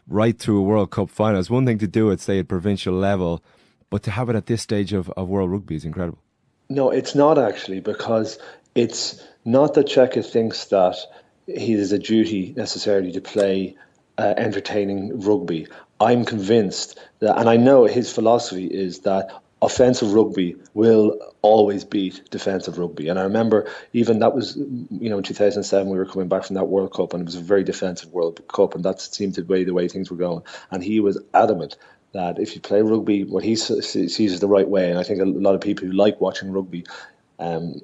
right 0.06 0.38
through 0.38 0.60
a 0.60 0.62
World 0.62 0.92
Cup 0.92 1.10
final. 1.10 1.40
It's 1.40 1.50
one 1.50 1.66
thing 1.66 1.78
to 1.78 1.88
do 1.88 2.10
it, 2.10 2.20
say, 2.20 2.38
at 2.38 2.48
provincial 2.48 2.94
level, 2.94 3.42
but 3.90 4.04
to 4.04 4.12
have 4.12 4.28
it 4.28 4.36
at 4.36 4.46
this 4.46 4.62
stage 4.62 4.92
of, 4.92 5.08
of 5.10 5.28
World 5.28 5.50
Rugby 5.50 5.74
is 5.74 5.84
incredible. 5.84 6.18
No, 6.68 6.90
it's 6.90 7.14
not 7.14 7.38
actually, 7.38 7.80
because 7.80 8.38
it's 8.74 9.22
not 9.44 9.74
that 9.74 9.86
Cheika 9.86 10.24
thinks 10.24 10.66
that 10.66 10.96
he 11.46 11.72
has 11.72 11.92
a 11.92 11.98
duty 11.98 12.54
necessarily 12.56 13.12
to 13.12 13.20
play 13.20 13.76
uh, 14.18 14.34
entertaining 14.36 15.20
rugby. 15.20 15.66
I'm 16.00 16.24
convinced 16.24 16.98
that, 17.20 17.38
and 17.38 17.48
I 17.48 17.56
know 17.56 17.84
his 17.84 18.12
philosophy 18.12 18.66
is 18.66 19.00
that 19.00 19.30
offensive 19.64 20.12
rugby 20.12 20.56
will 20.74 21.18
always 21.42 21.84
beat 21.84 22.28
defensive 22.30 22.78
rugby. 22.78 23.08
And 23.08 23.18
I 23.18 23.22
remember 23.22 23.70
even 23.92 24.18
that 24.18 24.34
was, 24.34 24.56
you 24.56 25.08
know, 25.08 25.18
in 25.18 25.24
2007, 25.24 25.88
we 25.88 25.98
were 25.98 26.06
coming 26.06 26.28
back 26.28 26.44
from 26.44 26.54
that 26.54 26.66
World 26.66 26.92
Cup 26.92 27.14
and 27.14 27.22
it 27.22 27.26
was 27.26 27.36
a 27.36 27.40
very 27.40 27.64
defensive 27.64 28.12
World 28.12 28.46
Cup. 28.48 28.74
And 28.74 28.84
that 28.84 29.00
seemed 29.00 29.34
to 29.36 29.42
be 29.42 29.64
the 29.64 29.72
way 29.72 29.88
things 29.88 30.10
were 30.10 30.16
going. 30.16 30.42
And 30.70 30.82
he 30.82 31.00
was 31.00 31.18
adamant 31.32 31.76
that 32.12 32.38
if 32.38 32.54
you 32.54 32.60
play 32.60 32.82
rugby, 32.82 33.24
what 33.24 33.42
he 33.42 33.56
sees 33.56 34.18
is 34.18 34.40
the 34.40 34.48
right 34.48 34.68
way. 34.68 34.90
And 34.90 34.98
I 34.98 35.02
think 35.02 35.20
a 35.20 35.24
lot 35.24 35.54
of 35.54 35.60
people 35.60 35.86
who 35.86 35.92
like 35.92 36.20
watching 36.20 36.52
rugby 36.52 36.84
um, 37.38 37.80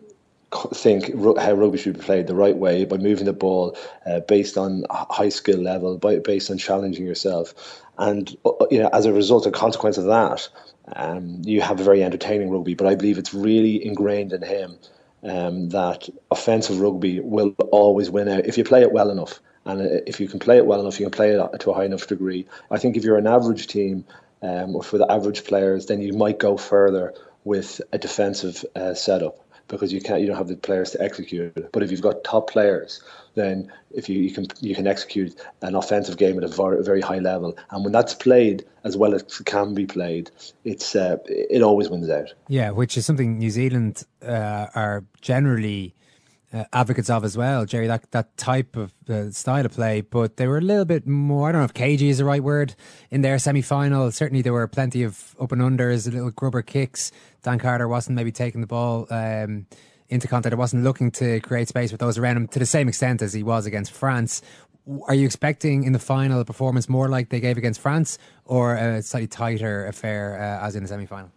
think 0.52 1.14
how 1.38 1.52
rugby 1.52 1.78
should 1.78 1.94
be 1.94 2.04
played 2.04 2.26
the 2.26 2.34
right 2.34 2.56
way 2.56 2.84
by 2.84 2.96
moving 2.96 3.26
the 3.26 3.32
ball 3.32 3.76
uh, 4.06 4.20
based 4.20 4.58
on 4.58 4.84
high 4.90 5.28
skill 5.28 5.60
level, 5.60 5.96
by, 5.96 6.18
based 6.18 6.50
on 6.50 6.58
challenging 6.58 7.06
yourself. 7.06 7.82
And 7.98 8.36
uh, 8.44 8.66
you 8.70 8.80
know, 8.80 8.90
as 8.92 9.06
a 9.06 9.12
result, 9.12 9.46
a 9.46 9.50
consequence 9.50 9.96
of 9.96 10.06
that, 10.06 10.48
um, 10.96 11.42
you 11.44 11.60
have 11.60 11.78
a 11.80 11.84
very 11.84 12.02
entertaining 12.02 12.50
rugby. 12.50 12.74
But 12.74 12.88
I 12.88 12.94
believe 12.94 13.18
it's 13.18 13.32
really 13.32 13.84
ingrained 13.84 14.32
in 14.32 14.42
him 14.42 14.78
um, 15.22 15.68
that 15.70 16.08
offensive 16.30 16.80
rugby 16.80 17.20
will 17.20 17.54
always 17.70 18.10
win 18.10 18.28
out 18.28 18.46
if 18.46 18.58
you 18.58 18.64
play 18.64 18.82
it 18.82 18.92
well 18.92 19.10
enough. 19.10 19.40
And 19.66 19.80
uh, 19.80 20.00
if 20.06 20.18
you 20.18 20.26
can 20.26 20.40
play 20.40 20.56
it 20.56 20.66
well 20.66 20.80
enough, 20.80 20.98
you 20.98 21.06
can 21.06 21.12
play 21.12 21.32
it 21.32 21.60
to 21.60 21.70
a 21.70 21.74
high 21.74 21.84
enough 21.84 22.06
degree. 22.06 22.46
I 22.70 22.78
think 22.78 22.96
if 22.96 23.04
you're 23.04 23.18
an 23.18 23.26
average 23.26 23.68
team 23.68 24.04
um, 24.42 24.74
or 24.74 24.82
for 24.82 24.98
the 24.98 25.10
average 25.10 25.44
players, 25.44 25.86
then 25.86 26.00
you 26.00 26.12
might 26.12 26.38
go 26.38 26.56
further 26.56 27.14
with 27.44 27.80
a 27.92 27.98
defensive 27.98 28.64
uh, 28.74 28.94
setup 28.94 29.46
because 29.70 29.92
you 29.92 30.00
can't 30.00 30.20
you 30.20 30.26
don't 30.26 30.36
have 30.36 30.48
the 30.48 30.56
players 30.56 30.90
to 30.90 31.02
execute 31.02 31.56
it. 31.56 31.72
But 31.72 31.82
if 31.82 31.90
you've 31.90 32.02
got 32.02 32.24
top 32.24 32.50
players, 32.50 33.02
then 33.34 33.72
if 33.92 34.08
you, 34.08 34.20
you 34.20 34.32
can 34.32 34.46
you 34.60 34.74
can 34.74 34.86
execute 34.86 35.40
an 35.62 35.74
offensive 35.74 36.16
game 36.16 36.36
at 36.38 36.44
a 36.44 36.82
very, 36.82 37.00
high 37.00 37.18
level, 37.18 37.56
and 37.70 37.84
when 37.84 37.92
that's 37.92 38.14
played 38.14 38.64
as 38.84 38.96
well 38.96 39.14
as 39.14 39.22
can 39.22 39.74
be 39.74 39.86
played, 39.86 40.30
it's 40.64 40.94
uh, 40.94 41.16
it 41.26 41.62
always 41.62 41.88
wins 41.88 42.10
out. 42.10 42.34
Yeah, 42.48 42.70
which 42.70 42.96
is 42.96 43.06
something 43.06 43.38
New 43.38 43.50
Zealand 43.50 44.04
uh, 44.22 44.66
are 44.74 45.04
generally 45.20 45.94
uh, 46.52 46.64
advocates 46.72 47.08
of 47.08 47.24
as 47.24 47.36
well, 47.36 47.64
Gerry. 47.64 47.86
That 47.86 48.10
that 48.10 48.36
type 48.36 48.76
of 48.76 48.92
uh, 49.08 49.30
style 49.30 49.64
of 49.64 49.72
play, 49.72 50.00
but 50.00 50.36
they 50.36 50.46
were 50.46 50.58
a 50.58 50.62
little 50.62 50.84
bit 50.84 51.06
more. 51.06 51.48
I 51.48 51.52
don't 51.52 51.60
know 51.60 51.64
if 51.64 51.74
cagey 51.74 52.08
is 52.08 52.18
the 52.18 52.24
right 52.24 52.42
word 52.42 52.74
in 53.10 53.22
their 53.22 53.38
semi 53.38 53.62
final. 53.62 54.10
Certainly, 54.10 54.42
there 54.42 54.52
were 54.52 54.66
plenty 54.66 55.02
of 55.02 55.36
open 55.38 55.60
unders, 55.60 56.08
a 56.08 56.10
little 56.10 56.30
grubber 56.30 56.62
kicks. 56.62 57.12
Dan 57.42 57.58
Carter 57.58 57.86
wasn't 57.86 58.16
maybe 58.16 58.32
taking 58.32 58.60
the 58.60 58.66
ball 58.66 59.06
um, 59.10 59.66
into 60.08 60.26
contact. 60.26 60.52
It 60.52 60.56
wasn't 60.56 60.82
looking 60.82 61.10
to 61.12 61.40
create 61.40 61.68
space 61.68 61.92
with 61.92 62.00
those 62.00 62.18
around 62.18 62.36
him 62.36 62.48
to 62.48 62.58
the 62.58 62.66
same 62.66 62.88
extent 62.88 63.22
as 63.22 63.32
he 63.32 63.42
was 63.42 63.66
against 63.66 63.92
France. 63.92 64.42
Are 65.06 65.14
you 65.14 65.26
expecting 65.26 65.84
in 65.84 65.92
the 65.92 65.98
final 66.00 66.40
a 66.40 66.44
performance 66.44 66.88
more 66.88 67.08
like 67.08 67.28
they 67.28 67.38
gave 67.38 67.58
against 67.58 67.80
France, 67.80 68.18
or 68.44 68.74
a 68.74 69.02
slightly 69.02 69.28
tighter 69.28 69.86
affair 69.86 70.36
uh, 70.36 70.66
as 70.66 70.74
in 70.74 70.82
the 70.82 70.88
semi 70.88 71.06
final? 71.06 71.30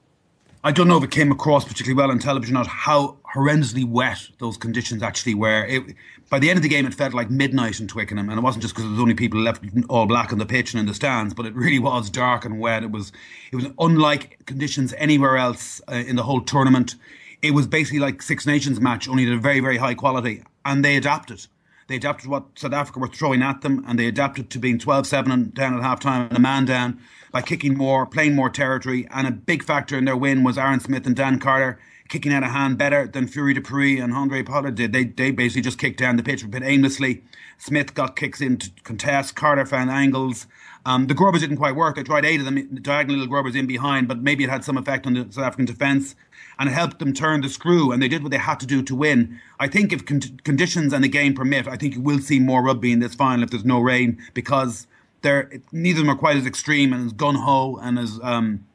I 0.65 0.71
don't 0.71 0.88
know 0.88 0.95
if 0.95 1.04
it 1.04 1.12
came 1.12 1.30
across 1.30 1.65
particularly 1.65 1.97
well 1.97 2.10
on 2.10 2.19
television 2.19 2.56
or 2.56 2.63
how 2.63 3.17
horrendously 3.36 3.84
wet 3.84 4.30
those 4.39 4.56
conditions 4.56 5.04
actually 5.04 5.34
were. 5.34 5.65
It, 5.65 5.84
by 6.30 6.39
the 6.39 6.49
end 6.49 6.56
of 6.56 6.63
the 6.63 6.69
game, 6.69 6.86
it 6.86 6.93
felt 6.93 7.13
like 7.13 7.30
midnight 7.30 7.82
in 7.82 7.88
Twickenham, 7.89 8.30
and 8.30 8.39
it 8.39 8.41
wasn't 8.41 8.62
just 8.62 8.73
because 8.73 8.86
there 8.86 8.91
was 8.91 9.02
only 9.02 9.13
people 9.13 9.41
left 9.41 9.62
all 9.89 10.06
black 10.06 10.32
on 10.32 10.39
the 10.39 10.45
pitch 10.45 10.73
and 10.73 10.80
in 10.80 10.86
the 10.86 10.93
stands, 10.93 11.34
but 11.34 11.45
it 11.45 11.54
really 11.54 11.80
was 11.80 12.10
dark 12.10 12.45
and 12.45 12.62
wet. 12.62 12.82
It 12.82 12.91
was 12.91 13.12
it 13.52 13.58
was 13.58 13.65
unlike 13.78 14.45
conditions 14.45 14.93
anywhere 14.97 15.36
else 15.36 15.82
uh, 15.91 15.95
in 15.95 16.15
the 16.15 16.23
whole 16.23 16.39
tournament. 16.39 16.95
It 17.41 17.52
was 17.52 17.67
basically 17.67 17.99
like 17.99 18.21
Six 18.21 18.45
Nations 18.45 18.80
match, 18.80 19.10
only 19.10 19.28
at 19.28 19.34
a 19.34 19.38
very 19.38 19.60
very 19.60 19.76
high 19.76 19.95
quality, 19.95 20.43
and 20.63 20.86
they 20.86 20.95
adapted. 20.95 21.45
They 21.93 21.97
adapted 21.97 22.23
to 22.23 22.29
what 22.32 22.58
South 22.58 22.73
Africa 22.73 22.97
were 22.97 23.08
throwing 23.08 23.43
at 23.43 23.62
them, 23.62 23.86
and 23.88 23.99
they 23.99 24.08
adapted 24.08 24.49
to 24.49 24.58
being 24.58 24.79
12-7 24.79 25.32
and 25.32 25.53
down 25.53 25.75
at 25.75 25.84
half 25.84 25.99
time 25.99 26.27
and 26.27 26.36
a 26.36 26.41
man 26.41 26.65
down 26.65 26.99
by 27.32 27.43
kicking 27.43 27.77
more, 27.77 28.08
playing 28.08 28.34
more 28.34 28.49
territory. 28.49 29.08
And 29.12 29.27
a 29.27 29.32
big 29.32 29.62
factor 29.62 29.95
in 29.95 30.06
their 30.06 30.17
win 30.17 30.43
was 30.43 30.58
Aaron 30.58 30.79
Smith 30.79 31.06
and 31.06 31.15
Dan 31.15 31.38
Carter 31.38 31.79
kicking 32.10 32.34
out 32.34 32.41
of 32.41 32.49
hand 32.49 32.79
better 32.79 33.06
than 33.06 33.27
Fourie 33.27 33.53
du 33.53 33.62
Preez 33.62 34.03
and 34.03 34.12
Handré 34.12 34.43
Pollard 34.43 34.73
did. 34.73 34.91
They 34.91 35.03
they 35.03 35.29
basically 35.29 35.62
just 35.62 35.77
kicked 35.77 35.99
down 35.99 36.15
the 36.15 36.23
pitch 36.23 36.41
a 36.41 36.47
bit 36.47 36.63
aimlessly. 36.63 37.21
Smith 37.60 37.93
got 37.93 38.15
kicks 38.15 38.41
in 38.41 38.58
to 38.58 38.71
contest. 38.84 39.36
Carter 39.36 39.63
found 39.63 39.91
angles. 39.91 40.47
Um, 40.88 41.06
the 41.06 41.13
grubbers 41.13 41.41
didn't 41.41 41.58
quite 41.58 41.75
work. 41.75 41.99
I 41.99 42.01
tried 42.01 42.25
eight 42.25 42.39
of 42.39 42.45
them, 42.45 42.79
diagonal 42.82 43.17
little 43.17 43.32
grubbers 43.32 43.56
in 43.56 43.67
behind, 43.67 44.08
but 44.08 44.17
maybe 44.17 44.43
it 44.43 44.49
had 44.49 44.63
some 44.63 44.77
effect 44.77 45.06
on 45.06 45.13
the 45.13 45.27
South 45.29 45.43
African 45.43 45.65
defence 45.65 46.15
and 46.63 46.73
helped 46.73 46.99
them 46.99 47.13
turn 47.13 47.41
the 47.41 47.49
screw 47.49 47.91
and 47.91 48.02
they 48.02 48.08
did 48.08 48.23
what 48.23 48.32
they 48.32 48.38
had 48.38 48.58
to 48.58 48.65
do 48.65 48.82
to 48.82 48.95
win. 48.95 49.38
I 49.60 49.67
think 49.67 49.91
if 49.91 50.06
con- 50.06 50.39
conditions 50.45 50.93
and 50.93 51.04
the 51.04 51.10
game 51.10 51.34
permit, 51.34 51.67
I 51.67 51.76
think 51.76 51.95
you 51.95 52.02
will 52.02 52.19
see 52.19 52.39
more 52.39 52.63
rugby 52.63 52.93
in 52.93 52.99
this 52.99 53.13
final 53.13 53.43
if 53.43 53.49
there's 53.49 53.65
no 53.65 53.82
rain 53.82 54.17
because 54.34 54.88
they're 55.23 55.52
neither 55.73 55.99
of 55.99 56.06
them 56.06 56.15
are 56.15 56.17
quite 56.17 56.38
as 56.38 56.45
extreme 56.45 56.93
and 56.93 57.06
as 57.06 57.12
gun 57.12 57.36
ho 57.36 57.78
and 57.82 57.99
as 57.99 58.17
um, 58.23 58.65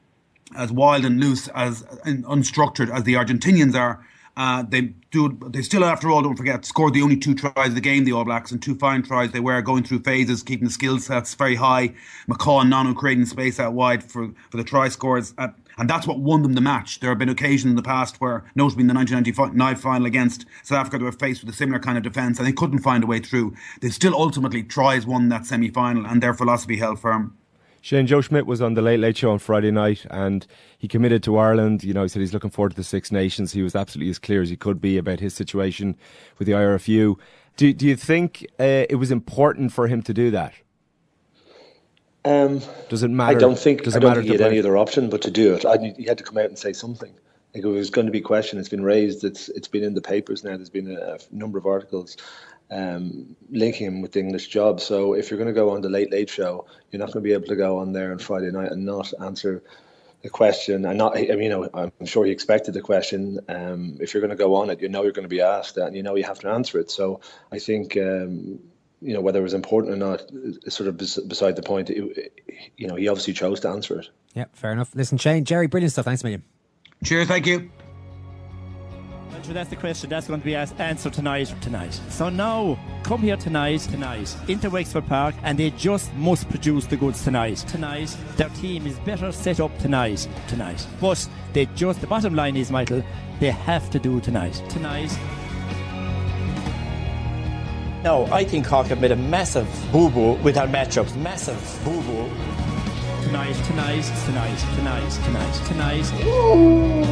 as 0.55 0.70
wild 0.70 1.07
and 1.07 1.18
loose 1.18 1.48
as 1.48 1.83
and 2.05 2.24
unstructured 2.27 2.94
as 2.94 3.05
the 3.05 3.14
Argentinians 3.14 3.74
are. 3.74 4.05
Uh, 4.37 4.62
they 4.68 4.83
do. 5.11 5.37
They 5.48 5.62
still, 5.62 5.85
after 5.85 6.11
all, 6.11 6.22
don't 6.22 6.37
forget, 6.37 6.64
scored 6.64 6.94
the 6.94 7.03
only 7.03 7.16
two 7.16 7.35
tries 7.35 7.70
of 7.70 7.74
the 7.74 7.81
game. 7.81 8.05
The 8.05 8.12
All 8.12 8.24
Blacks 8.24 8.53
and 8.53 8.62
two 8.62 8.77
fine 8.77 9.03
tries. 9.03 9.33
They 9.33 9.40
were 9.40 9.61
going 9.62 9.83
through 9.83 10.01
phases, 10.01 10.44
keeping 10.44 10.68
the 10.68 10.72
skill 10.72 11.01
sets 11.01 11.35
very 11.35 11.57
high. 11.57 11.94
McCaw 12.29 12.61
and 12.62 12.72
Nonu 12.72 12.94
creating 12.94 13.27
space 13.27 13.59
out 13.59 13.72
wide 13.72 14.05
for 14.05 14.29
for 14.51 14.59
the 14.59 14.62
try 14.62 14.90
scores. 14.90 15.35
And 15.78 15.88
that's 15.88 16.06
what 16.06 16.18
won 16.18 16.42
them 16.42 16.54
the 16.54 16.60
match. 16.60 17.00
There 17.00 17.10
have 17.10 17.18
been 17.18 17.28
occasions 17.28 17.70
in 17.70 17.76
the 17.76 17.82
past 17.82 18.20
where, 18.20 18.44
notably 18.54 18.82
in 18.82 18.88
the 18.88 18.94
1999 18.94 19.76
final 19.76 20.06
against 20.06 20.44
South 20.62 20.78
Africa, 20.78 20.98
they 20.98 21.04
were 21.04 21.12
faced 21.12 21.42
with 21.42 21.54
a 21.54 21.56
similar 21.56 21.78
kind 21.78 21.96
of 21.96 22.04
defence 22.04 22.38
and 22.38 22.46
they 22.46 22.52
couldn't 22.52 22.80
find 22.80 23.04
a 23.04 23.06
way 23.06 23.20
through. 23.20 23.54
They 23.80 23.90
still 23.90 24.14
ultimately 24.14 24.62
tries 24.62 25.06
won 25.06 25.28
that 25.28 25.46
semi 25.46 25.70
final 25.70 26.06
and 26.06 26.22
their 26.22 26.34
philosophy 26.34 26.76
held 26.76 27.00
firm. 27.00 27.36
Shane 27.80 28.06
Joe 28.06 28.20
Schmidt 28.20 28.46
was 28.46 28.60
on 28.60 28.74
the 28.74 28.82
Late 28.82 29.00
Late 29.00 29.16
Show 29.16 29.30
on 29.30 29.38
Friday 29.38 29.70
night, 29.70 30.04
and 30.10 30.46
he 30.76 30.88
committed 30.88 31.22
to 31.22 31.38
Ireland. 31.38 31.84
You 31.84 31.94
know, 31.94 32.02
he 32.02 32.08
said 32.08 32.20
he's 32.20 32.34
looking 32.34 32.50
forward 32.50 32.70
to 32.70 32.76
the 32.76 32.84
Six 32.84 33.12
Nations. 33.12 33.52
He 33.52 33.62
was 33.62 33.76
absolutely 33.76 34.10
as 34.10 34.18
clear 34.18 34.42
as 34.42 34.50
he 34.50 34.56
could 34.56 34.80
be 34.80 34.98
about 34.98 35.20
his 35.20 35.32
situation 35.32 35.96
with 36.38 36.46
the 36.46 36.52
IRFU. 36.52 37.16
Do 37.56 37.72
Do 37.72 37.86
you 37.86 37.96
think 37.96 38.44
uh, 38.58 38.84
it 38.90 38.96
was 38.98 39.10
important 39.10 39.72
for 39.72 39.86
him 39.86 40.02
to 40.02 40.12
do 40.12 40.30
that? 40.32 40.54
Um, 42.28 42.60
Does 42.90 43.02
it 43.02 43.08
matter? 43.08 43.36
I 43.36 43.40
don't 43.40 43.58
think. 43.58 43.84
Does 43.84 43.96
I 43.96 43.98
don't 43.98 44.10
matter 44.10 44.20
think 44.20 44.26
he 44.26 44.32
had 44.32 44.40
play? 44.40 44.48
any 44.48 44.58
other 44.58 44.76
option 44.76 45.08
but 45.08 45.22
to 45.22 45.30
do 45.30 45.54
it. 45.54 45.64
I, 45.64 45.94
he 45.96 46.04
had 46.04 46.18
to 46.18 46.24
come 46.24 46.36
out 46.36 46.46
and 46.46 46.58
say 46.58 46.72
something. 46.72 47.14
Like 47.54 47.64
it 47.64 47.68
was 47.68 47.88
going 47.88 48.06
to 48.06 48.12
be 48.12 48.20
questioned. 48.20 48.60
It's 48.60 48.68
been 48.68 48.84
raised. 48.84 49.24
It's 49.24 49.48
it's 49.48 49.68
been 49.68 49.82
in 49.82 49.94
the 49.94 50.02
papers 50.02 50.44
now. 50.44 50.56
There's 50.56 50.68
been 50.68 50.90
a, 50.90 51.14
a 51.14 51.18
number 51.30 51.58
of 51.58 51.64
articles 51.64 52.18
um, 52.70 53.34
linking 53.50 53.86
him 53.86 54.02
with 54.02 54.12
the 54.12 54.20
English 54.20 54.48
job. 54.48 54.80
So 54.80 55.14
if 55.14 55.30
you're 55.30 55.38
going 55.38 55.54
to 55.54 55.54
go 55.54 55.70
on 55.70 55.80
the 55.80 55.88
Late 55.88 56.12
Late 56.12 56.28
Show, 56.28 56.66
you're 56.90 57.00
not 57.00 57.12
going 57.12 57.24
to 57.24 57.28
be 57.28 57.32
able 57.32 57.46
to 57.46 57.56
go 57.56 57.78
on 57.78 57.92
there 57.92 58.12
on 58.12 58.18
Friday 58.18 58.50
night 58.50 58.72
and 58.72 58.84
not 58.84 59.12
answer 59.22 59.62
the 60.22 60.28
question. 60.28 60.84
And 60.84 60.98
not, 60.98 61.16
I 61.16 61.22
mean, 61.22 61.42
you 61.42 61.48
know, 61.48 61.70
I'm 61.72 62.06
sure 62.06 62.26
he 62.26 62.32
expected 62.32 62.74
the 62.74 62.82
question. 62.82 63.40
Um, 63.48 63.96
if 64.00 64.12
you're 64.12 64.20
going 64.20 64.36
to 64.36 64.36
go 64.36 64.54
on 64.56 64.68
it, 64.68 64.82
you 64.82 64.90
know 64.90 65.02
you're 65.02 65.12
going 65.12 65.22
to 65.22 65.28
be 65.28 65.40
asked 65.40 65.76
that, 65.76 65.86
and 65.86 65.96
you 65.96 66.02
know 66.02 66.16
you 66.16 66.24
have 66.24 66.40
to 66.40 66.48
answer 66.50 66.78
it. 66.78 66.90
So 66.90 67.20
I 67.50 67.58
think. 67.58 67.96
Um, 67.96 68.60
you 69.00 69.14
know 69.14 69.20
whether 69.20 69.38
it 69.38 69.42
was 69.42 69.54
important 69.54 69.94
or 69.94 69.96
not 69.96 70.22
is 70.32 70.74
sort 70.74 70.88
of 70.88 70.96
beside 70.96 71.56
the 71.56 71.62
point. 71.62 71.90
It, 71.90 72.32
you 72.76 72.87
know, 72.87 72.96
he 72.96 73.08
obviously 73.08 73.32
chose 73.32 73.61
to 73.61 73.68
answer 73.68 74.00
it. 74.00 74.08
Yeah, 74.34 74.46
fair 74.52 74.72
enough. 74.72 74.94
Listen, 74.94 75.18
Shane, 75.18 75.44
Gerry, 75.44 75.66
brilliant 75.66 75.92
stuff. 75.92 76.04
Thanks 76.04 76.22
a 76.22 76.26
million. 76.26 76.42
Cheers, 77.04 77.28
thank 77.28 77.46
you. 77.46 77.70
Well, 79.30 79.42
sure, 79.42 79.54
that's 79.54 79.70
the 79.70 79.76
question. 79.76 80.11
That's 80.11 80.26
going 80.26 80.40
to 80.40 80.44
be 80.44 80.56
asked, 80.56 80.80
answered 80.80 81.12
tonight. 81.12 81.54
Tonight. 81.61 82.00
So 82.08 82.28
now, 82.28 82.78
come 83.04 83.20
here 83.20 83.37
tonight, 83.37 83.80
tonight, 83.80 84.34
into 84.48 84.68
Wexford 84.68 85.06
Park, 85.06 85.34
and 85.44 85.58
they 85.58 85.70
just 85.70 86.12
must 86.14 86.48
produce 86.48 86.87
the 86.87 86.96
goods 86.96 87.22
tonight. 87.22 87.58
Tonight, 87.68 88.16
their 88.37 88.48
team 88.50 88.87
is 88.87 88.98
better 89.00 89.30
set 89.30 89.61
up 89.61 89.76
tonight. 89.78 90.26
Tonight, 90.48 90.84
but 91.00 91.28
they 91.52 91.66
just. 91.76 92.00
The 92.00 92.06
bottom 92.08 92.34
line 92.34 92.56
is, 92.56 92.70
Michael, 92.70 93.04
they 93.38 93.50
have 93.50 93.90
to 93.90 93.98
do 93.98 94.20
tonight. 94.20 94.61
Tonight. 94.68 95.16
No, 98.04 98.26
I 98.26 98.44
think 98.44 98.64
Cork 98.64 98.87
have 98.87 99.00
made 99.00 99.11
a 99.11 99.16
massive 99.16 99.66
boo 99.90 100.08
boo 100.08 100.34
with 100.34 100.56
our 100.56 100.68
matchups. 100.68 101.16
Massive 101.16 101.58
boo 101.84 102.00
boo. 102.02 102.30
Tonight, 103.24 103.54
tonight, 103.64 104.04
tonight, 104.24 104.58
tonight, 104.76 105.11
tonight, 105.24 105.52
tonight. 105.66 107.08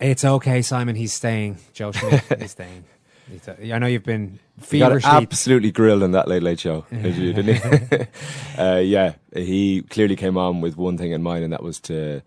It's 0.00 0.24
okay, 0.24 0.62
Simon. 0.62 0.96
He's 0.96 1.12
staying. 1.12 1.58
Joe 1.74 1.92
Schmidt 1.92 2.24
is 2.40 2.52
staying. 2.52 2.84
I 3.70 3.78
know 3.78 3.86
you've 3.86 4.04
been 4.04 4.38
He 4.70 4.78
got 4.78 5.04
absolutely 5.04 5.70
grilled 5.70 6.02
in 6.02 6.12
that 6.12 6.28
Late 6.28 6.42
Late 6.42 6.60
Show, 6.60 6.86
did 6.90 7.14
you, 7.14 7.34
didn't 7.34 7.56
he? 7.56 8.06
uh, 8.58 8.76
yeah, 8.76 9.16
he 9.34 9.82
clearly 9.82 10.16
came 10.16 10.38
on 10.38 10.62
with 10.62 10.78
one 10.78 10.96
thing 10.96 11.12
in 11.12 11.22
mind, 11.22 11.44
and 11.44 11.52
that 11.52 11.62
was 11.62 11.78
to 11.80 12.22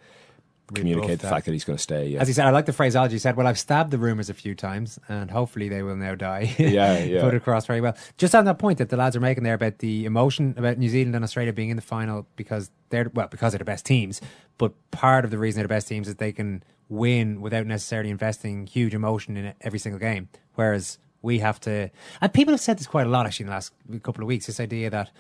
communicate 0.74 1.20
the 1.20 1.24
that. 1.24 1.30
fact 1.30 1.46
that 1.46 1.52
he's 1.52 1.64
going 1.64 1.78
to 1.78 1.82
stay. 1.84 2.08
Yeah. 2.08 2.22
As 2.22 2.28
he 2.28 2.34
said, 2.34 2.46
I 2.46 2.52
like 2.52 2.66
the 2.66 2.74
phraseology. 2.74 3.16
He 3.16 3.20
said, 3.20 3.36
"Well, 3.36 3.48
I've 3.48 3.60
stabbed 3.60 3.92
the 3.92 3.98
rumors 3.98 4.30
a 4.30 4.34
few 4.34 4.56
times, 4.56 5.00
and 5.08 5.30
hopefully 5.32 5.70
they 5.70 5.84
will 5.84 5.96
now 5.96 6.16
die." 6.16 6.56
Yeah, 6.60 7.00
yeah. 7.00 7.22
Put 7.22 7.36
across 7.36 7.66
very 7.66 7.82
well. 7.82 7.96
Just 8.18 8.34
on 8.34 8.46
that 8.46 8.58
point 8.60 8.78
that 8.78 8.90
the 8.90 8.98
lads 8.98 9.16
are 9.16 9.20
making 9.20 9.44
there 9.44 9.56
about 9.56 9.80
the 9.80 10.06
emotion 10.06 10.54
about 10.58 10.78
New 10.78 10.90
Zealand 10.90 11.16
and 11.16 11.24
Australia 11.24 11.52
being 11.52 11.70
in 11.70 11.76
the 11.76 11.82
final 11.82 12.28
because 12.36 12.72
they're 12.90 13.10
well 13.14 13.28
because 13.28 13.52
they're 13.54 13.60
the 13.60 13.66
best 13.66 13.86
teams, 13.86 14.22
but 14.58 14.74
part 14.92 15.26
of 15.26 15.32
the 15.32 15.38
reason 15.38 15.58
they're 15.60 15.68
the 15.68 15.74
best 15.74 15.88
teams 15.88 16.08
is 16.08 16.16
they 16.16 16.32
can 16.32 16.64
win 16.90 17.42
without 17.42 17.66
necessarily 17.66 18.10
investing 18.10 18.68
huge 18.68 18.94
emotion 18.94 19.38
in 19.38 19.54
every 19.62 19.80
single 19.80 20.00
game, 20.00 20.30
whereas 20.56 20.98
we 21.22 21.40
have 21.40 21.60
to. 21.62 21.90
And 22.20 22.34
people 22.34 22.54
have 22.54 22.62
said 22.62 22.78
this 22.80 22.88
quite 22.88 23.08
a 23.08 23.10
lot 23.10 23.26
actually 23.26 23.46
in 23.46 23.48
the 23.48 23.54
last 23.54 23.74
couple 24.04 24.24
of 24.24 24.28
weeks. 24.28 24.46
This 24.48 24.60
idea 24.60 24.90
that 24.90 25.12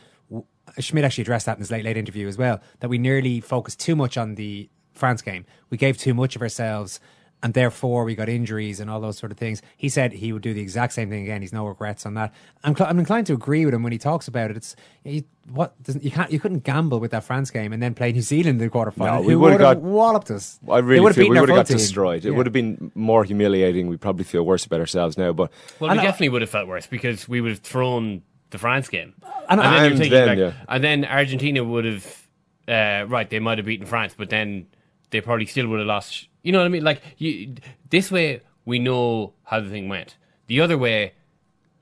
Schmidt 0.79 1.03
actually 1.03 1.23
addressed 1.23 1.45
that 1.45 1.57
in 1.57 1.59
his 1.59 1.71
late 1.71 1.83
late 1.85 1.97
interview 1.97 2.27
as 2.27 2.37
well. 2.37 2.61
That 2.79 2.89
we 2.89 2.97
nearly 2.97 3.41
focus 3.41 3.75
too 3.75 3.95
much 3.95 4.17
on 4.17 4.35
the 4.35 4.69
France 4.93 5.21
game. 5.21 5.45
We 5.69 5.77
gave 5.77 5.97
too 5.97 6.13
much 6.13 6.35
of 6.35 6.41
ourselves, 6.41 6.99
and 7.43 7.53
therefore 7.55 8.03
we 8.03 8.13
got 8.13 8.29
injuries 8.29 8.79
and 8.79 8.89
all 8.89 8.99
those 9.01 9.17
sort 9.17 9.31
of 9.31 9.37
things. 9.37 9.61
He 9.77 9.89
said 9.89 10.13
he 10.13 10.31
would 10.31 10.41
do 10.43 10.53
the 10.53 10.61
exact 10.61 10.93
same 10.93 11.09
thing 11.09 11.23
again. 11.23 11.41
He's 11.41 11.53
no 11.53 11.65
regrets 11.65 12.05
on 12.05 12.13
that. 12.15 12.33
I'm, 12.63 12.75
cl- 12.75 12.89
I'm 12.89 12.99
inclined 12.99 13.25
to 13.27 13.33
agree 13.33 13.65
with 13.65 13.73
him 13.73 13.81
when 13.83 13.91
he 13.91 13.97
talks 13.97 14.27
about 14.27 14.51
it. 14.51 14.57
It's 14.57 14.75
you, 15.03 15.23
what 15.51 15.81
doesn't 15.81 16.03
you 16.03 16.11
can't 16.11 16.31
you 16.31 16.39
couldn't 16.39 16.63
gamble 16.63 16.99
with 16.99 17.09
that 17.11 17.23
France 17.23 17.49
game 17.49 17.73
and 17.73 17.81
then 17.81 17.95
play 17.95 18.11
New 18.11 18.21
Zealand 18.21 18.61
in 18.61 18.67
the 18.67 18.69
quarterfinal. 18.69 18.97
No, 19.05 19.21
we 19.21 19.35
would've 19.35 19.57
got- 19.57 19.81
walloped 19.81 20.29
us. 20.29 20.59
I 20.69 20.77
really 20.79 20.99
would've 21.01 21.15
feel 21.15 21.29
we 21.29 21.39
would 21.39 21.49
have 21.49 21.55
got 21.57 21.65
team. 21.67 21.77
destroyed. 21.77 22.25
It 22.25 22.29
Yeah. 22.31 22.37
would 22.37 22.45
have 22.45 22.53
been 22.53 22.91
more 22.93 23.23
humiliating. 23.23 23.87
We 23.87 23.97
probably 23.97 24.25
feel 24.25 24.43
worse 24.43 24.65
about 24.65 24.79
ourselves 24.79 25.17
now. 25.17 25.33
But 25.33 25.51
Well, 25.79 25.89
we 25.89 25.97
definitely 25.97 26.29
would 26.29 26.41
have 26.41 26.51
felt 26.51 26.67
worse 26.67 26.85
because 26.85 27.27
we 27.27 27.41
would 27.41 27.51
have 27.51 27.59
thrown 27.61 28.21
the 28.51 28.57
France 28.59 28.87
game, 28.89 29.13
And- 29.49 29.59
then 29.61 29.73
you're 29.73 29.91
and 30.03 30.11
then, 30.11 30.27
back- 30.27 30.37
yeah. 30.37 30.51
and 30.67 30.83
then 30.83 31.05
Argentina 31.05 31.63
would 31.63 31.85
have, 31.85 32.27
uh, 32.67 33.05
right? 33.07 33.27
They 33.29 33.39
might 33.39 33.57
have 33.57 33.65
beaten 33.65 33.85
France, 33.87 34.13
but 34.15 34.29
then 34.29 34.67
they 35.11 35.21
probably 35.21 35.45
still 35.45 35.67
would 35.67 35.79
have 35.79 35.87
lost. 35.87 36.27
You 36.43 36.51
know 36.51 36.59
what 36.59 36.65
I 36.65 36.69
mean? 36.69 36.83
Like 36.83 37.01
you, 37.17 37.55
this 37.89 38.11
way, 38.11 38.41
we 38.65 38.79
know 38.79 39.33
how 39.43 39.59
the 39.59 39.69
thing 39.69 39.87
went. 39.89 40.15
The 40.47 40.61
other 40.61 40.77
way, 40.77 41.13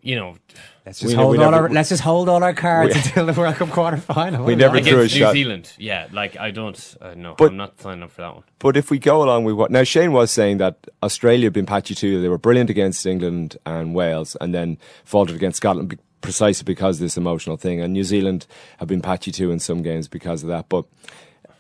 you 0.02 0.16
know, 0.16 0.36
Let's 0.86 1.02
just 1.02 1.16
hold 1.16 1.38
all 1.38 1.54
our 1.54 1.70
let's 1.70 1.90
just 1.90 2.02
hold 2.02 2.30
all 2.30 2.44
our 2.44 2.54
cards 2.54 2.96
we- 2.96 3.00
until 3.02 3.26
the 3.28 3.34
World 3.34 3.56
Cup 3.56 3.70
quarterfinal. 3.70 4.44
We 4.44 4.56
never 4.56 4.78
against 4.78 4.90
threw 4.90 5.00
a 5.00 5.04
New 5.04 5.08
shot. 5.10 5.34
Zealand. 5.34 5.74
Yeah, 5.78 6.08
like 6.12 6.36
I 6.40 6.50
don't. 6.52 6.96
Uh, 7.00 7.14
no, 7.16 7.36
But- 7.38 7.52
I'm 7.52 7.58
not 7.58 7.80
signing 7.80 8.02
up 8.04 8.12
for 8.12 8.22
that 8.22 8.34
one. 8.34 8.44
But 8.58 8.76
if 8.76 8.90
we 8.90 8.98
go 8.98 9.22
along 9.24 9.44
with 9.44 9.56
what 9.56 9.70
now 9.70 9.84
Shane 9.84 10.12
was 10.14 10.32
saying 10.32 10.58
that 10.58 10.88
Australia 11.04 11.46
have 11.46 11.54
been 11.54 11.68
patchy 11.68 11.94
too. 11.94 12.22
They 12.22 12.28
were 12.30 12.40
brilliant 12.40 12.70
against 12.72 13.06
England 13.06 13.58
and 13.68 13.94
Wales, 13.94 14.36
and 14.42 14.54
then 14.54 14.78
faltered 15.06 15.36
against 15.36 15.58
Scotland 15.58 16.00
precisely 16.22 16.64
because 16.66 16.98
of 16.98 17.02
this 17.02 17.16
emotional 17.18 17.56
thing. 17.56 17.80
And 17.80 17.94
New 17.94 18.04
Zealand 18.04 18.48
have 18.80 18.88
been 18.88 19.02
patchy 19.02 19.32
too 19.32 19.52
in 19.52 19.60
some 19.60 19.84
games 19.84 20.08
because 20.08 20.42
of 20.44 20.50
that. 20.50 20.70
But 20.70 20.86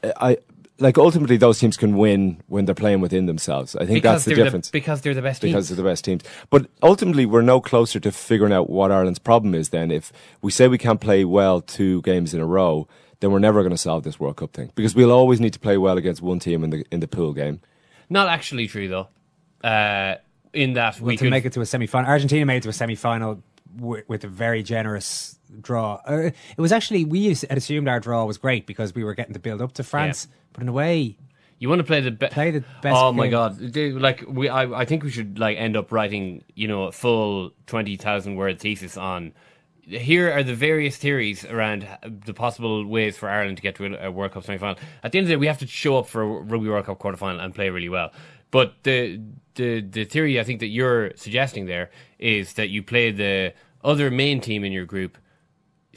uh, 0.03 0.12
I 0.19 0.38
like 0.79 0.97
ultimately 0.97 1.37
those 1.37 1.59
teams 1.59 1.77
can 1.77 1.95
win 1.97 2.41
when 2.47 2.65
they're 2.65 2.75
playing 2.75 3.01
within 3.01 3.25
themselves. 3.25 3.75
I 3.75 3.79
think 3.79 3.95
Because 3.95 4.13
that's 4.15 4.25
the 4.25 4.35
they're 4.35 4.43
difference. 4.45 4.69
because 4.71 5.01
they're 5.01 5.13
the 5.13 5.21
best 5.21 5.41
teams. 5.41 5.53
because 5.53 5.69
they're 5.69 5.75
the 5.77 5.83
best 5.89 6.05
teams. 6.05 6.23
But 6.49 6.67
ultimately, 6.81 7.25
we're 7.25 7.41
no 7.41 7.59
closer 7.61 7.99
to 7.99 8.11
figuring 8.11 8.53
out 8.53 8.69
what 8.69 8.91
Ireland's 8.91 9.19
problem 9.19 9.55
is. 9.55 9.69
Then, 9.69 9.91
if 9.91 10.11
we 10.41 10.51
say 10.51 10.67
we 10.67 10.77
can't 10.77 11.01
play 11.01 11.25
well 11.25 11.61
two 11.61 12.01
games 12.03 12.33
in 12.33 12.39
a 12.41 12.45
row, 12.45 12.87
then 13.19 13.31
we're 13.31 13.39
never 13.39 13.61
going 13.61 13.71
to 13.71 13.77
solve 13.77 14.03
this 14.03 14.19
World 14.19 14.37
Cup 14.37 14.53
thing 14.53 14.71
because 14.75 14.95
we'll 14.95 15.11
always 15.11 15.39
need 15.39 15.53
to 15.53 15.59
play 15.59 15.77
well 15.77 15.97
against 15.97 16.21
one 16.21 16.39
team 16.39 16.63
in 16.63 16.69
the 16.69 16.85
in 16.91 16.99
the 16.99 17.07
pool 17.07 17.33
game. 17.33 17.61
Not 18.09 18.27
actually 18.27 18.67
true 18.67 18.87
though. 18.87 19.07
Uh, 19.63 20.15
in 20.53 20.73
that 20.73 20.99
Well, 20.99 21.07
we 21.07 21.17
to 21.17 21.25
could 21.25 21.31
make 21.31 21.45
it 21.45 21.53
to 21.53 21.61
a 21.61 21.65
semi 21.65 21.87
final. 21.87 22.09
Argentina 22.09 22.45
made 22.45 22.57
it 22.57 22.63
to 22.63 22.69
a 22.69 22.73
semi 22.73 22.95
final 22.95 23.43
with, 23.77 24.07
with 24.07 24.23
a 24.23 24.27
very 24.27 24.63
generous 24.63 25.38
draw. 25.62 25.99
Uh, 26.07 26.15
it 26.57 26.62
was 26.62 26.71
actually, 26.71 27.05
we 27.05 27.27
had 27.27 27.57
assumed 27.57 27.88
our 27.88 27.99
draw 27.99 28.25
was 28.25 28.38
great 28.38 28.65
because 28.65 28.93
we 28.93 29.03
were 29.03 29.13
getting 29.15 29.33
to 29.33 29.39
build 29.39 29.62
up 29.62 29.73
to 29.73 29.83
France, 29.83 30.27
but 30.53 30.62
in 30.62 30.69
a 30.69 30.73
way, 30.73 31.17
You 31.59 31.69
want 31.69 31.79
to 31.79 31.83
play 31.85 32.01
the 32.01 32.12
be- 32.12 32.27
play 32.27 32.51
the 32.51 32.63
best. 32.81 32.95
Oh 32.95 33.12
my 33.12 33.25
game. 33.25 33.31
god! 33.31 33.75
Like 34.01 34.23
we, 34.27 34.47
I, 34.47 34.81
I 34.81 34.85
think 34.85 35.03
we 35.03 35.12
should 35.12 35.39
like 35.39 35.57
end 35.57 35.75
up 35.75 35.91
writing, 35.91 36.43
you 36.55 36.67
know, 36.67 36.83
a 36.83 36.91
full 36.91 37.51
twenty 37.67 37.97
thousand 37.97 38.35
word 38.35 38.59
thesis 38.59 38.95
on. 38.97 39.33
Here 39.83 40.31
are 40.31 40.43
the 40.43 40.53
various 40.53 40.97
theories 40.97 41.43
around 41.45 41.88
the 42.25 42.33
possible 42.33 42.85
ways 42.85 43.17
for 43.17 43.27
Ireland 43.27 43.57
to 43.57 43.63
get 43.63 43.75
to 43.77 43.85
a 44.05 44.12
World 44.12 44.33
Cup 44.33 44.43
semi 44.45 44.59
final. 44.59 44.77
At 45.03 45.12
the 45.12 45.17
end 45.17 45.25
of 45.25 45.29
the 45.29 45.33
day, 45.33 45.38
we 45.39 45.47
have 45.47 45.57
to 45.59 45.67
show 45.67 45.97
up 45.97 46.07
for 46.07 46.21
a 46.21 46.27
Rugby 46.27 46.69
World 46.69 46.85
Cup 46.85 46.99
quarter 46.99 47.17
final 47.17 47.39
and 47.41 47.53
play 47.55 47.69
really 47.71 47.89
well. 47.89 48.12
But 48.51 48.75
the 48.83 49.19
the 49.55 49.81
the 49.81 50.05
theory 50.05 50.39
I 50.39 50.43
think 50.43 50.59
that 50.59 50.67
you're 50.67 51.12
suggesting 51.15 51.65
there 51.65 51.89
is 52.19 52.53
that 52.53 52.69
you 52.69 52.83
play 52.83 53.12
the 53.12 53.53
other 53.83 54.12
main 54.12 54.39
team 54.41 54.63
in 54.63 54.71
your 54.71 54.85
group 54.85 55.17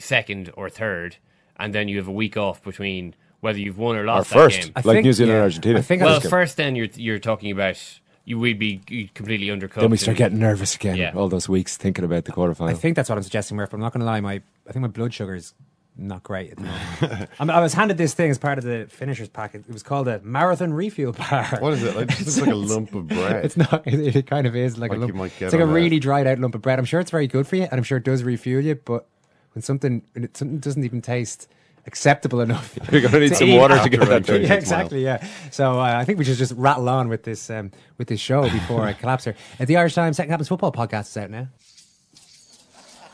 second 0.03 0.51
or 0.55 0.69
third, 0.69 1.17
and 1.57 1.73
then 1.73 1.87
you 1.87 1.97
have 1.97 2.07
a 2.07 2.11
week 2.11 2.37
off 2.37 2.63
between 2.63 3.15
whether 3.39 3.59
you've 3.59 3.77
won 3.77 3.95
or 3.95 4.03
lost 4.05 4.31
Or 4.31 4.45
first, 4.49 4.57
that 4.61 4.65
game. 4.65 4.73
Like 4.75 4.95
think- 4.95 5.05
New 5.05 5.13
Zealand 5.13 5.35
and 5.35 5.43
Argentina. 5.43 5.79
I 5.79 5.81
think 5.81 6.01
well, 6.01 6.13
that's 6.19 6.29
first 6.29 6.57
then 6.57 6.75
you're 6.75 6.87
you're 6.95 7.19
talking 7.19 7.51
about 7.51 7.77
you 8.25 8.39
would 8.39 8.57
be 8.57 9.09
completely 9.13 9.47
undercooked. 9.47 9.81
then 9.81 9.89
we 9.89 9.97
start 9.97 10.15
getting 10.17 10.39
nervous 10.39 10.75
again. 10.75 10.95
Yeah. 10.95 11.11
All 11.13 11.27
those 11.27 11.49
weeks 11.49 11.75
thinking 11.75 12.05
about 12.05 12.23
the 12.25 12.31
quarterfinal. 12.31 12.69
I 12.69 12.73
think 12.73 12.95
that's 12.95 13.09
what 13.09 13.17
I'm 13.17 13.23
suggesting, 13.23 13.57
Murph. 13.57 13.73
I'm 13.73 13.81
not 13.81 13.91
going 13.91 13.99
to 13.99 14.05
lie. 14.05 14.21
My 14.21 14.41
I 14.67 14.71
think 14.71 14.81
my 14.81 14.87
blood 14.87 15.13
sugar 15.13 15.35
is 15.35 15.53
not 15.97 16.23
great 16.23 16.51
at 16.51 16.57
the 16.57 16.63
moment. 16.63 17.29
I, 17.39 17.43
mean, 17.43 17.49
I 17.51 17.59
was 17.59 17.73
handed 17.73 17.97
this 17.97 18.13
thing 18.15 18.31
as 18.31 18.37
part 18.39 18.57
of 18.57 18.63
the 18.63 18.87
finishers 18.89 19.27
packet. 19.29 19.65
It 19.67 19.73
was 19.73 19.83
called 19.83 20.07
a 20.07 20.21
marathon 20.23 20.73
refuel 20.73 21.11
bar. 21.11 21.45
What 21.59 21.73
is 21.73 21.83
it? 21.83 21.95
Like, 21.97 22.11
it 22.11 22.19
looks 22.19 22.39
like 22.39 22.49
a 22.49 22.55
lump 22.55 22.95
of 22.95 23.07
bread. 23.09 23.43
It's 23.45 23.57
not. 23.57 23.85
It, 23.85 24.15
it 24.15 24.25
kind 24.25 24.47
of 24.47 24.55
is 24.55 24.77
like, 24.77 24.89
Like 24.91 24.97
a 24.97 25.01
you 25.01 25.07
lump. 25.07 25.15
might 25.15 25.37
get 25.37 25.47
It's 25.47 25.53
like 25.53 25.59
a 25.59 25.65
on 25.65 25.69
a- 25.69 25.73
really 25.73 25.99
dried 25.99 26.25
out 26.25 26.39
lump 26.39 26.55
of 26.55 26.61
bread. 26.61 26.79
I'm 26.79 26.85
sure 26.85 27.01
it's 27.01 27.11
very 27.11 27.27
good 27.27 27.45
for 27.45 27.57
you, 27.57 27.63
and 27.63 27.73
I'm 27.73 27.83
sure 27.83 27.97
it 27.97 28.05
does 28.05 28.23
refuel 28.23 28.63
you. 28.63 28.75
But 28.75 29.05
when 29.53 29.61
something 29.61 30.01
when 30.13 30.25
it, 30.25 30.37
something 30.37 30.59
doesn't 30.59 30.83
even 30.83 31.01
taste 31.01 31.47
acceptable 31.85 32.39
enough, 32.41 32.77
You're 32.91 33.01
gonna 33.01 33.19
need 33.19 33.35
some 33.35 33.55
water 33.55 33.77
to 33.81 33.89
get 33.89 34.01
after 34.01 34.09
that 34.11 34.15
I- 34.15 34.19
drink. 34.25 34.47
Yeah, 34.49 34.53
exactly. 34.55 35.03
Yeah. 35.03 35.25
So 35.51 35.79
uh, 35.79 35.83
I 35.83 36.05
think 36.05 36.17
we 36.19 36.25
should 36.25 36.37
just 36.37 36.53
rattle 36.55 36.87
on 36.89 37.09
with 37.09 37.23
this 37.23 37.49
um, 37.49 37.71
with 37.97 38.07
this 38.07 38.19
show 38.19 38.43
before 38.43 38.81
I 38.83 38.93
collapse 39.01 39.25
here. 39.25 39.35
Uh, 39.59 39.65
the 39.65 39.77
Irish 39.77 39.95
Times 39.95 40.17
Second 40.17 40.31
Captain's 40.31 40.47
Football 40.49 40.71
podcast 40.71 41.07
is 41.09 41.17
out 41.17 41.29
now. 41.29 41.47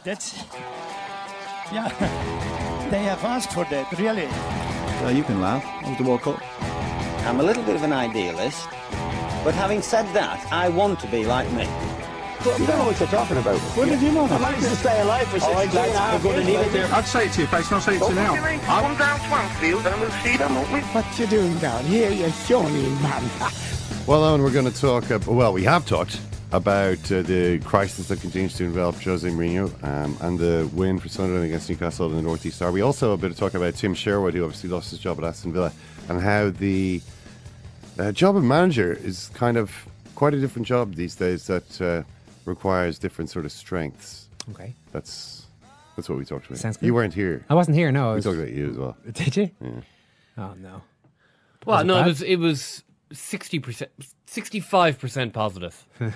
That's 0.04 0.34
yeah. 1.72 1.90
They 2.90 3.04
have 3.04 3.24
asked 3.24 3.52
for 3.54 3.66
that, 3.66 3.92
really. 4.00 4.26
Uh, 5.06 5.10
you 5.10 5.24
can 5.24 5.40
laugh. 5.42 5.64
That 5.64 5.90
was 5.90 5.98
the 5.98 6.04
World 6.04 6.22
Cup. 6.22 6.42
I'm 7.28 7.40
a 7.40 7.44
little 7.44 7.64
bit 7.64 7.76
of 7.76 7.84
an 7.84 7.94
idealist, 7.94 8.68
but 9.44 9.54
having 9.54 9.82
said 9.84 10.12
that, 10.16 10.46
I 10.52 10.70
want 10.70 11.00
to 11.02 11.08
be 11.08 11.26
like 11.26 11.52
me. 11.52 11.66
You 12.40 12.46
don't 12.46 12.80
know 12.80 12.86
what 12.86 12.98
you're 12.98 13.10
talking 13.10 13.36
about. 13.36 13.60
What 13.60 13.90
did 13.90 14.02
you 14.02 14.14
know? 14.14 14.24
I 14.24 14.38
managed 14.38 14.64
to 14.64 14.76
stay 14.78 15.02
alive 15.02 15.28
for 15.28 15.42
60 15.42 15.54
lads. 15.76 16.24
We're 16.24 16.32
going 16.32 16.46
to 16.46 16.52
need 16.52 16.60
it 16.60 16.72
there. 16.72 16.86
I'd 16.94 17.04
say 17.06 17.26
it 17.26 17.34
to 17.34 17.42
you, 17.42 17.48
face, 17.48 17.70
I'll 17.70 17.82
say 17.82 17.98
it 17.98 18.00
to 18.00 18.08
you 18.08 18.16
now. 18.16 18.34
Come 18.60 18.98
down 18.98 19.20
Swansfield 19.28 19.86
and 19.86 20.00
we'll 20.00 20.10
see 20.24 20.38
them, 20.38 20.56
won't 20.56 20.72
we? 20.72 20.80
What 20.80 21.20
you 21.20 21.28
doing 21.28 21.58
down 21.58 21.84
here, 21.84 22.10
you 22.12 22.30
shawny 22.30 22.84
man? 23.02 23.30
Well, 24.08 24.22
Eoin, 24.22 24.42
we're 24.42 24.52
going 24.52 24.72
to 24.72 24.82
talk. 24.82 25.12
ab 25.12 25.28
well, 25.28 25.54
we 25.54 25.64
have 25.66 25.86
talked 25.86 26.20
about 26.52 27.12
uh, 27.12 27.22
the 27.22 27.60
crisis 27.60 28.08
that 28.08 28.20
continues 28.22 28.56
to 28.56 28.64
envelop 28.64 28.96
Jose 29.04 29.30
Mourinho 29.30 29.72
um, 29.84 30.18
and 30.22 30.40
the 30.40 30.68
win 30.74 30.98
for 30.98 31.10
Sunderland 31.10 31.46
against 31.46 31.70
Newcastle 31.70 32.10
in 32.10 32.16
the 32.16 32.22
North 32.24 32.44
East 32.44 32.56
Star. 32.56 32.72
We 32.72 32.82
also 32.82 33.12
have 33.12 33.20
a 33.20 33.22
bit 33.22 33.30
of 33.32 33.38
talk 33.38 33.54
about 33.54 33.76
Tim 33.76 33.94
Sherwood, 33.94 34.34
who 34.34 34.44
obviously 34.44 34.70
lost 34.70 34.90
his 34.90 35.00
job 35.00 35.20
at 35.20 35.26
Aston 35.26 35.54
Villa, 35.54 35.72
and 36.08 36.20
how 36.22 36.50
the 36.50 37.02
uh, 38.00 38.12
job 38.12 38.36
of 38.36 38.44
manager 38.44 38.94
is 38.94 39.30
kind 39.36 39.58
of 39.58 39.72
quite 40.16 40.34
a 40.34 40.40
different 40.40 40.66
job 40.68 40.96
these 40.96 41.16
days 41.16 41.46
that 41.46 41.82
uh, 41.82 42.02
requires 42.50 43.00
different 43.00 43.30
sort 43.30 43.46
of 43.46 43.52
strengths. 43.52 44.28
Okay. 44.52 44.76
That's 44.92 45.46
that's 45.96 46.10
what 46.10 46.18
we 46.18 46.26
talked 46.26 46.48
about. 46.48 46.58
Sounds 46.58 46.78
good. 46.78 46.86
You 46.88 46.94
weren't 46.94 47.14
here. 47.14 47.46
I 47.50 47.54
wasn't 47.56 47.78
here. 47.78 47.92
No, 47.92 48.08
I 48.08 48.10
we 48.10 48.16
was- 48.16 48.24
talked 48.26 48.38
about 48.38 48.52
you 48.52 48.70
as 48.72 48.78
well. 48.78 48.98
Did 49.12 49.38
you? 49.38 49.50
Yeah. 49.62 49.70
Oh 50.38 50.54
no. 50.60 50.82
Well, 51.66 51.78
Was 51.78 51.82
it 51.84 51.88
no, 51.88 51.96
it 51.96 52.00
bad? 52.02 52.08
was 52.08 52.22
it 52.24 52.36
was 52.38 52.84
sixty 53.12 53.60
percent, 53.60 53.92
sixty 54.26 54.60
five 54.60 55.00
percent 55.00 55.34
positive. 55.34 55.86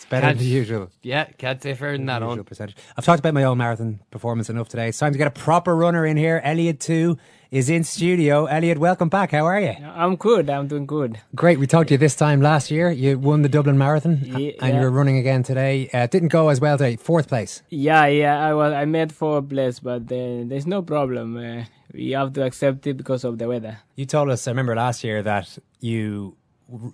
It's 0.00 0.06
better 0.08 0.28
than 0.28 0.38
the 0.38 0.44
usual. 0.46 0.88
Yeah, 1.02 1.24
can't 1.36 1.62
say 1.62 1.74
fairer 1.74 1.92
than 1.92 2.06
that. 2.06 2.22
Usual 2.22 2.38
On 2.38 2.44
percentage. 2.44 2.74
I've 2.96 3.04
talked 3.04 3.18
about 3.18 3.34
my 3.34 3.44
own 3.44 3.58
marathon 3.58 4.00
performance 4.10 4.48
enough 4.48 4.66
today. 4.70 4.88
It's 4.88 4.98
time 4.98 5.12
to 5.12 5.18
get 5.18 5.26
a 5.26 5.30
proper 5.30 5.76
runner 5.76 6.06
in 6.06 6.16
here. 6.16 6.40
Eliud 6.42 6.80
Too 6.80 7.18
is 7.50 7.68
in 7.68 7.84
studio. 7.84 8.46
Eliud, 8.46 8.78
welcome 8.78 9.10
back. 9.10 9.30
How 9.32 9.44
are 9.44 9.60
you? 9.60 9.74
I'm 9.84 10.16
good. 10.16 10.48
I'm 10.48 10.68
doing 10.68 10.86
good. 10.86 11.20
Great. 11.34 11.58
We 11.58 11.66
talked 11.66 11.88
to 11.88 11.94
you 11.94 11.98
this 11.98 12.16
time 12.16 12.40
last 12.40 12.70
year. 12.70 12.90
You 12.90 13.18
won 13.18 13.42
the 13.42 13.50
Dublin 13.50 13.76
Marathon, 13.76 14.20
Yeah, 14.24 14.52
and 14.62 14.72
you 14.72 14.78
yeah. 14.78 14.80
were 14.80 14.90
running 14.90 15.18
again 15.18 15.42
today. 15.42 15.90
Uh, 15.92 16.06
didn't 16.06 16.28
go 16.28 16.48
as 16.48 16.62
well 16.62 16.78
today. 16.78 16.96
Fourth 16.96 17.28
place. 17.28 17.62
Yeah, 17.68 18.06
yeah. 18.06 18.42
I 18.42 18.54
was. 18.54 18.72
I 18.72 18.86
made 18.86 19.12
fourth 19.12 19.50
place, 19.50 19.80
but 19.80 20.04
uh, 20.04 20.44
there's 20.48 20.66
no 20.66 20.80
problem. 20.80 21.36
Uh, 21.36 21.64
we 21.92 22.10
have 22.10 22.32
to 22.34 22.44
accept 22.44 22.86
it 22.86 22.96
because 22.96 23.24
of 23.24 23.38
the 23.38 23.48
weather. 23.48 23.78
You 23.96 24.06
told 24.06 24.30
us, 24.30 24.46
I 24.46 24.50
remember 24.50 24.74
last 24.76 25.04
year, 25.04 25.22
that 25.22 25.58
you, 25.80 26.36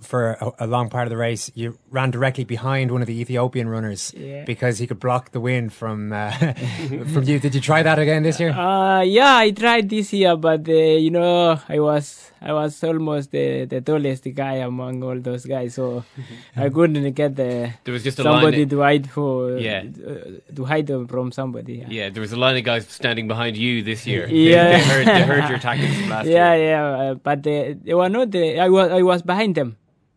for 0.02 0.32
a, 0.40 0.64
a 0.64 0.66
long 0.66 0.88
part 0.88 1.06
of 1.06 1.10
the 1.10 1.16
race, 1.16 1.50
you 1.54 1.78
ran 1.90 2.10
directly 2.10 2.44
behind 2.44 2.90
one 2.90 3.02
of 3.02 3.06
the 3.06 3.18
Ethiopian 3.20 3.68
runners 3.68 4.12
Yeah. 4.16 4.44
because 4.44 4.78
he 4.78 4.86
could 4.86 5.00
block 5.00 5.32
the 5.32 5.40
wind 5.40 5.72
from 5.72 6.12
uh, 6.12 6.30
from 7.12 7.22
you. 7.24 7.38
Did 7.38 7.54
you 7.54 7.60
try 7.60 7.82
that 7.82 7.98
again 7.98 8.22
this 8.22 8.40
year? 8.40 8.50
Uh, 8.52 9.02
yeah, 9.02 9.36
I 9.36 9.50
tried 9.50 9.88
this 9.88 10.12
year, 10.12 10.36
but 10.36 10.68
uh, 10.68 10.72
you 10.72 11.10
know, 11.10 11.58
I 11.68 11.78
was. 11.80 12.32
I 12.38 12.52
was 12.52 12.84
almost 12.84 13.32
the, 13.32 13.64
the 13.64 13.80
tallest 13.80 14.22
guy 14.34 14.56
among 14.62 15.02
all 15.02 15.18
those 15.18 15.46
guys, 15.46 15.74
so 15.74 16.04
I 16.56 16.68
couldn't 16.68 17.10
get 17.12 17.34
the 17.34 17.72
There 17.82 17.92
was 17.94 18.04
just 18.04 18.20
a 18.20 18.22
somebody 18.22 18.58
line- 18.58 18.68
to 18.68 18.80
hide 18.82 19.10
for 19.10 19.56
Yeah. 19.56 19.82
uh, 20.06 20.54
to 20.54 20.64
hide 20.64 20.86
them 20.86 21.08
from 21.08 21.32
somebody. 21.32 21.76
Yeah. 21.80 21.86
Yeah, 21.88 22.08
there 22.10 22.20
was 22.20 22.32
a 22.32 22.36
line 22.36 22.56
of 22.56 22.62
guys 22.62 22.86
standing 22.88 23.26
behind 23.26 23.56
you 23.56 23.82
this 23.82 24.06
year. 24.06 24.28
Yeah, 24.30 24.68
they, 24.78 24.84
heard, 24.84 25.06
they 25.08 25.22
heard 25.22 25.48
your 25.48 25.58
tactics 25.58 25.96
last 26.08 26.26
yeah, 26.28 26.54
year. 26.54 26.68
yeah, 26.70 26.84
uh, 26.86 27.14
but 27.14 27.38
uh, 27.48 27.74
they 27.82 27.94
were 27.94 28.08
not. 28.10 28.30
The, 28.30 28.60
I 28.60 28.68
was 28.68 28.92
I 28.92 29.02
was 29.02 29.22
behind 29.22 29.54
them 29.56 29.65
uh, 29.65 29.65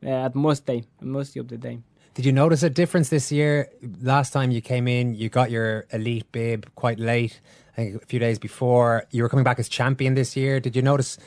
at 0.03 0.35
most 0.35 0.65
time, 0.65 0.85
most 1.01 1.35
of 1.37 1.47
the 1.47 1.57
time. 1.57 1.83
Did 2.13 2.25
you 2.25 2.31
notice 2.31 2.63
a 2.63 2.69
difference 2.69 3.09
this 3.09 3.31
year? 3.31 3.69
Last 4.01 4.33
time 4.33 4.51
you 4.51 4.61
came 4.61 4.87
in, 4.87 5.13
you 5.13 5.29
got 5.29 5.51
your 5.51 5.85
elite 5.91 6.29
bib 6.31 6.69
quite 6.75 6.99
late. 6.99 7.39
I 7.73 7.75
think 7.75 8.03
a 8.03 8.05
few 8.05 8.19
days 8.19 8.39
before. 8.39 9.05
You 9.11 9.23
were 9.23 9.29
coming 9.29 9.45
back 9.45 9.59
as 9.59 9.69
champion 9.69 10.15
this 10.15 10.35
year. 10.35 10.59
Did 10.59 10.75
you 10.75 10.81
notice 10.81 11.17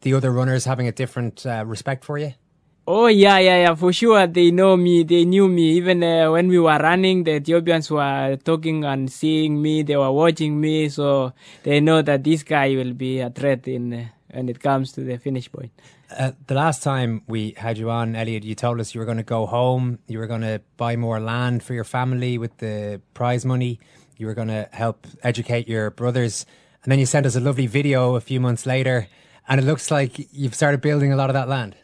the 0.00 0.14
other 0.14 0.32
runners 0.32 0.64
having 0.64 0.88
a 0.88 0.92
different 0.92 1.46
uh, 1.46 1.64
respect 1.66 2.04
for 2.04 2.18
you? 2.18 2.34
Oh 2.86 3.06
yeah, 3.06 3.38
yeah, 3.38 3.62
yeah, 3.62 3.74
for 3.74 3.92
sure. 3.94 4.26
They 4.26 4.50
know 4.50 4.76
me. 4.76 5.04
They 5.04 5.24
knew 5.24 5.48
me. 5.48 5.72
Even 5.72 6.02
uh, 6.02 6.30
when 6.30 6.48
we 6.48 6.58
were 6.58 6.78
running, 6.78 7.24
the 7.24 7.36
Ethiopians 7.36 7.90
were 7.90 8.36
talking 8.44 8.84
and 8.84 9.10
seeing 9.10 9.62
me. 9.62 9.82
They 9.82 9.96
were 9.96 10.12
watching 10.12 10.60
me, 10.60 10.90
so 10.90 11.32
they 11.62 11.80
know 11.80 12.02
that 12.02 12.24
this 12.24 12.42
guy 12.42 12.76
will 12.76 12.92
be 12.92 13.20
a 13.20 13.30
threat 13.30 13.66
in 13.68 13.94
uh, 13.94 14.04
when 14.32 14.50
it 14.50 14.60
comes 14.60 14.92
to 14.92 15.00
the 15.00 15.16
finish 15.16 15.50
point. 15.50 15.72
Uh, 16.16 16.32
the 16.46 16.54
last 16.54 16.82
time 16.82 17.22
we 17.26 17.54
had 17.56 17.78
you 17.78 17.90
on, 17.90 18.14
Eliud, 18.14 18.44
you 18.44 18.54
told 18.54 18.80
us 18.80 18.94
you 18.94 19.00
were 19.00 19.04
going 19.04 19.18
to 19.18 19.22
go 19.24 19.46
home. 19.46 19.98
You 20.06 20.18
were 20.18 20.26
going 20.26 20.42
to 20.42 20.60
buy 20.76 20.96
more 20.96 21.20
land 21.20 21.62
for 21.62 21.74
your 21.74 21.84
family 21.84 22.38
with 22.38 22.56
the 22.58 23.00
prize 23.14 23.44
money. 23.44 23.80
You 24.16 24.26
were 24.26 24.34
going 24.34 24.48
to 24.48 24.68
help 24.72 25.06
educate 25.22 25.68
your 25.68 25.90
brothers. 25.90 26.46
And 26.82 26.92
then 26.92 26.98
you 26.98 27.06
sent 27.06 27.26
us 27.26 27.36
a 27.36 27.40
lovely 27.40 27.66
video 27.66 28.14
a 28.14 28.20
few 28.20 28.40
months 28.40 28.66
later. 28.66 29.08
And 29.48 29.60
it 29.60 29.64
looks 29.64 29.90
like 29.90 30.12
you've 30.32 30.54
started 30.54 30.80
building 30.80 31.12
a 31.12 31.16
lot 31.16 31.30
of 31.30 31.34
that 31.34 31.48
land. 31.48 31.76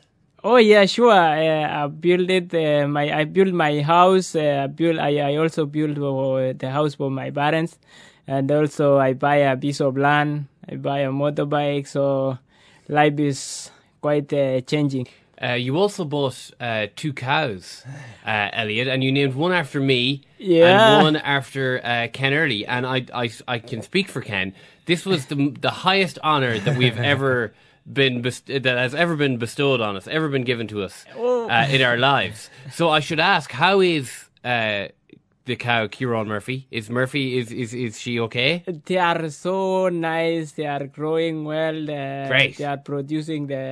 Oh 0.43 0.57
yeah, 0.57 0.87
sure. 0.87 1.12
Uh, 1.12 1.85
I 1.85 1.87
built 1.89 2.31
it. 2.31 2.55
Uh, 2.55 2.89
my 2.89 3.12
I 3.12 3.24
built 3.24 3.53
my 3.53 3.83
house. 3.83 4.35
Uh, 4.35 4.62
I 4.64 4.66
built. 4.68 4.99
I, 4.99 5.33
I 5.33 5.37
also 5.37 5.66
built 5.66 5.99
uh, 5.99 6.55
the 6.57 6.70
house 6.70 6.95
for 6.95 7.11
my 7.11 7.31
parents, 7.31 7.78
and 8.26 8.51
also 8.51 8.97
I 8.97 9.12
buy 9.12 9.45
a 9.45 9.57
piece 9.57 9.83
of 9.83 9.99
land. 9.99 10.47
I 10.66 10.76
buy 10.76 11.01
a 11.01 11.11
motorbike. 11.11 11.87
So 11.87 12.39
life 12.89 13.20
is 13.20 13.70
quite 14.01 14.33
uh, 14.33 14.61
changing. 14.63 15.07
Uh, 15.43 15.53
you 15.55 15.79
also 15.79 16.05
bought 16.05 16.51
uh, 16.61 16.87
two 16.97 17.13
cows, 17.15 17.83
uh, 18.27 18.51
Eliud, 18.51 18.89
and 18.89 19.03
you 19.03 19.11
named 19.11 19.35
one 19.35 19.53
after 19.53 19.81
me 19.81 20.23
Yeah. 20.39 20.97
and 20.97 21.03
one 21.03 21.17
after 21.17 21.81
uh, 21.83 22.09
Ken 22.13 22.35
Early. 22.35 22.67
And 22.67 22.87
I, 22.87 23.07
I, 23.15 23.31
I 23.49 23.59
can 23.59 23.81
speak 23.81 24.09
for 24.11 24.21
Ken. 24.21 24.53
This 24.85 25.07
was 25.07 25.27
the 25.27 25.55
the 25.61 25.71
highest 25.71 26.19
honor 26.23 26.59
that 26.59 26.77
we've 26.77 26.99
ever 27.15 27.55
been 27.91 28.21
best- 28.21 28.47
that 28.49 28.67
has 28.67 28.95
ever 28.95 29.17
been 29.17 29.39
bestowed 29.39 29.81
on 29.81 29.97
us, 29.97 30.07
ever 30.09 30.29
been 30.29 30.45
given 30.45 30.69
to 30.69 30.83
us 30.83 31.07
Oh. 31.17 31.49
uh, 31.49 31.67
in 31.71 31.81
our 31.81 31.97
lives. 31.97 32.51
So 32.73 32.91
I 32.91 33.01
should 33.01 33.21
ask, 33.21 33.51
how 33.51 33.81
is 33.81 34.13
uh, 34.45 34.89
the 35.51 35.57
cow 35.57 35.87
Ciaran 35.95 36.27
Murphy? 36.35 36.67
Is 36.71 36.89
Murphy 36.99 37.25
is 37.39 37.49
is 37.65 37.71
is 37.87 37.93
she 38.03 38.13
okay? 38.27 38.63
They 38.87 38.99
are 39.11 39.29
so 39.31 39.89
nice. 39.91 40.47
They 40.59 40.67
are 40.77 40.87
growing 40.99 41.37
well. 41.53 41.79
Uh, 41.91 42.29
Great. 42.33 42.57
They 42.59 42.65
are 42.73 42.79
producing 42.93 43.41
the 43.53 43.65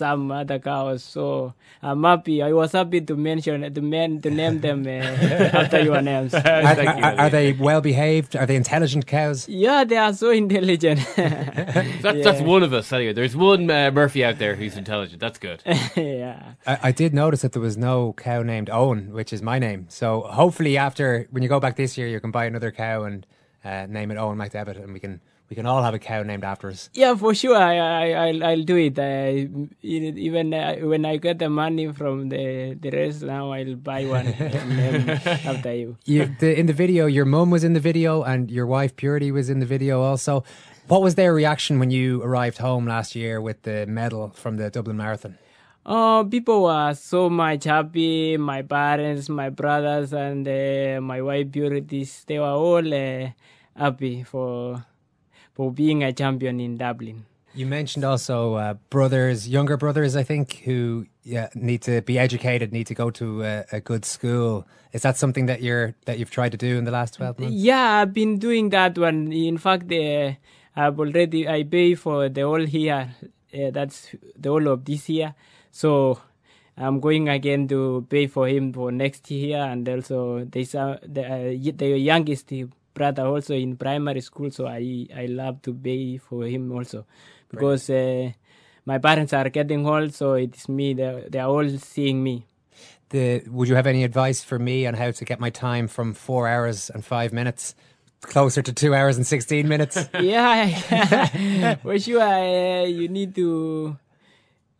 some 0.00 0.22
other 0.40 0.58
cows. 0.70 1.02
So 1.14 1.54
I'm 1.82 2.02
happy. 2.10 2.36
I 2.42 2.52
was 2.52 2.72
happy 2.72 3.00
to 3.10 3.14
mention 3.30 3.56
to 3.76 3.80
men 3.94 4.20
to 4.24 4.30
name 4.40 4.56
them 4.66 4.80
uh, 4.86 4.90
after 5.60 5.80
your 5.88 6.00
names. 6.02 6.34
Are, 6.34 6.40
are- 6.88 7.16
are 7.24 7.30
they 7.30 7.52
well 7.68 7.80
behaved? 7.80 8.30
Are 8.40 8.46
they 8.50 8.56
intelligent 8.64 9.06
cows? 9.06 9.38
Yeah, 9.66 9.84
they 9.90 9.96
are 10.06 10.12
so 10.22 10.30
intelligent. 10.30 11.00
That's, 12.04 12.24
that's 12.26 12.42
one 12.56 12.62
of 12.62 12.72
us 12.72 12.92
anyway. 12.92 13.12
There's 13.20 13.36
one 13.36 13.70
uh, 13.70 13.90
Murphy 14.00 14.20
out 14.28 14.38
there 14.38 14.54
who's 14.58 14.76
intelligent. 14.76 15.20
That's 15.24 15.38
good. 15.38 15.62
yeah. 15.96 16.54
I, 16.66 16.74
I 16.88 16.92
did 16.92 17.10
notice 17.14 17.40
that 17.42 17.52
there 17.52 17.62
was 17.70 17.76
no 17.90 18.14
cow 18.26 18.40
named 18.42 18.68
Eoin, 18.68 19.10
which 19.18 19.32
is 19.32 19.40
my 19.42 19.58
name. 19.58 19.80
So 19.88 20.08
hopefully, 20.40 20.74
after 20.88 21.03
when 21.30 21.42
you 21.42 21.48
go 21.48 21.60
back 21.60 21.76
this 21.76 21.96
year, 21.98 22.08
you 22.08 22.20
can 22.20 22.30
buy 22.30 22.44
another 22.46 22.70
cow 22.70 23.04
and 23.04 23.26
uh, 23.64 23.86
name 23.88 24.10
it 24.10 24.18
Eoin 24.18 24.36
McDevitt, 24.36 24.82
and 24.82 24.92
we 24.92 25.00
can 25.00 25.20
we 25.50 25.56
can 25.56 25.66
all 25.66 25.82
have 25.82 25.94
a 25.94 25.98
cow 25.98 26.22
named 26.22 26.42
after 26.42 26.68
us. 26.70 26.88
Yeah, 26.94 27.14
for 27.14 27.34
sure. 27.34 27.56
I, 27.56 27.76
I, 27.76 28.28
I'll, 28.28 28.44
I'll 28.44 28.62
do 28.62 28.76
it. 28.76 28.98
I, 28.98 29.48
even 29.82 30.54
uh, 30.54 30.76
when 30.76 31.04
I 31.04 31.18
get 31.18 31.38
the 31.38 31.50
money 31.50 31.92
from 31.92 32.30
the, 32.30 32.76
the 32.80 32.90
rest, 32.90 33.22
now 33.22 33.52
I'll 33.52 33.76
buy 33.76 34.06
one 34.06 34.26
after 35.52 35.74
you. 35.74 35.96
You, 36.06 36.34
the, 36.40 36.58
in 36.58 36.66
the 36.66 36.72
video, 36.72 37.06
your 37.06 37.26
mum 37.26 37.50
was 37.50 37.62
in 37.62 37.74
the 37.74 37.80
video, 37.80 38.22
and 38.22 38.50
your 38.50 38.66
wife 38.66 38.96
Purity 38.96 39.30
was 39.30 39.50
in 39.50 39.60
the 39.60 39.66
video 39.66 40.00
also. 40.00 40.44
What 40.88 41.02
was 41.02 41.14
their 41.14 41.32
reaction 41.32 41.78
when 41.78 41.90
you 41.90 42.22
arrived 42.22 42.58
home 42.58 42.86
last 42.86 43.14
year 43.14 43.40
with 43.40 43.62
the 43.62 43.86
medal 43.86 44.30
from 44.30 44.56
the 44.56 44.70
Dublin 44.70 44.96
Marathon? 44.96 45.38
Oh, 45.86 46.26
people 46.30 46.62
were 46.62 46.94
so 46.94 47.28
much 47.28 47.64
happy. 47.64 48.38
My 48.38 48.62
parents, 48.62 49.28
my 49.28 49.50
brothers, 49.50 50.14
and 50.14 50.48
uh, 50.48 51.00
my 51.02 51.20
wife 51.20 51.52
Purities, 51.52 52.24
they 52.26 52.38
were 52.38 52.46
all 52.46 52.94
uh, 52.94 53.28
happy 53.76 54.22
for 54.22 54.84
for 55.52 55.70
being 55.70 56.02
a 56.02 56.12
champion 56.12 56.58
in 56.58 56.78
Dublin. 56.78 57.26
You 57.54 57.66
mentioned 57.66 58.04
also 58.04 58.54
uh, 58.54 58.74
brothers, 58.90 59.46
younger 59.46 59.76
brothers, 59.76 60.16
I 60.16 60.22
think, 60.24 60.62
who 60.64 61.06
yeah, 61.22 61.48
need 61.54 61.82
to 61.82 62.00
be 62.02 62.18
educated, 62.18 62.72
need 62.72 62.86
to 62.88 62.94
go 62.94 63.10
to 63.10 63.44
a, 63.44 63.64
a 63.72 63.80
good 63.80 64.04
school. 64.04 64.66
Is 64.92 65.02
that 65.02 65.16
something 65.18 65.46
that 65.46 65.62
you're 65.62 65.94
that 66.06 66.18
you've 66.18 66.30
tried 66.30 66.52
to 66.52 66.58
do 66.58 66.78
in 66.78 66.84
the 66.84 66.90
last 66.90 67.14
twelve 67.14 67.38
months? 67.38 67.54
Yeah, 67.54 68.00
I've 68.00 68.14
been 68.14 68.38
doing 68.38 68.70
that 68.70 68.96
one. 68.96 69.32
In 69.32 69.58
fact, 69.58 69.92
uh, 69.92 70.32
I've 70.74 70.98
already 70.98 71.46
I 71.46 71.62
pay 71.64 71.94
for 71.94 72.30
the 72.30 72.40
whole 72.40 72.66
year. 72.66 73.14
Uh, 73.52 73.70
that's 73.70 74.16
the 74.34 74.48
whole 74.48 74.66
of 74.66 74.84
this 74.84 75.08
year. 75.10 75.34
So 75.74 76.20
I'm 76.78 77.00
going 77.00 77.28
again 77.28 77.66
to 77.66 78.06
pay 78.08 78.28
for 78.28 78.46
him 78.46 78.72
for 78.72 78.92
next 78.92 79.28
year, 79.28 79.58
and 79.58 79.88
also 79.88 80.44
there's 80.44 80.72
uh, 80.76 80.98
the 81.02 81.26
uh, 81.26 81.72
the 81.74 81.98
youngest 81.98 82.52
brother 82.94 83.26
also 83.26 83.54
in 83.54 83.76
primary 83.76 84.20
school. 84.20 84.52
So 84.52 84.68
I 84.68 85.08
I 85.10 85.26
love 85.26 85.62
to 85.62 85.74
pay 85.74 86.18
for 86.18 86.46
him 86.46 86.70
also 86.70 87.06
because 87.50 87.90
uh, 87.90 88.30
my 88.86 88.98
parents 88.98 89.32
are 89.32 89.50
getting 89.50 89.84
old. 89.84 90.14
So 90.14 90.34
it's 90.34 90.68
me. 90.68 90.94
They 90.94 91.26
they 91.28 91.40
are 91.40 91.50
all 91.50 91.68
seeing 91.78 92.22
me. 92.22 92.46
The, 93.08 93.42
would 93.50 93.68
you 93.68 93.74
have 93.74 93.88
any 93.88 94.04
advice 94.04 94.44
for 94.44 94.60
me 94.60 94.86
on 94.86 94.94
how 94.94 95.10
to 95.10 95.24
get 95.24 95.40
my 95.40 95.50
time 95.50 95.88
from 95.88 96.14
four 96.14 96.46
hours 96.46 96.88
and 96.88 97.04
five 97.04 97.32
minutes 97.32 97.74
closer 98.20 98.62
to 98.62 98.72
two 98.72 98.94
hours 98.94 99.16
and 99.16 99.26
sixteen 99.26 99.66
minutes? 99.66 99.98
yeah, 100.20 101.74
for 101.82 101.98
sure. 101.98 102.22
Uh, 102.22 102.84
you 102.84 103.08
need 103.08 103.34
to 103.34 103.98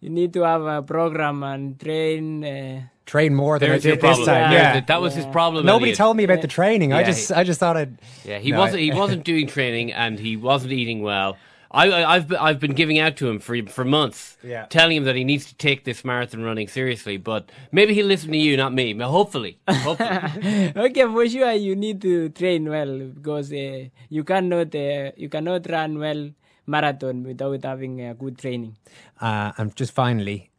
you 0.00 0.10
need 0.10 0.32
to 0.34 0.42
have 0.42 0.62
a 0.62 0.82
program 0.82 1.42
and 1.42 1.78
train. 1.78 2.44
Uh, 2.44 2.82
Train 3.06 3.34
more 3.34 3.58
than 3.58 3.68
There's 3.68 3.84
I 3.84 3.90
did 3.90 4.00
this 4.00 4.16
time. 4.24 4.50
Yeah, 4.50 4.52
Yeah, 4.52 4.72
that- 4.74 4.86
that 4.86 5.00
was 5.02 5.14
his 5.14 5.26
problem, 5.26 5.66
Nobody 5.66 5.92
Eliud. 5.92 5.96
told 5.96 6.16
me 6.16 6.24
about 6.24 6.40
the 6.40 6.48
training. 6.48 6.94
I 6.94 7.02
just, 7.04 7.28
he- 7.28 7.34
I 7.34 7.44
just 7.44 7.60
thought 7.60 7.76
I'd. 7.76 7.98
Yeah, 8.24 8.38
he 8.38 8.50
No, 8.50 8.60
wasn't. 8.60 8.80
I- 8.80 8.84
He 8.84 8.92
wasn't 8.92 9.24
doing 9.32 9.46
training, 9.46 9.92
and 9.92 10.18
he 10.18 10.38
wasn't 10.38 10.72
eating 10.72 11.02
well. 11.02 11.36
I, 11.70 11.90
I, 11.90 12.14
I've 12.14 12.28
been- 12.28 12.38
I've 12.38 12.60
been 12.60 12.72
giving 12.72 12.98
out 12.98 13.16
to 13.18 13.28
him 13.28 13.40
for 13.40 13.54
for 13.66 13.84
months, 13.84 14.38
Yeah. 14.42 14.64
telling 14.70 14.96
him 14.96 15.04
that 15.04 15.16
he 15.16 15.24
needs 15.24 15.44
to 15.46 15.54
take 15.56 15.84
this 15.84 16.02
marathon 16.02 16.42
running 16.44 16.66
seriously. 16.66 17.18
But 17.18 17.52
maybe 17.72 17.92
he'll 17.92 18.06
listen 18.06 18.30
to 18.32 18.38
you, 18.38 18.56
not 18.56 18.72
me. 18.72 18.94
But 18.94 19.08
hopefully, 19.08 19.58
hopefully. 19.68 20.72
okay, 20.86 21.02
for 21.04 21.28
sure 21.28 21.52
you 21.52 21.76
need 21.76 22.00
to 22.00 22.30
train 22.30 22.70
well 22.70 22.98
because 23.16 23.52
uh, 23.52 23.88
you 24.08 24.24
cannot 24.24 24.74
uh, 24.74 25.10
you 25.16 25.28
cannot 25.28 25.68
run 25.68 25.98
well 25.98 26.30
marathon 26.66 27.22
without 27.22 27.64
having 27.64 28.04
uh, 28.04 28.12
good 28.14 28.38
training. 28.38 28.76
Uh, 29.20 29.52
and 29.58 29.74
just 29.76 29.92
finally, 29.92 30.50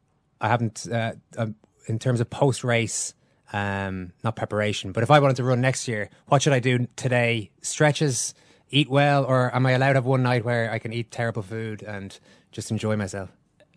I 0.42 0.48
haven't, 0.48 0.88
uh, 0.92 1.14
um, 1.38 1.56
in 1.88 2.00
terms 2.00 2.20
of 2.20 2.30
post 2.30 2.64
race, 2.64 3.14
um, 3.54 4.12
not 4.24 4.36
preparation, 4.36 4.92
but 4.92 5.04
if 5.04 5.12
I 5.12 5.20
wanted 5.20 5.38
to 5.38 5.44
run 5.44 5.62
next 5.62 5.88
year, 5.88 6.10
what 6.28 6.42
should 6.42 6.54
I 6.54 6.60
do 6.60 6.88
today? 6.96 7.52
Stretches, 7.62 8.34
eat 8.70 8.90
well, 8.90 9.24
or 9.24 9.54
am 9.56 9.66
I 9.66 9.72
allowed 9.72 9.94
to 9.94 9.96
have 9.96 10.06
one 10.06 10.24
night 10.24 10.44
where 10.44 10.72
I 10.72 10.80
can 10.80 10.94
eat 10.94 11.12
terrible 11.12 11.44
food 11.44 11.84
and 11.84 12.20
just 12.52 12.72
enjoy 12.72 12.96
myself? 12.96 13.30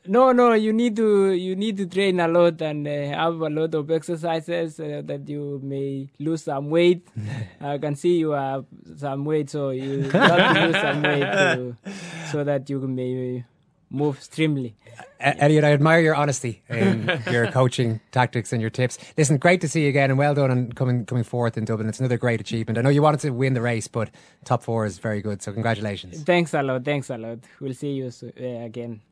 No, 0.08 0.32
no, 0.32 0.54
you 0.54 0.72
need 0.72 0.96
to 0.96 1.32
you 1.32 1.54
need 1.54 1.76
to 1.76 1.86
train 1.86 2.18
a 2.18 2.26
lot 2.26 2.62
and 2.62 2.88
uh, 2.88 2.90
have 2.90 3.40
a 3.42 3.50
lot 3.50 3.74
of 3.74 3.90
exercises 3.90 4.80
uh, 4.80 5.02
that 5.04 5.28
you 5.28 5.60
may 5.62 6.08
lose 6.18 6.44
some 6.44 6.70
weight. 6.70 7.06
I 7.60 7.76
can 7.76 7.94
see 7.94 8.16
you 8.16 8.30
have 8.30 8.64
some 8.96 9.26
weight, 9.26 9.50
so 9.50 9.68
you 9.68 10.08
have 10.08 10.54
to 10.54 10.66
lose 10.66 10.80
some 10.80 11.02
weight 11.02 11.20
to, 11.20 11.76
so 12.32 12.42
that 12.42 12.70
you 12.70 12.80
may 12.80 13.44
move 13.90 14.18
streamly. 14.20 14.74
Uh, 15.20 15.32
Eliud, 15.32 15.64
I 15.64 15.72
admire 15.72 16.00
your 16.00 16.14
honesty 16.14 16.62
in 16.70 17.20
your 17.30 17.50
coaching 17.50 18.00
tactics 18.10 18.50
and 18.52 18.62
your 18.62 18.70
tips. 18.70 18.98
Listen, 19.18 19.36
great 19.36 19.60
to 19.60 19.68
see 19.68 19.82
you 19.82 19.88
again, 19.90 20.08
and 20.10 20.18
well 20.18 20.34
done 20.34 20.50
on 20.50 20.72
coming 20.72 21.04
coming 21.04 21.24
fourth 21.24 21.58
in 21.58 21.66
Dublin. 21.66 21.86
It's 21.86 22.00
another 22.00 22.16
great 22.16 22.40
achievement. 22.40 22.78
I 22.78 22.80
know 22.80 22.88
you 22.88 23.02
wanted 23.02 23.20
to 23.20 23.30
win 23.30 23.52
the 23.52 23.60
race, 23.60 23.88
but 23.88 24.10
top 24.46 24.62
four 24.62 24.86
is 24.86 24.98
very 24.98 25.20
good. 25.20 25.42
So 25.42 25.52
congratulations. 25.52 26.22
Thanks 26.22 26.54
a 26.54 26.62
lot. 26.62 26.84
Thanks 26.84 27.10
a 27.10 27.18
lot. 27.18 27.40
We'll 27.60 27.74
see 27.74 27.92
you 27.92 28.10
uh, 28.22 28.64
again. 28.64 29.02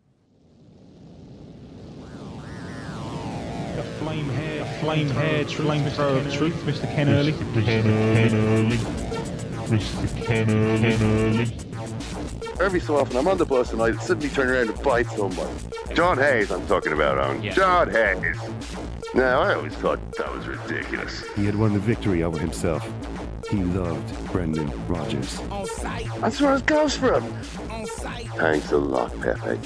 Flame 4.16 4.30
hair, 4.30 4.64
flame 4.80 5.10
hair, 5.10 5.44
flame 5.44 5.84
thrower 5.90 6.16
of 6.16 6.32
truth, 6.32 6.54
Mr. 6.64 6.90
Ken 6.94 7.10
Early. 7.10 7.32
Mr. 7.32 7.64
Ken 7.66 7.86
Early. 8.34 8.76
Mr. 9.68 10.24
Ken 10.24 10.50
Early. 11.02 12.64
Every 12.64 12.80
so 12.80 12.96
often, 12.96 13.18
I'm 13.18 13.28
on 13.28 13.36
the 13.36 13.44
bus 13.44 13.74
and 13.74 13.82
I 13.82 13.92
suddenly 13.96 14.30
turn 14.30 14.48
around 14.48 14.70
and 14.70 14.82
bite 14.82 15.06
someone. 15.08 15.54
John 15.92 16.16
Hayes, 16.16 16.50
I'm 16.50 16.66
talking 16.66 16.94
about, 16.94 17.18
Eoin. 17.18 17.44
Yeah. 17.44 17.52
John 17.52 17.90
Hayes. 17.90 18.38
Now, 19.14 19.42
I 19.42 19.54
always 19.54 19.74
thought 19.74 20.00
that 20.12 20.34
was 20.34 20.46
ridiculous. 20.46 21.22
He 21.34 21.44
had 21.44 21.54
won 21.54 21.74
the 21.74 21.78
victory 21.78 22.22
over 22.22 22.38
himself. 22.38 22.90
He 23.50 23.62
loved 23.62 24.32
Brendan 24.32 24.70
Rodgers. 24.88 25.40
That's 26.20 26.40
where 26.40 26.56
it 26.56 26.66
goes 26.66 26.96
from. 26.96 27.22
Thanks 28.36 28.72
a 28.72 28.76
lot, 28.76 29.12
Pepe. 29.20 29.58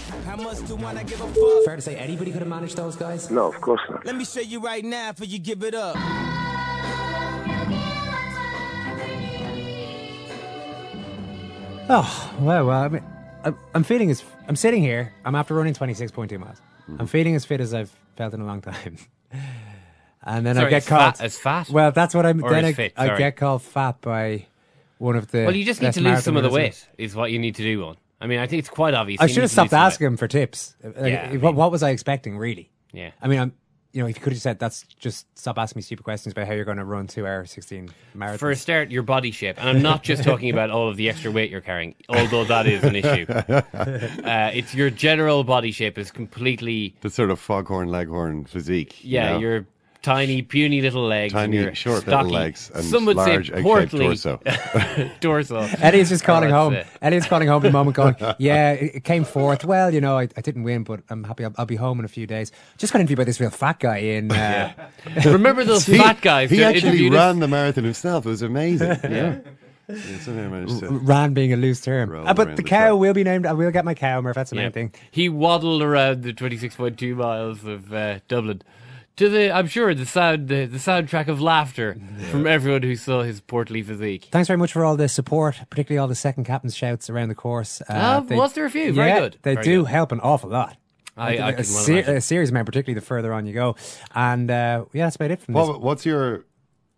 Fair 1.65 1.77
to 1.77 1.83
say 1.83 1.97
anybody 1.97 2.31
could 2.31 2.41
have 2.41 2.49
managed 2.49 2.77
those 2.77 2.97
guys? 2.97 3.31
No, 3.31 3.47
of 3.47 3.61
course 3.61 3.81
not. 3.89 4.05
Let 4.05 4.17
me 4.17 4.25
show 4.25 4.41
you 4.41 4.61
right 4.61 4.85
now 4.85 5.13
for 5.13 5.25
you 5.25 5.39
give 5.39 5.63
it 5.63 5.75
up. 5.75 5.97
Oh, 11.93 12.37
well, 12.41 12.67
well 12.67 12.83
I 12.83 12.89
mean, 12.89 13.05
I'm, 13.45 13.59
I'm 13.75 13.83
feeling 13.83 14.11
as 14.11 14.23
I'm 14.47 14.57
sitting 14.57 14.83
here. 14.83 15.13
I'm 15.25 15.35
after 15.35 15.55
running 15.55 15.75
26.2 15.75 16.39
miles. 16.39 16.59
Mm-hmm. 16.83 17.01
I'm 17.01 17.07
feeling 17.07 17.35
as 17.35 17.45
fit 17.45 17.61
as 17.61 17.75
I've 17.75 17.91
felt 18.17 18.35
in 18.35 18.41
a 18.41 18.47
long 18.47 18.61
time. 18.61 18.99
and 20.23 20.45
then 20.47 20.59
I 20.59 20.69
get 20.69 20.87
called 20.87 21.17
fat- 21.17 21.25
as 21.25 21.39
fat? 21.39 21.69
Well, 21.71 21.93
that's 21.93 22.15
what 22.15 22.27
I'm. 22.27 22.43
Or 22.43 22.51
then 22.51 22.65
as 22.65 22.71
I, 22.71 22.75
fit, 22.75 22.93
I 22.97 23.17
get 23.17 23.37
called 23.37 23.63
fat 23.63 24.01
by 24.01 24.47
one 24.99 25.17
of 25.17 25.31
the. 25.31 25.45
well, 25.45 25.55
you 25.57 25.65
just 25.65 25.83
need 25.83 25.93
to 25.95 26.01
lose 26.01 26.23
some 26.25 26.37
of 26.37 26.43
the 26.43 26.51
weight, 26.51 26.87
is 26.99 27.15
what 27.15 27.33
you 27.33 27.39
need 27.39 27.55
to 27.57 27.63
do, 27.63 27.85
on. 27.85 27.97
I 28.21 28.27
mean, 28.27 28.39
I 28.39 28.47
think 28.47 28.61
it's 28.61 28.69
quite 28.69 28.93
obvious. 28.93 29.21
I 29.21 29.27
should 29.27 29.43
have 29.43 29.51
stopped 29.51 29.73
asking 29.73 30.09
him 30.09 30.17
for 30.19 30.29
tips. 30.29 30.77
Like, 30.85 30.95
Yeah, 30.97 31.31
I 31.33 31.37
what, 31.39 31.55
what 31.55 31.71
was 31.71 31.83
I 31.83 31.91
expecting, 31.91 32.37
really? 32.37 32.71
Yeah. 32.93 33.11
I 33.23 33.29
mean, 33.29 33.39
I'm. 33.41 33.53
You 33.93 34.03
know, 34.03 34.09
if 34.09 34.17
you 34.19 34.23
could 34.23 34.35
have 34.35 34.41
said 34.41 34.61
that's 34.61 34.85
just 35.01 35.27
stop 35.37 35.59
asking 35.59 35.81
me 35.81 35.83
stupid 35.83 36.05
questions 36.05 36.31
about 36.31 36.47
how 36.47 36.53
you're 36.53 36.65
going 36.65 36.77
to 36.77 36.85
run 36.85 37.09
two 37.09 37.27
hour 37.27 37.45
sixteen 37.45 37.89
marathons. 38.17 38.39
For 38.39 38.53
a 38.53 38.55
start, 38.55 38.93
your 38.93 39.03
body 39.03 39.33
shape, 39.33 39.57
and 39.59 39.69
I'm 39.69 39.83
not 39.83 40.05
just 40.05 40.23
talking 40.23 40.49
about 40.49 40.71
all 40.71 40.89
of 40.89 40.97
the 40.97 41.09
extra 41.09 41.33
weight 41.33 41.51
you're 41.51 41.61
carrying, 41.61 41.97
although 42.09 42.45
that 42.45 42.69
is 42.69 42.85
an 42.85 42.95
issue. 42.95 43.27
Uh, 43.75 44.51
it's 44.55 44.77
your 44.77 44.91
general 44.91 45.43
body 45.43 45.73
shape 45.73 45.99
is 45.99 46.13
completely 46.13 46.95
The 47.01 47.11
sort 47.11 47.31
of 47.31 47.41
foghorn 47.41 47.89
leghorn 47.89 48.45
physique. 48.45 49.03
you 49.03 49.15
yeah. 49.15 49.33
know? 49.33 49.39
Your 49.41 49.67
tiny, 50.03 50.43
puny 50.43 50.81
little 50.81 51.07
legs, 51.07 51.33
Tiny, 51.33 51.57
and 51.59 51.65
your 51.67 51.75
short 51.75 52.07
little 52.07 52.29
legs 52.31 52.71
and 52.75 52.85
some 52.85 53.05
would 53.07 53.17
large 53.17 53.51
say 53.51 53.63
portly 53.63 54.07
torso. 54.07 54.41
torso. 55.21 55.61
Eddie's 55.81 56.09
just 56.09 56.25
calling 56.25 56.51
Oh, 56.53 56.57
home. 56.65 56.75
it. 56.75 56.87
Eddie's 57.03 57.27
calling 57.27 57.49
home 57.49 57.59
at 57.65 57.69
the 57.69 57.73
moment, 57.73 57.97
going, 57.97 58.17
"Yeah, 58.39 58.73
it, 58.73 58.97
it 58.97 59.05
came 59.05 59.25
fourth. 59.25 59.65
Well, 59.65 59.93
you 59.93 60.01
know, 60.01 60.19
I, 60.19 60.29
I 60.37 60.41
didn't 60.41 60.63
win, 60.63 60.85
but 60.85 61.01
I'm 61.11 61.25
happy. 61.25 61.45
I'll, 61.45 61.55
I'll 61.59 61.67
be 61.67 61.77
home 61.77 61.99
in 61.99 62.05
a 62.05 62.09
few 62.09 62.27
days. 62.27 62.53
Just 62.79 62.93
got 62.93 63.01
interviewed 63.01 63.19
by 63.19 63.25
this 63.25 63.41
real 63.41 63.51
fat 63.51 63.79
guy 63.81 63.99
in. 63.99 64.31
Uh, 64.33 64.73
Remember 65.27 65.65
those 65.65 65.87
He- 65.87 65.99
fat 65.99 66.21
guys? 66.21 66.51
He 66.51 66.65
actually 66.65 66.89
interviewed 66.89 67.13
us? 67.15 67.19
ran 67.19 67.41
the 67.41 67.49
marathon 67.49 67.85
himself. 67.85 68.27
It 68.27 68.31
was 68.31 68.43
amazing. 68.43 68.89
yeah. 69.05 69.39
Yeah, 69.89 70.19
somehow 70.21 70.49
managed 70.49 70.79
to- 70.81 70.89
ran 70.89 71.35
being 71.35 71.53
a 71.53 71.57
loose 71.57 71.81
term, 71.81 72.15
Uh, 72.15 72.33
but 72.33 72.47
around 72.47 72.57
the 72.57 72.63
the 72.63 72.69
cow 72.69 72.95
will 72.95 73.13
be 73.13 73.25
named. 73.25 73.45
I 73.45 73.53
will 73.55 73.73
get 73.73 73.85
my 73.85 73.95
cow, 73.95 74.21
Murph. 74.21 74.37
That's 74.37 74.51
the 74.51 74.57
Yeah. 74.57 74.63
main 74.63 74.73
thing. 74.73 74.93
He 75.11 75.29
waddled 75.29 75.83
around 75.83 76.23
the 76.23 76.33
26.2 76.33 77.17
miles 77.17 77.65
of 77.65 77.93
uh, 77.93 78.21
Dublin 78.29 78.63
to 79.21 79.29
the, 79.29 79.51
I'm 79.55 79.67
sure, 79.69 79.95
the 79.95 80.05
sound, 80.07 80.49
the, 80.49 80.67
the 80.67 80.79
soundtrack 80.79 81.29
of 81.29 81.41
laughter 81.41 81.97
from 82.31 82.47
everyone 82.47 82.83
who 82.83 82.97
saw 82.97 83.23
his 83.23 83.41
portly 83.41 83.83
physique. 83.83 84.29
Thanks 84.33 84.49
very 84.49 84.57
much 84.59 84.73
for 84.73 84.85
all 84.85 84.97
the 84.97 85.09
support, 85.09 85.57
particularly 85.71 85.99
all 85.99 86.09
the 86.09 86.15
second 86.15 86.45
captain's 86.45 86.75
shouts 86.77 87.09
around 87.09 87.29
the 87.29 87.35
course. 87.35 87.81
Uh, 87.83 87.85
Ah, 87.89 88.21
was 88.35 88.55
there 88.55 88.65
a 88.65 88.71
few? 88.71 88.93
Very 88.93 89.09
yeah, 89.09 89.21
good. 89.21 89.37
They 89.43 89.55
Very 89.55 89.65
do 89.65 89.83
good. 89.83 89.91
help 89.91 90.13
an 90.13 90.21
awful 90.21 90.51
lot. 90.51 90.77
I- 91.17 91.31
Like, 91.37 91.41
I 91.41 91.49
a, 91.51 91.53
can 91.53 91.65
well 91.75 91.83
ser- 91.85 92.13
a 92.17 92.21
serious 92.21 92.51
amount, 92.51 92.67
particularly 92.67 92.99
the 92.99 93.05
further 93.07 93.33
on 93.33 93.47
you 93.47 93.53
go. 93.53 93.77
And 94.15 94.51
uh, 94.51 94.85
yeah, 94.93 95.07
that's 95.07 95.17
about 95.17 95.31
it 95.31 95.41
from 95.41 95.55
this. 95.55 95.69
What's 95.69 96.07
your 96.07 96.45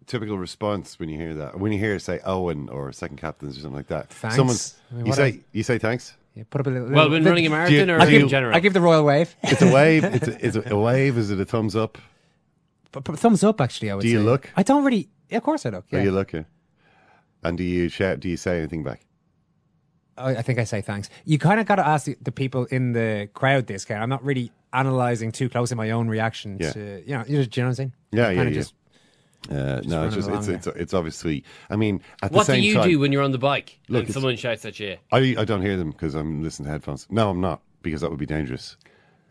typical 0.06 0.38
response 0.38 0.98
when 1.00 1.08
you 1.08 1.18
hear 1.18 1.34
that? 1.34 1.58
When 1.58 1.72
you 1.72 1.78
hear 1.78 1.98
say 1.98 2.20
Eoin 2.26 2.70
or 2.72 2.92
second 2.92 3.16
captains 3.16 3.56
or 3.58 3.60
something 3.62 3.76
like 3.76 3.88
that? 3.88 4.10
Thanks. 4.10 4.36
Someone's 4.36 4.76
I 4.92 4.94
mean, 4.96 5.06
you 5.06 5.12
say 5.12 5.26
else? 5.32 5.36
you 5.52 5.62
say 5.64 5.78
thanks. 5.78 6.14
Yeah, 6.34 6.44
put 6.48 6.60
up 6.62 6.66
a 6.66 6.70
little. 6.70 6.88
Well, 6.88 7.10
when 7.10 7.24
little- 7.24 7.28
running 7.30 7.44
a 7.46 7.48
do 7.48 7.54
marathon 7.54 7.90
or 7.90 8.00
I 8.00 8.06
in 8.06 8.28
general? 8.28 8.54
I 8.56 8.60
give 8.60 8.72
the 8.72 8.80
royal 8.80 9.04
wave. 9.04 9.34
It's 9.42 9.60
a 9.60 9.70
wave. 9.72 10.04
it's, 10.14 10.28
a, 10.28 10.46
it's 10.46 10.56
a, 10.56 10.72
a 10.74 10.78
wave. 10.78 11.18
Is 11.18 11.30
it 11.30 11.38
a 11.40 11.44
thumbs 11.44 11.76
up? 11.76 11.98
But, 12.92 13.04
but 13.04 13.18
thumbs 13.18 13.42
up, 13.42 13.60
actually. 13.60 13.90
I 13.90 13.94
would 13.94 14.02
Do 14.02 14.08
you 14.08 14.18
say. 14.18 14.24
look? 14.24 14.50
I 14.56 14.62
don't 14.62 14.84
really. 14.84 15.08
Yeah, 15.30 15.38
of 15.38 15.42
course 15.44 15.64
I 15.66 15.70
look. 15.70 15.86
Are 15.92 15.96
Yeah. 15.98 16.04
you 16.04 16.12
looking? 16.12 16.44
And 17.42 17.58
do 17.58 17.64
you 17.64 17.88
shout? 17.88 18.20
Do 18.20 18.28
you 18.28 18.36
say 18.36 18.58
anything 18.58 18.82
back? 18.84 19.00
I, 20.16 20.36
I 20.36 20.42
think 20.42 20.58
I 20.58 20.64
say 20.64 20.80
thanks. 20.82 21.08
You 21.24 21.38
kind 21.38 21.58
of 21.58 21.66
got 21.66 21.76
to 21.76 21.86
ask 21.86 22.04
the, 22.06 22.16
the 22.20 22.32
people 22.32 22.66
in 22.66 22.92
the 22.92 23.28
crowd 23.32 23.66
this 23.66 23.84
kind. 23.84 24.02
I'm 24.02 24.10
not 24.10 24.22
really 24.22 24.52
analyzing 24.72 25.32
too 25.32 25.48
closely 25.48 25.76
my 25.76 25.90
own 25.90 26.08
reaction 26.08 26.58
Yeah. 26.60 26.72
to 26.72 27.02
you 27.06 27.14
know. 27.16 27.24
You 27.26 27.38
know, 27.38 27.44
do 27.44 27.60
you 27.60 27.62
know 27.64 27.68
what 27.68 27.68
I'm 27.70 27.74
saying? 27.74 27.92
Yeah, 28.12 28.28
yeah, 28.30 28.34
kinda 28.36 28.50
yeah. 28.52 28.58
Just, 28.58 28.74
Uh, 29.50 29.54
no, 29.54 29.80
it's 29.80 29.88
running 29.88 30.10
just 30.10 30.16
it's, 30.16 30.26
along 30.28 30.54
it's 30.54 30.66
it's 30.66 30.94
obviously. 30.94 31.44
I 31.70 31.76
mean, 31.76 32.00
at 32.22 32.30
the 32.30 32.36
What 32.36 32.46
do 32.46 32.52
same 32.52 32.62
you 32.62 32.74
time, 32.74 32.88
do 32.90 32.98
when 32.98 33.10
you're 33.10 33.22
on 33.24 33.32
the 33.32 33.38
bike 33.38 33.80
Look, 33.88 34.00
and 34.00 34.08
it's- 34.10 34.14
someone 34.14 34.36
shouts 34.36 34.64
at 34.66 34.78
you? 34.78 34.98
I 35.10 35.34
I 35.38 35.44
don't 35.46 35.62
hear 35.62 35.76
them 35.78 35.90
because 35.92 36.14
I'm 36.14 36.42
listening 36.42 36.66
to 36.66 36.72
headphones. 36.72 37.06
No, 37.10 37.30
I'm 37.30 37.40
not 37.40 37.62
because 37.80 38.02
that 38.02 38.10
would 38.10 38.20
be 38.20 38.26
dangerous. 38.26 38.76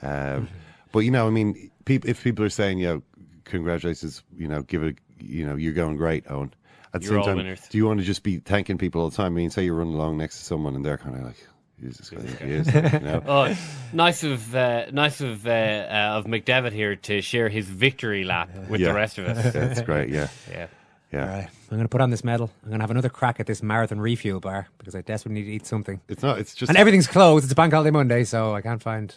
Um, 0.02 0.50
but 0.92 1.00
you 1.02 1.12
know, 1.12 1.28
I 1.28 1.30
mean, 1.30 1.70
peop 1.86 2.06
if 2.06 2.24
people 2.24 2.44
are 2.44 2.50
saying, 2.50 2.80
you 2.80 2.88
know, 2.88 3.04
congratulations, 3.46 4.24
you 4.36 4.48
know, 4.48 4.62
give 4.64 4.84
it, 4.84 4.98
you 5.20 5.46
know, 5.46 5.56
you're 5.56 5.74
going 5.74 5.98
great, 5.98 6.26
Eoin. 6.26 6.52
At 6.94 7.02
the 7.02 7.06
You're 7.06 7.12
same 7.14 7.20
all 7.20 7.26
time, 7.26 7.38
winners. 7.38 7.62
do 7.70 7.78
you 7.78 7.86
want 7.86 8.00
to 8.02 8.06
just 8.06 8.22
be 8.22 8.40
thanking 8.40 8.78
people 8.78 9.02
all 9.02 9.10
the 9.10 9.16
time? 9.16 9.28
I 9.28 9.36
mean, 9.38 9.50
say 9.50 9.64
you're 9.64 9.76
running 9.76 9.94
along 9.94 10.18
next 10.18 10.40
to 10.40 10.44
someone 10.46 10.76
and 10.76 10.86
they're 10.86 10.98
kind 10.98 11.16
of 11.16 11.24
like, 11.24 11.48
"Who's 11.80 11.96
this 11.98 12.10
guy? 12.10 12.20
think 12.20 12.94
you 12.94 13.00
know? 13.00 13.24
Oh, 13.28 13.56
nice 13.94 14.24
of 14.24 14.54
uh, 14.54 14.92
nice 14.92 15.22
of 15.22 15.48
uh, 15.48 15.50
uh, 15.52 16.12
of 16.18 16.26
McDevitt 16.26 16.74
here 16.74 16.98
to 16.98 17.22
share 17.22 17.48
his 17.48 17.66
victory 17.70 18.26
lap 18.26 18.50
with 18.68 18.82
Yeah. 18.82 18.90
the 18.90 18.94
rest 18.94 19.18
of 19.20 19.26
us. 19.26 19.38
Yeah, 19.46 19.52
That's 19.52 19.82
great. 19.84 20.10
Yeah, 20.10 20.28
Yeah. 20.52 20.68
yeah. 21.14 21.22
all 21.22 21.28
right, 21.30 21.48
I'm 21.48 21.78
going 21.78 21.84
to 21.84 21.88
put 21.88 22.02
on 22.02 22.10
this 22.10 22.26
medal. 22.26 22.52
I'm 22.62 22.68
going 22.72 22.80
to 22.80 22.84
have 22.84 22.92
another 22.92 23.08
crack 23.10 23.40
at 23.40 23.46
this 23.48 23.64
marathon 23.64 24.02
refuel 24.02 24.42
bar 24.42 24.68
because 24.78 24.94
I 24.94 25.00
desperately 25.00 25.40
need 25.44 25.48
to 25.48 25.54
eat 25.54 25.66
something. 25.66 26.02
It's 26.10 26.22
not. 26.24 26.40
It's 26.40 26.54
just. 26.54 26.70
and 26.70 26.78
everything's 26.78 27.08
closed. 27.08 27.46
It's 27.46 27.54
a 27.54 27.56
bank 27.56 27.72
holiday 27.72 27.92
Monday, 27.92 28.26
so 28.26 28.54
I 28.54 28.60
can't 28.60 28.84
find 28.84 29.16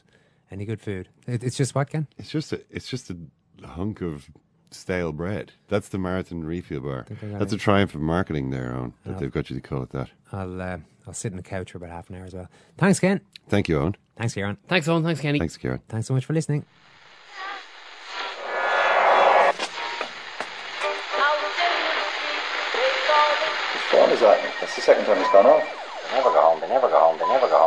any 0.53 0.65
good 0.65 0.81
food. 0.81 1.09
It, 1.27 1.43
it's 1.43 1.57
just 1.57 1.75
what, 1.75 1.91
Ken? 1.91 2.07
It's 2.19 2.31
just 2.31 2.53
a. 2.53 2.61
It's 2.71 2.87
just 2.87 3.11
a 3.11 3.17
hunk 3.63 4.01
of 4.01 4.31
stale 4.71 5.13
bread. 5.13 5.53
That's 5.69 5.89
the 5.89 5.99
marathon 5.99 6.43
refuel 6.45 6.81
bar. 6.83 7.07
That's 7.23 7.53
a 7.53 7.57
triumph 7.59 7.95
of 7.95 8.01
marketing 8.01 8.51
there, 8.51 8.73
Eoin. 8.73 8.93
That 9.05 9.13
Yeah. 9.13 9.19
they've 9.21 9.33
got 9.33 9.51
you 9.51 9.57
to 9.57 9.63
call 9.63 9.83
it 9.83 9.91
that. 9.91 10.11
I'll 10.33 10.61
uh, 10.61 10.79
I'll 11.07 11.15
sit 11.15 11.31
in 11.33 11.37
the 11.37 11.43
couch 11.43 11.73
for 11.73 11.79
about 11.79 11.91
half 11.91 12.09
an 12.11 12.17
hour 12.17 12.25
as 12.25 12.35
well. 12.35 12.49
Thanks, 12.79 12.99
Ken. 12.99 13.21
Thank 13.49 13.69
you, 13.69 13.77
Eoin. 13.77 13.95
Thanks, 14.17 14.35
Ciaran. 14.35 14.57
Thanks, 14.69 14.89
Eoin. 14.89 15.03
Thanks, 15.05 15.21
Kenny. 15.21 15.39
Thanks, 15.39 15.57
Ciaran. 15.59 15.81
Thanks 15.89 16.07
so 16.09 16.15
much 16.15 16.25
for 16.25 16.33
listening. 16.33 16.65
What 23.75 23.83
form 23.91 24.11
is 24.11 24.21
that? 24.21 24.39
That's 24.61 24.75
the 24.77 24.83
second 24.83 25.05
time 25.07 25.19
it's 25.19 25.31
gone 25.31 25.47
off. 25.47 25.63
They 26.11 26.17
never 26.19 26.31
go 26.31 26.41
home, 26.43 26.61
they 26.61 26.69
never 26.69 26.89
go 26.89 26.99
home, 26.99 27.19
they 27.19 27.27
never 27.29 27.49
go 27.49 27.59